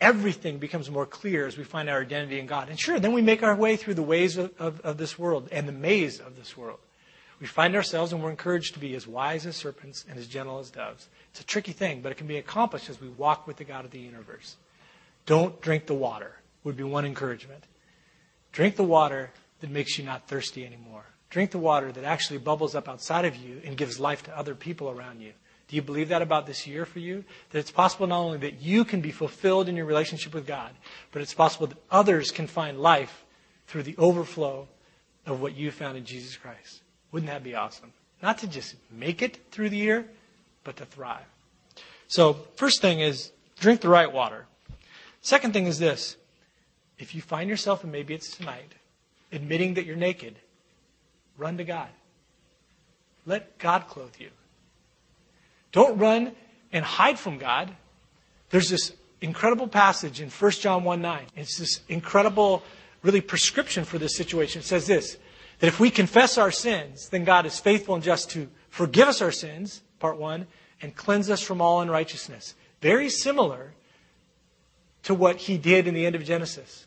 everything 0.00 0.58
becomes 0.58 0.90
more 0.90 1.06
clear 1.06 1.46
as 1.46 1.56
we 1.56 1.62
find 1.62 1.88
our 1.88 2.00
identity 2.00 2.40
in 2.40 2.46
God. 2.46 2.68
And 2.68 2.78
sure, 2.78 2.98
then 2.98 3.12
we 3.12 3.22
make 3.22 3.44
our 3.44 3.54
way 3.54 3.76
through 3.76 3.94
the 3.94 4.02
ways 4.02 4.36
of, 4.36 4.52
of, 4.58 4.80
of, 4.80 4.98
this 4.98 5.16
world 5.16 5.48
and 5.52 5.68
the 5.68 5.72
maze 5.72 6.18
of 6.18 6.34
this 6.34 6.56
world. 6.56 6.80
We 7.40 7.46
find 7.46 7.76
ourselves 7.76 8.12
and 8.12 8.20
we're 8.20 8.30
encouraged 8.30 8.74
to 8.74 8.80
be 8.80 8.96
as 8.96 9.06
wise 9.06 9.46
as 9.46 9.54
serpents 9.54 10.04
and 10.10 10.18
as 10.18 10.26
gentle 10.26 10.58
as 10.58 10.70
doves. 10.70 11.06
It's 11.30 11.40
a 11.40 11.46
tricky 11.46 11.70
thing, 11.70 12.00
but 12.02 12.10
it 12.10 12.16
can 12.16 12.26
be 12.26 12.38
accomplished 12.38 12.90
as 12.90 13.00
we 13.00 13.08
walk 13.08 13.46
with 13.46 13.58
the 13.58 13.64
God 13.64 13.84
of 13.84 13.92
the 13.92 14.00
universe. 14.00 14.56
Don't 15.24 15.60
drink 15.60 15.86
the 15.86 15.94
water, 15.94 16.34
would 16.64 16.76
be 16.76 16.82
one 16.82 17.06
encouragement. 17.06 17.62
Drink 18.50 18.74
the 18.74 18.82
water 18.82 19.30
that 19.60 19.70
makes 19.70 19.98
you 19.98 20.04
not 20.04 20.26
thirsty 20.26 20.66
anymore. 20.66 21.04
Drink 21.30 21.50
the 21.50 21.58
water 21.58 21.92
that 21.92 22.04
actually 22.04 22.38
bubbles 22.38 22.74
up 22.74 22.88
outside 22.88 23.24
of 23.24 23.36
you 23.36 23.60
and 23.64 23.76
gives 23.76 24.00
life 24.00 24.22
to 24.24 24.36
other 24.36 24.54
people 24.54 24.90
around 24.90 25.20
you. 25.20 25.32
Do 25.68 25.76
you 25.76 25.82
believe 25.82 26.08
that 26.08 26.22
about 26.22 26.46
this 26.46 26.66
year 26.66 26.86
for 26.86 26.98
you? 26.98 27.24
That 27.50 27.58
it's 27.58 27.70
possible 27.70 28.06
not 28.06 28.20
only 28.20 28.38
that 28.38 28.62
you 28.62 28.84
can 28.84 29.02
be 29.02 29.10
fulfilled 29.10 29.68
in 29.68 29.76
your 29.76 29.84
relationship 29.84 30.32
with 30.32 30.46
God, 30.46 30.70
but 31.12 31.20
it's 31.20 31.34
possible 31.34 31.66
that 31.66 31.76
others 31.90 32.30
can 32.30 32.46
find 32.46 32.80
life 32.80 33.24
through 33.66 33.82
the 33.82 33.96
overflow 33.98 34.66
of 35.26 35.42
what 35.42 35.54
you 35.54 35.70
found 35.70 35.98
in 35.98 36.06
Jesus 36.06 36.36
Christ. 36.36 36.80
Wouldn't 37.12 37.30
that 37.30 37.44
be 37.44 37.54
awesome? 37.54 37.92
Not 38.22 38.38
to 38.38 38.46
just 38.46 38.76
make 38.90 39.20
it 39.20 39.38
through 39.50 39.68
the 39.68 39.76
year, 39.76 40.06
but 40.64 40.76
to 40.78 40.86
thrive. 40.86 41.26
So, 42.08 42.32
first 42.56 42.80
thing 42.80 43.00
is 43.00 43.30
drink 43.60 43.82
the 43.82 43.90
right 43.90 44.10
water. 44.10 44.46
Second 45.20 45.52
thing 45.52 45.66
is 45.66 45.78
this 45.78 46.16
if 46.98 47.14
you 47.14 47.20
find 47.20 47.48
yourself, 47.50 47.82
and 47.82 47.92
maybe 47.92 48.14
it's 48.14 48.36
tonight, 48.36 48.74
admitting 49.30 49.74
that 49.74 49.84
you're 49.84 49.96
naked, 49.96 50.36
run 51.38 51.56
to 51.56 51.64
God. 51.64 51.88
Let 53.24 53.58
God 53.58 53.86
clothe 53.88 54.14
you. 54.18 54.30
Don't 55.72 55.98
run 55.98 56.32
and 56.72 56.84
hide 56.84 57.18
from 57.18 57.38
God. 57.38 57.70
There's 58.50 58.70
this 58.70 58.92
incredible 59.20 59.68
passage 59.68 60.20
in 60.20 60.30
1 60.30 60.50
John 60.52 60.84
1 60.84 61.00
9. 61.00 61.26
It's 61.36 61.58
this 61.58 61.80
incredible, 61.88 62.62
really, 63.02 63.20
prescription 63.20 63.84
for 63.84 63.98
this 63.98 64.16
situation. 64.16 64.60
It 64.60 64.64
says 64.64 64.86
this 64.86 65.16
that 65.60 65.66
if 65.66 65.80
we 65.80 65.90
confess 65.90 66.38
our 66.38 66.50
sins, 66.50 67.08
then 67.08 67.24
God 67.24 67.44
is 67.44 67.58
faithful 67.58 67.94
and 67.94 68.04
just 68.04 68.30
to 68.30 68.48
forgive 68.70 69.08
us 69.08 69.20
our 69.20 69.32
sins, 69.32 69.82
part 69.98 70.16
one, 70.16 70.46
and 70.80 70.94
cleanse 70.94 71.30
us 71.30 71.42
from 71.42 71.60
all 71.60 71.80
unrighteousness. 71.80 72.54
Very 72.80 73.08
similar 73.08 73.72
to 75.02 75.14
what 75.14 75.36
he 75.36 75.58
did 75.58 75.86
in 75.86 75.94
the 75.94 76.06
end 76.06 76.14
of 76.14 76.24
Genesis. 76.24 76.86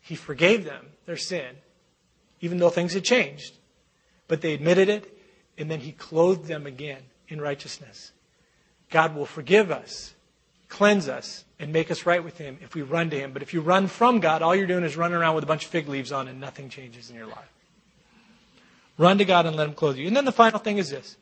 He 0.00 0.14
forgave 0.14 0.64
them 0.64 0.86
their 1.06 1.16
sin, 1.16 1.56
even 2.40 2.58
though 2.58 2.70
things 2.70 2.92
had 2.92 3.04
changed. 3.04 3.54
But 4.30 4.42
they 4.42 4.54
admitted 4.54 4.88
it, 4.88 5.12
and 5.58 5.68
then 5.68 5.80
he 5.80 5.90
clothed 5.90 6.46
them 6.46 6.64
again 6.64 7.02
in 7.26 7.40
righteousness. 7.40 8.12
God 8.88 9.16
will 9.16 9.26
forgive 9.26 9.72
us, 9.72 10.14
cleanse 10.68 11.08
us, 11.08 11.44
and 11.58 11.72
make 11.72 11.90
us 11.90 12.06
right 12.06 12.22
with 12.22 12.38
him 12.38 12.56
if 12.62 12.76
we 12.76 12.82
run 12.82 13.10
to 13.10 13.18
him. 13.18 13.32
But 13.32 13.42
if 13.42 13.52
you 13.52 13.60
run 13.60 13.88
from 13.88 14.20
God, 14.20 14.40
all 14.40 14.54
you're 14.54 14.68
doing 14.68 14.84
is 14.84 14.96
running 14.96 15.16
around 15.16 15.34
with 15.34 15.42
a 15.42 15.48
bunch 15.48 15.64
of 15.64 15.72
fig 15.72 15.88
leaves 15.88 16.12
on 16.12 16.28
and 16.28 16.40
nothing 16.40 16.68
changes 16.68 17.10
in 17.10 17.16
your 17.16 17.26
life. 17.26 17.50
Run 18.96 19.18
to 19.18 19.24
God 19.24 19.46
and 19.46 19.56
let 19.56 19.66
him 19.66 19.74
clothe 19.74 19.96
you. 19.96 20.06
And 20.06 20.16
then 20.16 20.26
the 20.26 20.30
final 20.30 20.60
thing 20.60 20.78
is 20.78 20.90
this. 20.90 21.16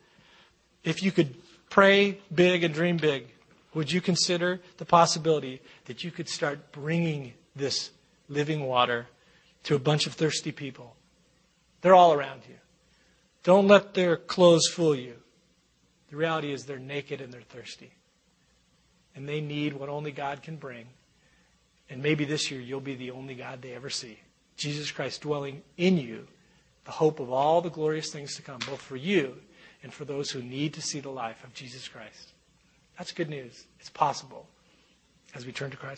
If 0.85 1.03
you 1.03 1.11
could 1.11 1.35
pray 1.71 2.19
big 2.35 2.63
and 2.63 2.75
dream 2.75 2.99
big, 2.99 3.27
would 3.73 3.91
you 3.91 4.03
consider 4.03 4.61
the 4.77 4.85
possibility 4.85 5.63
that 5.87 6.05
you 6.05 6.11
could 6.11 6.29
start 6.29 6.73
bringing 6.73 7.33
this 7.57 7.91
living 8.29 8.67
water 8.67 9.07
to 9.65 9.75
a 9.77 9.79
bunch 9.79 10.07
of 10.07 10.13
thirsty 10.13 10.53
people? 10.53 10.95
They're 11.81 11.95
all 11.95 12.13
around 12.13 12.43
you. 12.47 12.57
Don't 13.49 13.67
let 13.67 13.95
their 13.95 14.19
clothes 14.19 14.69
fool 14.69 14.95
you. 14.95 15.15
The 16.11 16.17
reality 16.17 16.53
is 16.53 16.67
they're 16.67 16.79
naked 16.79 17.23
and 17.23 17.33
they're 17.33 17.41
thirsty. 17.41 17.91
And 19.17 19.27
they 19.27 19.41
need 19.41 19.73
what 19.73 19.89
only 19.89 20.13
God 20.13 20.43
can 20.43 20.57
bring. 20.57 20.85
And 21.89 22.03
maybe 22.03 22.27
this 22.27 22.51
year 22.51 22.61
you'll 22.61 22.83
be 22.83 22.95
the 22.95 23.11
only 23.11 23.35
God 23.35 23.63
they 23.63 23.73
ever 23.73 23.89
see. 23.89 24.19
Jesus 24.59 24.91
Christ 24.91 25.23
dwelling 25.23 25.63
in 25.79 25.97
you, 25.97 26.29
the 26.85 26.91
hope 26.91 27.21
of 27.21 27.33
all 27.33 27.63
the 27.63 27.71
glorious 27.71 28.13
things 28.13 28.37
to 28.37 28.43
come, 28.43 28.59
both 28.69 28.83
for 28.83 28.97
you 28.97 29.37
and 29.83 29.95
for 29.95 30.05
those 30.05 30.31
who 30.31 30.43
need 30.43 30.75
to 30.75 30.83
see 30.83 31.01
the 31.01 31.09
life 31.09 31.43
of 31.43 31.55
Jesus 31.55 31.89
Christ. 31.89 32.35
That's 32.99 33.13
good 33.13 33.31
news. 33.31 33.65
It's 33.81 33.89
possible 33.89 34.47
as 35.35 35.47
we 35.47 35.53
turn 35.53 35.71
to 35.71 35.79
Christ. 35.79 35.97